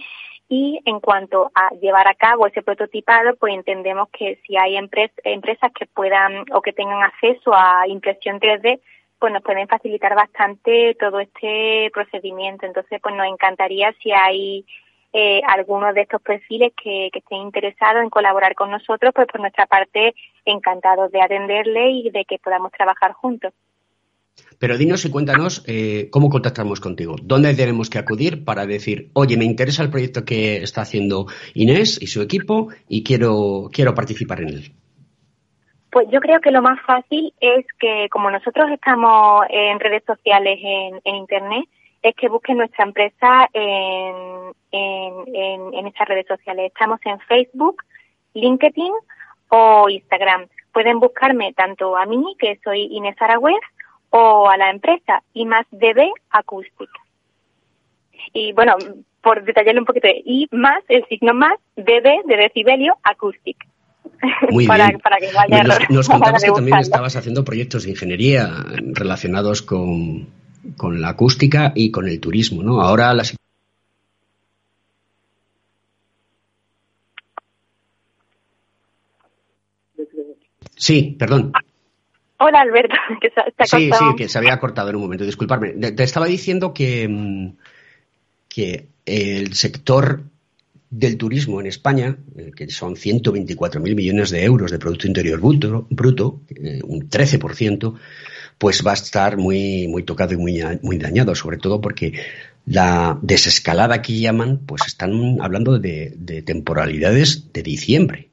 y 0.49 0.81
en 0.85 1.01
cuanto 1.01 1.51
a 1.55 1.71
llevar 1.81 2.07
a 2.07 2.15
cabo 2.15 2.47
ese 2.47 2.63
prototipado, 2.63 3.35
pues 3.37 3.55
entendemos 3.55 4.09
que 4.11 4.39
si 4.47 4.57
hay 4.57 4.77
empresas 4.77 5.73
que 5.73 5.87
puedan 5.87 6.45
o 6.53 6.61
que 6.61 6.73
tengan 6.73 7.03
acceso 7.03 7.53
a 7.55 7.89
impresión 7.89 8.41
3D, 8.41 8.81
pues 9.19 9.33
nos 9.33 9.43
pueden 9.43 9.69
facilitar 9.69 10.15
bastante 10.15 10.97
todo 11.01 11.21
este 11.21 11.91
procedimiento. 11.95 12.67
Entonces, 12.67 13.01
pues 13.03 13.15
nos 13.15 13.27
encantaría 13.27 13.95
si 14.03 14.13
hay 14.13 14.67
eh, 15.15 15.41
algunos 15.47 15.95
de 15.95 16.03
estos 16.03 16.21
perfiles 16.21 16.73
que, 16.77 17.09
que, 17.13 17.21
estén 17.21 17.39
interesados 17.39 18.03
en 18.03 18.11
colaborar 18.11 18.55
con 18.55 18.71
nosotros, 18.71 19.13
pues 19.15 19.27
por 19.29 19.41
nuestra 19.41 19.67
parte 19.67 20.15
encantados 20.45 21.11
de 21.11 21.23
atenderle 21.23 21.91
y 21.91 22.11
de 22.11 22.25
que 22.27 22.39
podamos 22.39 22.71
trabajar 22.73 23.13
juntos. 23.13 23.55
Pero 24.59 24.79
dinos 24.79 25.05
y 25.05 25.11
cuéntanos 25.11 25.65
eh, 25.67 26.09
cómo 26.11 26.29
contactamos 26.29 26.81
contigo. 26.81 27.17
¿Dónde 27.23 27.55
tenemos 27.55 27.91
que 27.91 27.99
acudir 27.99 28.45
para 28.45 28.67
decir, 28.67 29.11
oye, 29.15 29.37
me 29.37 29.45
interesa 29.45 29.83
el 29.83 29.91
proyecto 29.91 30.25
que 30.25 30.63
está 30.63 30.83
haciendo 30.83 31.27
Inés 31.55 32.01
y 32.01 32.07
su 32.07 32.23
equipo 32.23 32.69
y 32.89 33.03
quiero, 33.03 33.69
quiero 33.73 33.95
participar 33.95 34.41
en 34.43 34.49
él? 34.49 34.73
Pues 35.95 36.09
yo 36.11 36.21
creo 36.21 36.41
que 36.41 36.51
lo 36.51 36.61
más 36.61 36.81
fácil 36.85 37.33
es 37.41 37.65
que, 37.79 38.09
como 38.11 38.29
nosotros 38.29 38.69
estamos 38.73 39.47
en 39.49 39.79
redes 39.79 40.03
sociales 40.05 40.59
en, 40.61 41.15
Internet, 41.15 41.67
es 42.03 42.17
que 42.17 42.29
busquen 42.29 42.59
nuestra 42.59 42.85
empresa 42.85 43.49
en, 43.53 44.53
en, 44.73 45.75
en, 45.75 45.87
estas 45.87 46.09
redes 46.09 46.27
sociales. 46.27 46.73
Estamos 46.73 46.99
en 47.05 47.21
Facebook, 47.21 47.85
LinkedIn 48.35 48.93
o 49.51 49.89
Instagram. 49.89 50.49
Pueden 50.73 50.99
buscarme 50.99 51.53
tanto 51.53 51.97
a 51.97 52.07
mí, 52.07 52.35
que 52.41 52.59
soy 52.65 52.89
Inés 52.91 53.15
Aragüez, 53.21 53.63
o 54.17 54.49
a 54.49 54.57
la 54.57 54.71
empresa 54.71 55.25
y 55.33 55.45
más 55.45 55.67
DB 55.73 56.09
Acoustic. 56.31 56.89
Y 58.33 58.53
bueno, 58.53 58.77
por 59.21 59.45
detallarle 59.45 59.81
un 59.81 59.87
poquito, 59.87 60.07
y 60.07 60.47
más, 60.53 60.85
el 60.89 61.05
signo 61.09 61.35
más, 61.35 61.59
DB 61.75 62.25
de 62.25 62.37
decibelio 62.37 62.97
Acoustic. 63.03 63.57
Muy 64.51 64.67
bien. 64.69 65.01
Para 65.01 65.17
que 65.19 65.33
vaya 65.33 65.65
nos, 65.65 65.79
nos 65.91 66.09
contabas 66.09 66.45
que 66.45 66.53
también 66.53 66.79
estabas 66.79 67.17
haciendo 67.17 67.45
proyectos 67.45 67.83
de 67.83 67.91
ingeniería 67.91 68.51
relacionados 68.93 69.63
con, 69.63 70.29
con 70.77 71.01
la 71.01 71.09
acústica 71.09 71.73
y 71.75 71.91
con 71.91 72.07
el 72.07 72.21
turismo, 72.21 72.63
¿no? 72.63 72.83
Ahora 72.83 73.13
las 73.15 73.35
Sí, 80.77 81.17
perdón. 81.19 81.53
Hola 82.39 82.61
Alberto, 82.61 82.97
que 83.21 83.31
se, 83.31 83.41
ha 83.41 83.79
Sí, 83.79 83.91
sí, 83.93 84.05
que 84.17 84.29
se 84.29 84.39
había 84.39 84.59
cortado 84.59 84.91
en 84.91 84.97
un 84.97 85.03
momento, 85.03 85.25
disculparme. 85.25 85.71
Te 85.71 86.03
estaba 86.03 86.27
diciendo 86.27 86.75
que, 86.75 87.07
mm, 87.09 87.57
que 88.49 88.89
el 89.07 89.55
sector 89.55 90.25
del 90.91 91.17
turismo 91.17 91.61
en 91.61 91.67
España, 91.67 92.17
eh, 92.37 92.53
que 92.55 92.69
son 92.71 92.97
124.000 92.97 93.95
millones 93.95 94.31
de 94.31 94.45
euros 94.45 94.71
de 94.71 94.79
Producto 94.79 95.07
Interior 95.07 95.41
Bruto, 95.41 95.87
bruto 95.91 96.41
eh, 96.51 96.81
un 96.85 97.09
13%, 97.09 97.95
pues 98.59 98.87
va 98.87 98.93
a 98.93 98.95
estar 98.95 99.37
muy, 99.37 99.89
muy 99.89 100.05
tocado 100.05 100.35
y 100.35 100.37
muy, 100.37 100.63
muy 100.83 100.99
dañado, 100.99 101.35
sobre 101.35 101.57
todo 101.57 101.81
porque 101.81 102.13
la 102.67 103.19
desescalada 103.23 104.03
que 104.03 104.19
llaman, 104.19 104.61
pues 104.65 104.83
están 104.87 105.39
hablando 105.41 105.79
de, 105.79 106.15
de 106.17 106.43
temporalidades 106.43 107.53
de 107.53 107.63
diciembre 107.63 108.29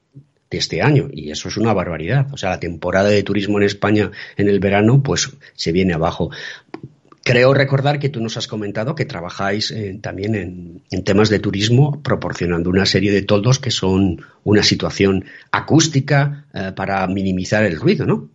este 0.58 0.82
año 0.82 1.08
y 1.12 1.30
eso 1.30 1.48
es 1.48 1.56
una 1.56 1.72
barbaridad. 1.72 2.26
O 2.32 2.36
sea, 2.36 2.50
la 2.50 2.60
temporada 2.60 3.08
de 3.08 3.22
turismo 3.22 3.58
en 3.58 3.64
España 3.64 4.10
en 4.36 4.48
el 4.48 4.60
verano 4.60 5.02
pues 5.02 5.36
se 5.54 5.72
viene 5.72 5.94
abajo. 5.94 6.30
Creo 7.24 7.54
recordar 7.54 8.00
que 8.00 8.08
tú 8.08 8.20
nos 8.20 8.36
has 8.36 8.48
comentado 8.48 8.96
que 8.96 9.04
trabajáis 9.04 9.70
eh, 9.70 9.96
también 10.02 10.34
en, 10.90 11.04
temas 11.04 11.30
de 11.30 11.38
turismo 11.38 12.02
proporcionando 12.02 12.68
una 12.68 12.84
serie 12.84 13.12
de 13.12 13.22
toldos 13.22 13.60
que 13.60 13.70
son 13.70 14.24
una 14.42 14.64
situación 14.64 15.24
acústica 15.52 16.46
eh, 16.52 16.72
para 16.74 17.06
minimizar 17.06 17.64
el 17.64 17.78
ruido, 17.78 18.06
¿no? 18.06 18.28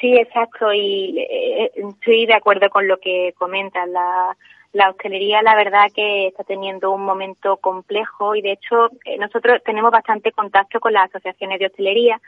Sí, 0.00 0.16
exacto. 0.16 0.72
Y 0.72 1.18
eh, 1.20 1.70
estoy 1.76 2.26
de 2.26 2.34
acuerdo 2.34 2.68
con 2.70 2.88
lo 2.88 2.98
que 2.98 3.32
comentas. 3.38 3.88
La, 3.88 4.36
la 4.72 4.90
hostelería 4.90 5.42
la 5.42 5.54
verdad 5.54 5.90
que 5.94 6.28
está 6.28 6.44
teniendo 6.44 6.92
un 6.92 7.04
momento 7.04 7.56
complejo 7.56 8.34
y 8.34 8.42
de 8.42 8.52
hecho 8.52 8.90
eh, 9.04 9.16
nosotros 9.18 9.62
tenemos 9.64 9.90
bastante 9.90 10.32
contacto 10.32 10.80
con 10.80 10.92
las 10.92 11.08
asociaciones 11.08 11.58
de 11.58 11.66
hostelería. 11.66 12.20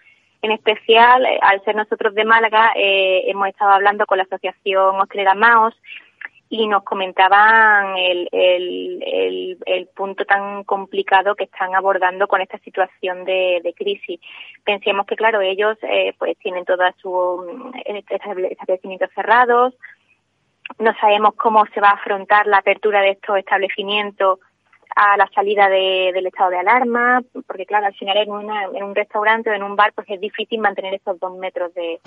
En 0.42 0.52
especial, 0.52 1.26
eh, 1.26 1.38
al 1.42 1.62
ser 1.64 1.76
nosotros 1.76 2.14
de 2.14 2.24
Málaga, 2.24 2.72
eh, 2.74 3.24
hemos 3.26 3.48
estado 3.48 3.72
hablando 3.72 4.06
con 4.06 4.16
la 4.16 4.24
Asociación 4.24 4.98
Hostelera 4.98 5.34
Maos 5.34 5.74
y 6.48 6.66
nos 6.66 6.82
comentaban 6.82 7.94
el, 7.96 8.28
punto 9.94 10.24
tan 10.24 10.64
complicado 10.64 11.34
que 11.36 11.44
están 11.44 11.74
abordando 11.74 12.26
con 12.26 12.40
esta 12.40 12.58
situación 12.58 13.24
de, 13.24 13.60
de 13.62 13.74
crisis. 13.74 14.18
Pensemos 14.64 15.06
que, 15.06 15.14
claro, 15.14 15.40
ellos 15.42 15.76
pues 16.18 16.36
tienen 16.38 16.64
todos 16.64 16.92
sus 16.96 17.46
mm, 17.46 17.94
establecimientos 18.08 19.10
cerrados, 19.14 19.74
no 20.78 20.94
sabemos 21.00 21.34
cómo 21.34 21.64
se 21.74 21.80
va 21.80 21.90
a 21.90 21.94
afrontar 21.94 22.46
la 22.46 22.58
apertura 22.58 23.00
de 23.00 23.10
estos 23.10 23.36
establecimientos 23.38 24.38
a 24.96 25.16
la 25.16 25.28
salida 25.34 25.68
del 25.68 26.26
estado 26.26 26.50
de 26.50 26.58
alarma, 26.58 27.22
porque 27.46 27.66
claro, 27.66 27.86
al 27.86 27.94
final 27.94 28.16
en, 28.16 28.30
una, 28.30 28.64
en 28.64 28.82
un 28.82 28.94
restaurante 28.94 29.50
o 29.50 29.54
en 29.54 29.62
un 29.62 29.76
bar 29.76 29.92
pues 29.94 30.08
es 30.10 30.20
difícil 30.20 30.60
mantener 30.60 30.94
esos 30.94 31.18
dos 31.20 31.36
metros 31.36 31.72
de, 31.74 32.00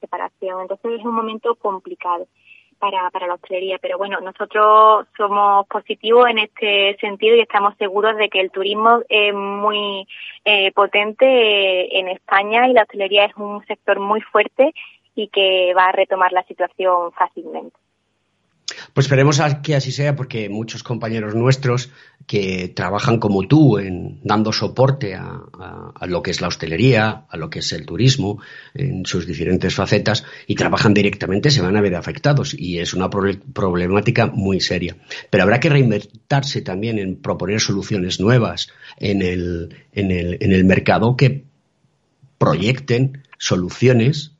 separación. 0.00 0.62
Entonces 0.62 0.98
es 0.98 1.04
un 1.04 1.14
momento 1.14 1.54
complicado 1.56 2.26
para, 2.78 3.10
para 3.10 3.26
la 3.26 3.34
hostelería. 3.34 3.76
Pero 3.78 3.98
bueno, 3.98 4.18
nosotros 4.20 5.06
somos 5.14 5.66
positivos 5.66 6.30
en 6.30 6.38
este 6.38 6.96
sentido 7.00 7.36
y 7.36 7.40
estamos 7.40 7.74
seguros 7.76 8.16
de 8.16 8.30
que 8.30 8.40
el 8.40 8.50
turismo 8.50 9.02
es 9.10 9.34
muy 9.34 10.06
eh, 10.44 10.72
potente 10.72 11.98
en 11.98 12.08
España 12.08 12.66
y 12.68 12.72
la 12.72 12.82
hostelería 12.82 13.26
es 13.26 13.36
un 13.36 13.62
sector 13.66 14.00
muy 14.00 14.22
fuerte 14.22 14.72
y 15.18 15.28
que 15.28 15.72
va 15.76 15.86
a 15.86 15.92
retomar 15.92 16.32
la 16.32 16.44
situación 16.44 17.12
fácilmente. 17.12 17.76
Pues 18.92 19.06
esperemos 19.06 19.40
que 19.62 19.74
así 19.74 19.92
sea 19.92 20.14
porque 20.14 20.48
muchos 20.48 20.82
compañeros 20.82 21.34
nuestros 21.34 21.90
que 22.26 22.68
trabajan 22.68 23.18
como 23.18 23.46
tú 23.48 23.78
en 23.78 24.20
dando 24.22 24.52
soporte 24.52 25.14
a, 25.14 25.40
lo 26.06 26.22
que 26.22 26.30
es 26.30 26.40
la 26.40 26.48
hostelería, 26.48 27.24
a 27.28 27.36
lo 27.36 27.48
que 27.50 27.60
es 27.60 27.72
el 27.72 27.86
turismo 27.86 28.40
en 28.74 29.06
sus 29.06 29.26
diferentes 29.26 29.74
facetas 29.74 30.24
y 30.46 30.54
trabajan 30.54 30.94
directamente 30.94 31.50
se 31.50 31.62
van 31.62 31.76
a 31.76 31.80
ver 31.80 31.96
afectados 31.96 32.54
y 32.54 32.78
es 32.78 32.94
una 32.94 33.08
problemática 33.10 34.26
muy 34.26 34.60
seria. 34.60 34.96
Pero 35.30 35.44
habrá 35.44 35.58
que 35.58 35.70
reinventarse 35.70 36.62
también 36.62 36.98
en 36.98 37.20
proponer 37.20 37.60
soluciones 37.60 38.20
nuevas 38.20 38.68
en 38.98 39.22
el, 39.22 40.64
mercado 40.64 41.16
que 41.16 41.44
proyecten 42.36 43.24
soluciones 43.38 44.37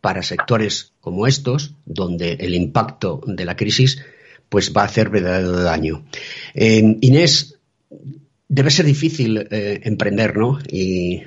para 0.00 0.22
sectores 0.22 0.94
como 1.00 1.26
estos, 1.26 1.74
donde 1.84 2.32
el 2.32 2.54
impacto 2.54 3.20
de 3.26 3.44
la 3.44 3.56
crisis 3.56 4.04
pues 4.48 4.74
va 4.76 4.82
a 4.82 4.86
hacer 4.86 5.10
verdadero 5.10 5.62
daño. 5.62 6.02
Eh, 6.54 6.96
Inés, 7.00 7.58
debe 8.48 8.70
ser 8.70 8.84
difícil 8.84 9.46
eh, 9.50 9.80
emprender, 9.84 10.36
¿no? 10.36 10.58
Y 10.68 11.22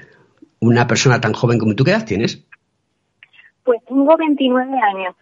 una 0.60 0.86
persona 0.88 1.22
tan 1.22 1.34
joven 1.34 1.58
como 1.58 1.74
tú, 1.74 1.84
¿qué 1.84 1.92
edad 1.92 2.06
tienes? 2.06 2.44
Pues 3.64 3.80
tengo 3.86 4.18
29 4.18 4.72
años. 4.78 5.16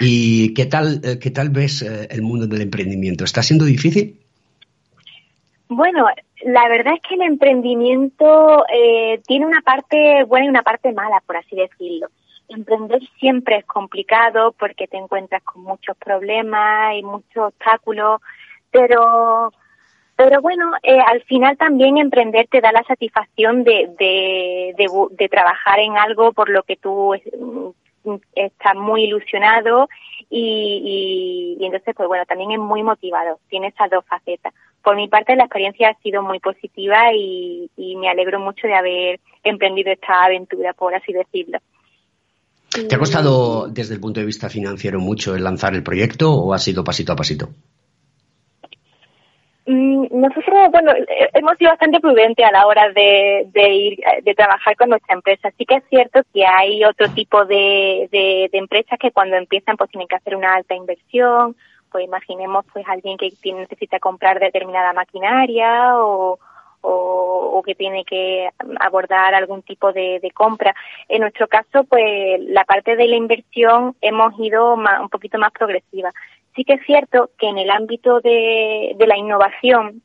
¿Y 0.00 0.54
qué 0.54 0.64
tal, 0.64 1.02
eh, 1.04 1.18
qué 1.20 1.30
tal 1.30 1.50
ves 1.50 1.82
el 1.82 2.22
mundo 2.22 2.46
del 2.46 2.62
emprendimiento? 2.62 3.24
¿Está 3.24 3.42
siendo 3.42 3.66
difícil? 3.66 4.18
Bueno, 5.68 6.06
la 6.46 6.68
verdad 6.68 6.94
es 6.94 7.00
que 7.06 7.16
el 7.16 7.22
emprendimiento 7.22 8.64
tiene 9.26 9.46
una 9.46 9.60
parte 9.60 10.24
buena 10.24 10.46
y 10.46 10.48
una 10.48 10.62
parte 10.62 10.92
mala, 10.92 11.22
por 11.26 11.36
así 11.36 11.54
decirlo 11.54 12.08
emprender 12.48 13.00
siempre 13.18 13.56
es 13.58 13.64
complicado 13.64 14.52
porque 14.52 14.86
te 14.86 14.96
encuentras 14.96 15.42
con 15.42 15.62
muchos 15.62 15.96
problemas 15.96 16.96
y 16.96 17.02
muchos 17.02 17.48
obstáculos, 17.48 18.20
pero 18.70 19.52
pero 20.16 20.40
bueno, 20.40 20.72
eh, 20.82 20.98
al 21.04 21.22
final 21.24 21.56
también 21.56 21.98
emprender 21.98 22.46
te 22.48 22.60
da 22.60 22.70
la 22.70 22.84
satisfacción 22.84 23.64
de, 23.64 23.90
de, 23.98 24.74
de, 25.10 25.28
trabajar 25.28 25.80
en 25.80 25.96
algo 25.96 26.32
por 26.32 26.50
lo 26.50 26.62
que 26.62 26.76
tú 26.76 27.14
mm, 28.04 28.14
estás 28.36 28.76
muy 28.76 29.04
ilusionado 29.04 29.88
y, 30.30 31.56
y, 31.58 31.64
entonces 31.64 31.94
pues 31.96 32.06
bueno, 32.06 32.24
también 32.26 32.52
es 32.52 32.60
muy 32.60 32.84
motivado, 32.84 33.40
tiene 33.48 33.68
esas 33.68 33.90
dos 33.90 34.04
facetas. 34.06 34.54
Por 34.82 34.94
mi 34.94 35.08
parte 35.08 35.34
la 35.34 35.44
experiencia 35.44 35.88
ha 35.88 36.02
sido 36.02 36.22
muy 36.22 36.38
positiva 36.38 37.12
y, 37.12 37.68
y 37.76 37.96
me 37.96 38.08
alegro 38.08 38.38
mucho 38.38 38.68
de 38.68 38.74
haber 38.74 39.20
emprendido 39.42 39.90
esta 39.90 40.24
aventura, 40.24 40.74
por 40.74 40.94
así 40.94 41.12
decirlo. 41.12 41.58
¿Te 42.74 42.96
ha 42.96 42.98
costado 42.98 43.68
desde 43.68 43.94
el 43.94 44.00
punto 44.00 44.18
de 44.18 44.26
vista 44.26 44.48
financiero 44.48 44.98
mucho 44.98 45.36
el 45.36 45.44
lanzar 45.44 45.74
el 45.74 45.84
proyecto 45.84 46.32
o 46.32 46.52
ha 46.52 46.58
sido 46.58 46.82
pasito 46.82 47.12
a 47.12 47.16
pasito? 47.16 47.48
Mm, 49.66 50.06
nosotros, 50.10 50.70
bueno, 50.72 50.92
eh, 50.92 51.30
hemos 51.34 51.56
sido 51.56 51.70
bastante 51.70 52.00
prudentes 52.00 52.44
a 52.44 52.50
la 52.50 52.66
hora 52.66 52.90
de, 52.92 53.46
ir, 53.54 53.98
de 54.22 54.34
trabajar 54.34 54.76
con 54.76 54.90
nuestra 54.90 55.14
empresa. 55.14 55.50
Sí 55.56 55.64
que 55.64 55.76
es 55.76 55.84
cierto 55.88 56.20
que 56.34 56.44
hay 56.44 56.84
otro 56.84 57.08
tipo 57.10 57.44
de, 57.44 58.08
de, 58.10 58.50
empresas 58.52 58.98
que 58.98 59.12
cuando 59.12 59.36
empiezan 59.36 59.76
pues 59.76 59.90
tienen 59.90 60.08
que 60.08 60.16
hacer 60.16 60.34
una 60.34 60.54
alta 60.54 60.74
inversión, 60.74 61.56
pues 61.92 62.04
imaginemos 62.04 62.66
pues 62.72 62.84
alguien 62.88 63.16
que 63.16 63.32
necesita 63.52 64.00
comprar 64.00 64.40
determinada 64.40 64.92
maquinaria 64.92 65.96
o, 65.96 66.38
o, 66.84 67.62
que 67.64 67.74
tiene 67.74 68.04
que 68.04 68.48
abordar 68.80 69.34
algún 69.34 69.62
tipo 69.62 69.92
de, 69.92 70.20
compra. 70.34 70.74
En 71.08 71.22
nuestro 71.22 71.48
caso, 71.48 71.84
pues 71.84 72.40
la 72.40 72.64
parte 72.64 72.94
de 72.96 73.08
la 73.08 73.16
inversión 73.16 73.96
hemos 74.00 74.38
ido 74.38 74.74
un 74.74 75.08
poquito 75.08 75.38
más 75.38 75.50
progresiva. 75.52 76.12
Sí 76.54 76.64
que 76.64 76.74
es 76.74 76.84
cierto 76.84 77.30
que 77.38 77.48
en 77.48 77.58
el 77.58 77.70
ámbito 77.70 78.20
de, 78.20 78.94
la 78.98 79.16
innovación, 79.16 80.02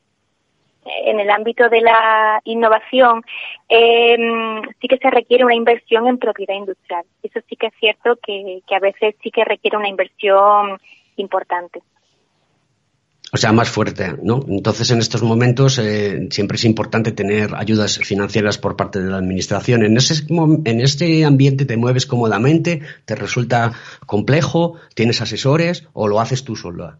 en 0.84 1.20
el 1.20 1.30
ámbito 1.30 1.68
de 1.68 1.82
la 1.82 2.40
innovación, 2.44 3.22
em, 3.68 4.62
sí 4.80 4.88
que 4.88 4.96
se 4.96 5.10
requiere 5.10 5.44
una 5.44 5.54
inversión 5.54 6.06
en 6.06 6.18
propiedad 6.18 6.54
industrial. 6.54 7.04
Eso 7.22 7.40
sí 7.48 7.56
que 7.56 7.66
es 7.66 7.74
cierto 7.78 8.16
que 8.16 8.62
a 8.70 8.80
veces 8.80 9.14
sí 9.22 9.30
que 9.30 9.44
requiere 9.44 9.76
una 9.76 9.88
inversión 9.88 10.80
importante. 11.16 11.82
O 13.32 13.36
sea, 13.36 13.52
más 13.52 13.70
fuerte, 13.70 14.14
¿no? 14.22 14.40
Entonces, 14.48 14.90
en 14.90 14.98
estos 14.98 15.22
momentos 15.22 15.78
eh, 15.78 16.26
siempre 16.30 16.56
es 16.56 16.64
importante 16.64 17.12
tener 17.12 17.54
ayudas 17.54 17.98
financieras 17.98 18.58
por 18.58 18.76
parte 18.76 19.00
de 19.00 19.08
la 19.08 19.18
administración. 19.18 19.84
En 19.84 19.96
ese, 19.96 20.24
en 20.28 20.80
este 20.80 21.24
ambiente 21.24 21.64
te 21.64 21.76
mueves 21.76 22.06
cómodamente, 22.06 22.80
te 23.04 23.14
resulta 23.14 23.72
complejo, 24.04 24.74
tienes 24.96 25.20
asesores 25.20 25.88
o 25.92 26.08
lo 26.08 26.18
haces 26.18 26.44
tú 26.44 26.56
sola. 26.56 26.98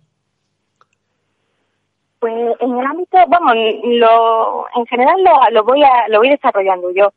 Pues 2.21 2.35
en 2.61 2.79
el 2.79 2.87
ámbito, 2.87 3.19
vamos, 3.29 3.55
lo, 3.85 4.67
en 4.77 4.87
general 4.87 5.17
lo, 5.25 5.51
lo 5.51 5.65
voy 5.65 5.83
a, 5.83 6.07
lo 6.09 6.19
voy 6.19 6.29
desarrollando 6.29 6.93
yo. 6.93 7.13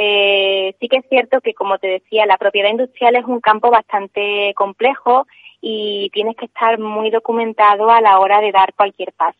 Eh, 0.00 0.76
sí 0.78 0.88
que 0.88 0.98
es 0.98 1.04
cierto 1.08 1.40
que, 1.40 1.54
como 1.54 1.76
te 1.78 1.88
decía, 1.88 2.24
la 2.24 2.38
propiedad 2.38 2.70
industrial 2.70 3.16
es 3.16 3.24
un 3.24 3.40
campo 3.40 3.68
bastante 3.68 4.54
complejo 4.54 5.26
y 5.60 6.10
tienes 6.10 6.36
que 6.36 6.46
estar 6.46 6.78
muy 6.78 7.10
documentado 7.10 7.90
a 7.90 8.00
la 8.00 8.18
hora 8.18 8.40
de 8.40 8.52
dar 8.52 8.74
cualquier 8.74 9.12
paso. 9.12 9.38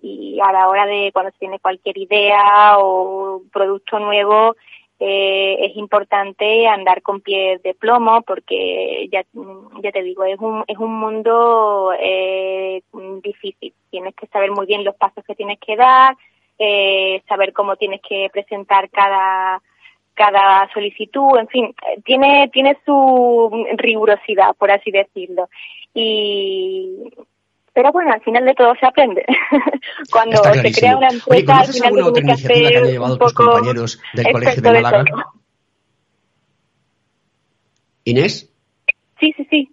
Y 0.00 0.38
a 0.40 0.52
la 0.52 0.68
hora 0.68 0.86
de 0.86 1.10
cuando 1.12 1.32
se 1.32 1.38
tiene 1.38 1.58
cualquier 1.58 1.98
idea 1.98 2.78
o 2.78 3.42
producto 3.52 3.98
nuevo, 3.98 4.54
eh, 5.00 5.56
es 5.60 5.76
importante 5.76 6.66
andar 6.66 7.02
con 7.02 7.20
pies 7.20 7.62
de 7.62 7.74
plomo 7.74 8.22
porque 8.22 9.08
ya, 9.12 9.24
ya 9.80 9.92
te 9.92 10.02
digo, 10.02 10.24
es 10.24 10.40
un, 10.40 10.64
es 10.66 10.76
un 10.78 10.92
mundo 10.98 11.92
eh, 11.98 12.82
difícil. 13.22 13.72
Tienes 13.90 14.14
que 14.14 14.26
saber 14.26 14.50
muy 14.50 14.66
bien 14.66 14.84
los 14.84 14.96
pasos 14.96 15.24
que 15.24 15.36
tienes 15.36 15.58
que 15.60 15.76
dar, 15.76 16.16
eh, 16.58 17.22
saber 17.28 17.52
cómo 17.52 17.76
tienes 17.76 18.00
que 18.00 18.28
presentar 18.32 18.90
cada, 18.90 19.62
cada 20.18 20.68
solicitud, 20.74 21.38
en 21.38 21.46
fin, 21.46 21.74
tiene, 22.04 22.50
tiene 22.52 22.76
su 22.84 23.50
rigurosidad, 23.76 24.54
por 24.58 24.70
así 24.72 24.90
decirlo. 24.90 25.48
Y, 25.94 27.12
pero 27.72 27.92
bueno, 27.92 28.12
al 28.12 28.20
final 28.22 28.44
de 28.44 28.54
todo 28.54 28.74
se 28.80 28.86
aprende. 28.86 29.24
Cuando 30.10 30.42
se 30.42 30.72
crea 30.72 30.96
una 30.96 31.08
empresa, 31.08 31.30
Oye, 31.30 31.44
¿conoces 31.44 31.82
alguna 31.82 32.06
otra 32.08 32.22
iniciativa 32.24 32.70
que 32.70 32.76
han 32.78 32.84
llevado 32.86 33.18
tus 33.18 33.32
compañeros 33.32 34.02
del 34.14 34.32
Colegio 34.32 34.62
de 34.62 34.80
Málaga? 34.80 35.26
¿Inés? 38.04 38.52
Sí, 39.20 39.32
sí, 39.36 39.46
sí. 39.50 39.72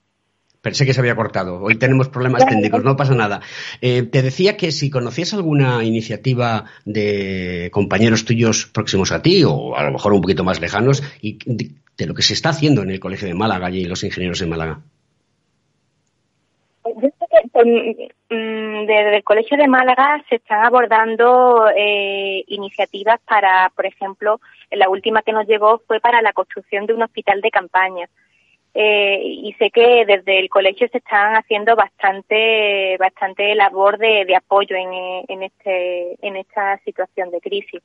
Pensé 0.65 0.83
que 0.83 0.95
se 0.95 0.99
había 0.99 1.15
cortado. 1.15 1.61
Hoy 1.61 1.75
tenemos 1.75 2.09
problemas 2.09 2.43
técnicos, 2.43 2.83
no 2.83 2.97
pasa 2.97 3.13
nada. 3.13 3.39
Eh, 3.81 4.01
te 4.01 4.23
decía 4.23 4.57
que 4.57 4.71
si 4.71 4.89
conocías 4.89 5.35
alguna 5.35 5.83
iniciativa 5.83 6.63
de 6.85 7.69
compañeros 7.71 8.25
tuyos 8.25 8.65
próximos 8.65 9.11
a 9.11 9.21
ti, 9.21 9.43
o 9.43 9.75
a 9.75 9.83
lo 9.83 9.91
mejor 9.91 10.13
un 10.13 10.21
poquito 10.21 10.43
más 10.43 10.59
lejanos, 10.59 11.03
y 11.21 11.37
de, 11.45 12.07
lo 12.07 12.15
que 12.15 12.23
se 12.23 12.33
está 12.33 12.49
haciendo 12.49 12.81
en 12.81 12.89
el 12.89 12.99
Colegio 12.99 13.27
de 13.27 13.35
Málaga 13.35 13.69
y 13.69 13.85
los 13.85 14.03
ingenieros 14.03 14.39
de 14.39 14.47
Málaga. 14.47 14.79
Que 16.83 17.11
mm, 18.31 18.87
desde 18.87 19.17
el 19.17 19.23
Colegio 19.23 19.57
de 19.57 19.67
Málaga 19.67 20.25
se 20.27 20.37
están 20.37 20.65
abordando 20.65 21.67
eh, 21.77 22.43
iniciativas 22.47 23.19
para, 23.29 23.71
por 23.75 23.85
ejemplo, 23.85 24.41
la 24.71 24.89
última 24.89 25.21
que 25.21 25.31
nos 25.31 25.45
llegó 25.45 25.83
fue 25.85 25.99
para 25.99 26.23
la 26.23 26.33
construcción 26.33 26.87
de 26.87 26.95
un 26.95 27.03
hospital 27.03 27.41
de 27.41 27.51
campaña 27.51 28.09
eh, 28.77 29.21
y 29.23 29.53
sé 29.53 29.71
que 29.71 30.03
desde 30.05 30.37
el 30.37 30.49
colegio 30.49 30.89
se 30.91 30.97
están 30.97 31.35
haciendo 31.35 31.77
bastante 31.77 32.97
bastante 32.97 33.55
labor 33.55 33.97
de, 33.97 34.35
apoyo 34.35 34.75
en, 34.75 35.23
en, 35.29 35.43
este 35.43 36.17
en 36.21 36.35
esta 36.35 36.77
situación 36.83 37.31
de 37.31 37.39
crisis. 37.39 37.81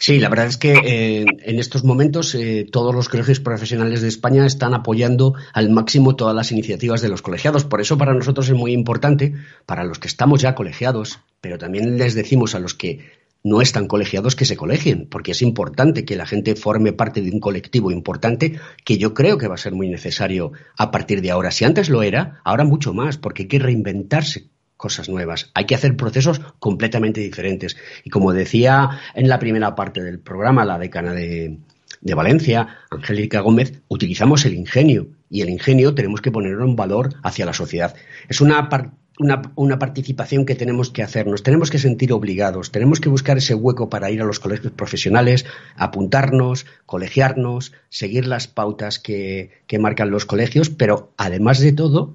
Sí, 0.00 0.18
la 0.18 0.30
verdad 0.30 0.46
es 0.46 0.56
que 0.56 0.72
eh, 0.72 1.26
en 1.44 1.58
estos 1.58 1.84
momentos 1.84 2.34
eh, 2.34 2.66
todos 2.72 2.94
los 2.94 3.08
colegios 3.08 3.38
profesionales 3.38 4.00
de 4.00 4.08
España 4.08 4.46
están 4.46 4.74
apoyando 4.74 5.34
al 5.52 5.70
máximo 5.70 6.16
todas 6.16 6.34
las 6.34 6.50
iniciativas 6.50 7.00
de 7.00 7.10
los 7.10 7.22
colegiados. 7.22 7.64
Por 7.64 7.80
eso 7.80 7.98
para 7.98 8.14
nosotros 8.14 8.48
es 8.48 8.54
muy 8.54 8.72
importante, 8.72 9.34
para 9.66 9.84
los 9.84 9.98
que 9.98 10.08
estamos 10.08 10.40
ya 10.40 10.54
colegiados, 10.54 11.20
pero 11.40 11.58
también 11.58 11.98
les 11.98 12.14
decimos 12.14 12.54
a 12.54 12.60
los 12.60 12.74
que 12.74 13.19
no 13.42 13.60
están 13.62 13.86
colegiados 13.86 14.36
que 14.36 14.44
se 14.44 14.56
colegien, 14.56 15.06
porque 15.08 15.32
es 15.32 15.42
importante 15.42 16.04
que 16.04 16.16
la 16.16 16.26
gente 16.26 16.56
forme 16.56 16.92
parte 16.92 17.22
de 17.22 17.30
un 17.30 17.40
colectivo 17.40 17.90
importante 17.90 18.58
que 18.84 18.98
yo 18.98 19.14
creo 19.14 19.38
que 19.38 19.48
va 19.48 19.54
a 19.54 19.58
ser 19.58 19.72
muy 19.72 19.88
necesario 19.88 20.52
a 20.76 20.90
partir 20.90 21.22
de 21.22 21.30
ahora. 21.30 21.50
Si 21.50 21.64
antes 21.64 21.88
lo 21.88 22.02
era, 22.02 22.40
ahora 22.44 22.64
mucho 22.64 22.92
más, 22.92 23.16
porque 23.16 23.42
hay 23.42 23.48
que 23.48 23.58
reinventarse 23.58 24.48
cosas 24.76 25.08
nuevas, 25.08 25.50
hay 25.54 25.66
que 25.66 25.74
hacer 25.74 25.96
procesos 25.96 26.40
completamente 26.58 27.20
diferentes. 27.20 27.76
Y 28.04 28.10
como 28.10 28.32
decía 28.32 29.00
en 29.14 29.28
la 29.28 29.38
primera 29.38 29.74
parte 29.74 30.02
del 30.02 30.20
programa, 30.20 30.64
la 30.64 30.78
decana 30.78 31.12
de, 31.12 31.58
de 32.00 32.14
Valencia, 32.14 32.78
Angélica 32.90 33.40
Gómez, 33.40 33.82
utilizamos 33.88 34.44
el 34.46 34.54
ingenio 34.54 35.08
y 35.28 35.42
el 35.42 35.50
ingenio 35.50 35.94
tenemos 35.94 36.20
que 36.20 36.32
ponerlo 36.32 36.64
en 36.64 36.76
valor 36.76 37.14
hacia 37.22 37.46
la 37.46 37.52
sociedad. 37.52 37.94
Es 38.28 38.40
una 38.40 38.68
parte 38.68 38.99
una, 39.20 39.78
participación 39.78 40.46
que 40.46 40.54
tenemos 40.54 40.90
que 40.90 41.02
hacernos, 41.02 41.42
tenemos 41.42 41.70
que 41.70 41.78
sentir 41.78 42.12
obligados, 42.12 42.72
tenemos 42.72 43.00
que 43.00 43.10
buscar 43.10 43.36
ese 43.36 43.54
hueco 43.54 43.90
para 43.90 44.10
ir 44.10 44.22
a 44.22 44.24
los 44.24 44.40
colegios 44.40 44.72
profesionales, 44.72 45.44
apuntarnos, 45.76 46.66
colegiarnos, 46.86 47.72
seguir 47.90 48.26
las 48.26 48.48
pautas 48.48 48.98
que, 48.98 49.50
marcan 49.78 50.10
los 50.10 50.24
colegios, 50.24 50.70
pero 50.70 51.12
además 51.18 51.60
de 51.60 51.72
todo, 51.72 52.14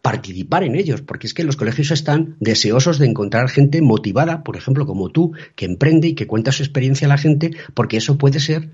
participar 0.00 0.62
en 0.62 0.76
ellos, 0.76 1.00
porque 1.00 1.26
es 1.26 1.34
que 1.34 1.44
los 1.44 1.56
colegios 1.56 1.90
están 1.90 2.36
deseosos 2.38 2.98
de 2.98 3.06
encontrar 3.06 3.48
gente 3.48 3.82
motivada, 3.82 4.44
por 4.44 4.56
ejemplo, 4.56 4.86
como 4.86 5.10
tú, 5.10 5.32
que 5.56 5.64
emprende 5.64 6.08
y 6.08 6.14
que 6.14 6.26
cuenta 6.26 6.52
su 6.52 6.62
experiencia 6.62 7.06
a 7.06 7.08
la 7.08 7.18
gente, 7.18 7.50
porque 7.74 7.96
eso 7.96 8.16
puede 8.16 8.38
ser 8.38 8.70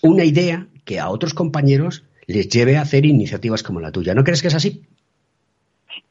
una 0.00 0.24
idea 0.24 0.68
que 0.84 1.00
a 1.00 1.10
otros 1.10 1.34
compañeros 1.34 2.04
les 2.26 2.48
lleve 2.48 2.76
a 2.76 2.82
hacer 2.82 3.04
iniciativas 3.04 3.62
como 3.62 3.80
la 3.80 3.92
tuya. 3.92 4.14
¿No 4.14 4.24
crees 4.24 4.42
que 4.42 4.48
es 4.48 4.54
así? 4.54 4.82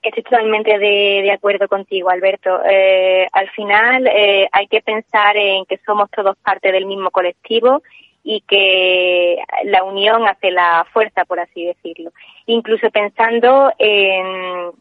Estoy 0.02 0.24
totalmente 0.24 0.78
de, 0.78 1.32
acuerdo 1.32 1.68
contigo, 1.68 2.10
Alberto. 2.10 2.62
Eh, 2.66 3.28
al 3.32 3.50
final 3.52 4.08
eh, 4.08 4.48
hay 4.52 4.68
que 4.68 4.82
pensar 4.82 5.36
en 5.38 5.66
que 5.66 5.80
somos 5.86 6.10
todos 6.12 6.38
parte 6.38 6.72
del 6.72 6.86
mismo 6.86 7.12
colectivo 7.12 7.82
y 8.24 8.42
que 8.42 9.38
la 9.66 9.84
unión 9.84 10.28
hace 10.28 10.52
la 10.52 10.86
fuerza, 10.92 11.26
por 11.26 11.40
así 11.40 11.66
decirlo. 11.66 12.12
Incluso 12.46 12.90
pensando 12.92 13.72
en, 13.78 14.72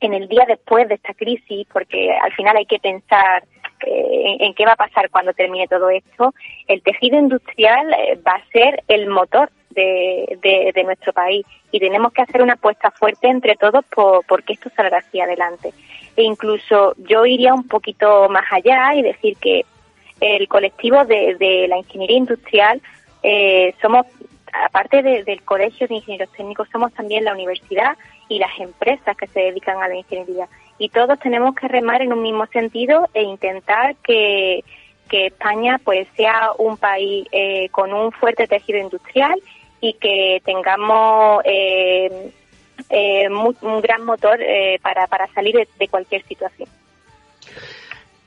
en 0.00 0.14
el 0.14 0.28
día 0.28 0.44
después 0.46 0.88
de 0.88 0.94
esta 0.94 1.14
crisis, 1.14 1.66
porque 1.72 2.10
al 2.12 2.32
final 2.32 2.56
hay 2.56 2.66
que 2.66 2.78
pensar 2.78 3.44
eh, 3.86 4.36
en, 4.40 4.54
qué 4.54 4.64
va 4.64 4.72
a 4.72 4.76
pasar 4.76 5.10
cuando 5.10 5.34
termine 5.34 5.68
todo 5.68 5.90
esto, 5.90 6.32
el 6.68 6.82
tejido 6.82 7.18
industrial 7.18 7.88
va 8.26 8.32
a 8.32 8.46
ser 8.50 8.82
el 8.88 9.08
motor 9.08 9.50
de, 9.76 10.82
nuestro 10.84 11.12
país 11.12 11.46
y 11.70 11.78
tenemos 11.78 12.12
que 12.12 12.22
hacer 12.22 12.42
una 12.42 12.54
apuesta 12.54 12.90
fuerte 12.90 13.28
entre 13.28 13.56
todos 13.56 13.84
por, 13.84 14.42
que 14.42 14.54
esto 14.54 14.70
salga 14.74 14.98
hacia 14.98 15.24
adelante. 15.24 15.72
E 16.16 16.22
incluso 16.22 16.94
yo 16.96 17.26
iría 17.26 17.54
un 17.54 17.68
poquito 17.68 18.28
más 18.28 18.44
allá 18.50 18.94
y 18.94 19.02
decir 19.02 19.36
que 19.36 19.64
el 20.20 20.48
colectivo 20.48 21.04
de, 21.04 21.66
la 21.68 21.78
ingeniería 21.78 22.16
industrial 22.16 22.80
eh, 23.22 23.74
somos, 23.82 24.06
aparte 24.64 25.02
del 25.02 25.42
colegio 25.42 25.86
de 25.86 25.96
ingenieros 25.96 26.32
técnicos, 26.32 26.68
somos 26.72 26.92
también 26.94 27.24
la 27.24 27.34
universidad 27.34 27.96
y 28.28 28.38
las 28.38 28.58
empresas 28.58 29.16
que 29.16 29.26
se 29.26 29.40
dedican 29.40 29.82
a 29.82 29.88
la 29.88 29.96
ingeniería. 29.96 30.48
Y 30.78 30.88
todos 30.90 31.18
tenemos 31.20 31.54
que 31.54 31.68
remar 31.68 32.02
en 32.02 32.12
un 32.12 32.22
mismo 32.22 32.46
sentido 32.46 33.08
e 33.14 33.22
intentar 33.22 33.96
que, 33.96 34.64
España 35.08 35.80
pues 35.82 36.06
sea 36.14 36.50
un 36.58 36.76
país 36.76 37.26
eh, 37.32 37.70
con 37.70 37.94
un 37.94 38.12
fuerte 38.12 38.46
tejido 38.46 38.80
industrial 38.80 39.40
y 39.80 39.94
que 39.94 40.42
tengamos 40.44 41.42
eh, 41.44 42.30
eh, 42.90 43.28
un 43.28 43.80
gran 43.80 44.04
motor 44.04 44.40
eh, 44.40 44.78
para, 44.82 45.06
para, 45.06 45.26
salir 45.32 45.56
de, 45.78 45.88
cualquier 45.88 46.24
situación. 46.26 46.68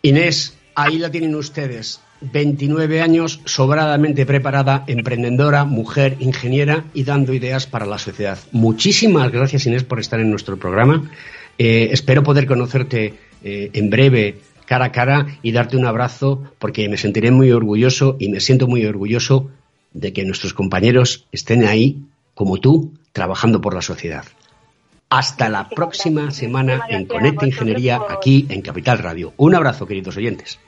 Inés, 0.01 0.57
ahí 0.75 0.97
la 0.97 1.11
tienen 1.11 1.35
ustedes. 1.35 2.01
29 2.21 3.01
años, 3.01 3.39
sobradamente 3.45 4.25
preparada, 4.25 4.83
emprendedora, 4.87 5.63
mujer, 5.63 6.17
ingeniera 6.19 6.83
y 6.93 7.05
dando 7.05 7.33
ideas 7.33 7.65
para 7.65 7.85
la 7.85 7.97
sociedad. 7.97 8.37
Muchísimas 8.51 9.31
gracias, 9.31 9.65
Inés, 9.65 9.85
por 9.85 10.01
estar 10.01 10.19
en 10.19 10.29
nuestro 10.29 10.57
programa. 10.57 11.09
espero 11.57 12.23
poder 12.23 12.45
conocerte 12.45 13.13
en 13.41 13.89
breve 13.89 14.35
cara 14.69 14.85
a 14.85 14.91
cara 14.91 15.25
y 15.41 15.51
darte 15.51 15.77
un 15.77 15.85
abrazo 15.85 16.43
porque 16.59 16.87
me 16.89 16.97
sentiré 16.97 17.31
muy 17.31 17.51
orgulloso 17.51 18.17
y 18.19 18.29
me 18.29 18.39
siento 18.39 18.67
muy 18.67 18.85
orgulloso 18.85 19.49
de 19.93 20.13
que 20.13 20.25
nuestros 20.25 20.53
compañeros 20.53 21.25
estén 21.31 21.65
ahí, 21.65 22.03
como 22.35 22.57
tú, 22.57 22.93
trabajando 23.11 23.61
por 23.61 23.73
la 23.73 23.81
sociedad. 23.81 24.25
Hasta 25.09 25.49
la 25.49 25.69
próxima 25.69 26.31
semana 26.31 26.81
en 26.87 27.05
Conecta 27.05 27.47
Ingeniería 27.47 27.99
aquí 28.09 28.45
en 28.49 28.61
Capital 28.61 28.99
Radio. 28.99 29.33
Un 29.37 29.55
abrazo, 29.55 29.87
queridos 29.87 30.17
oyentes. 30.17 30.59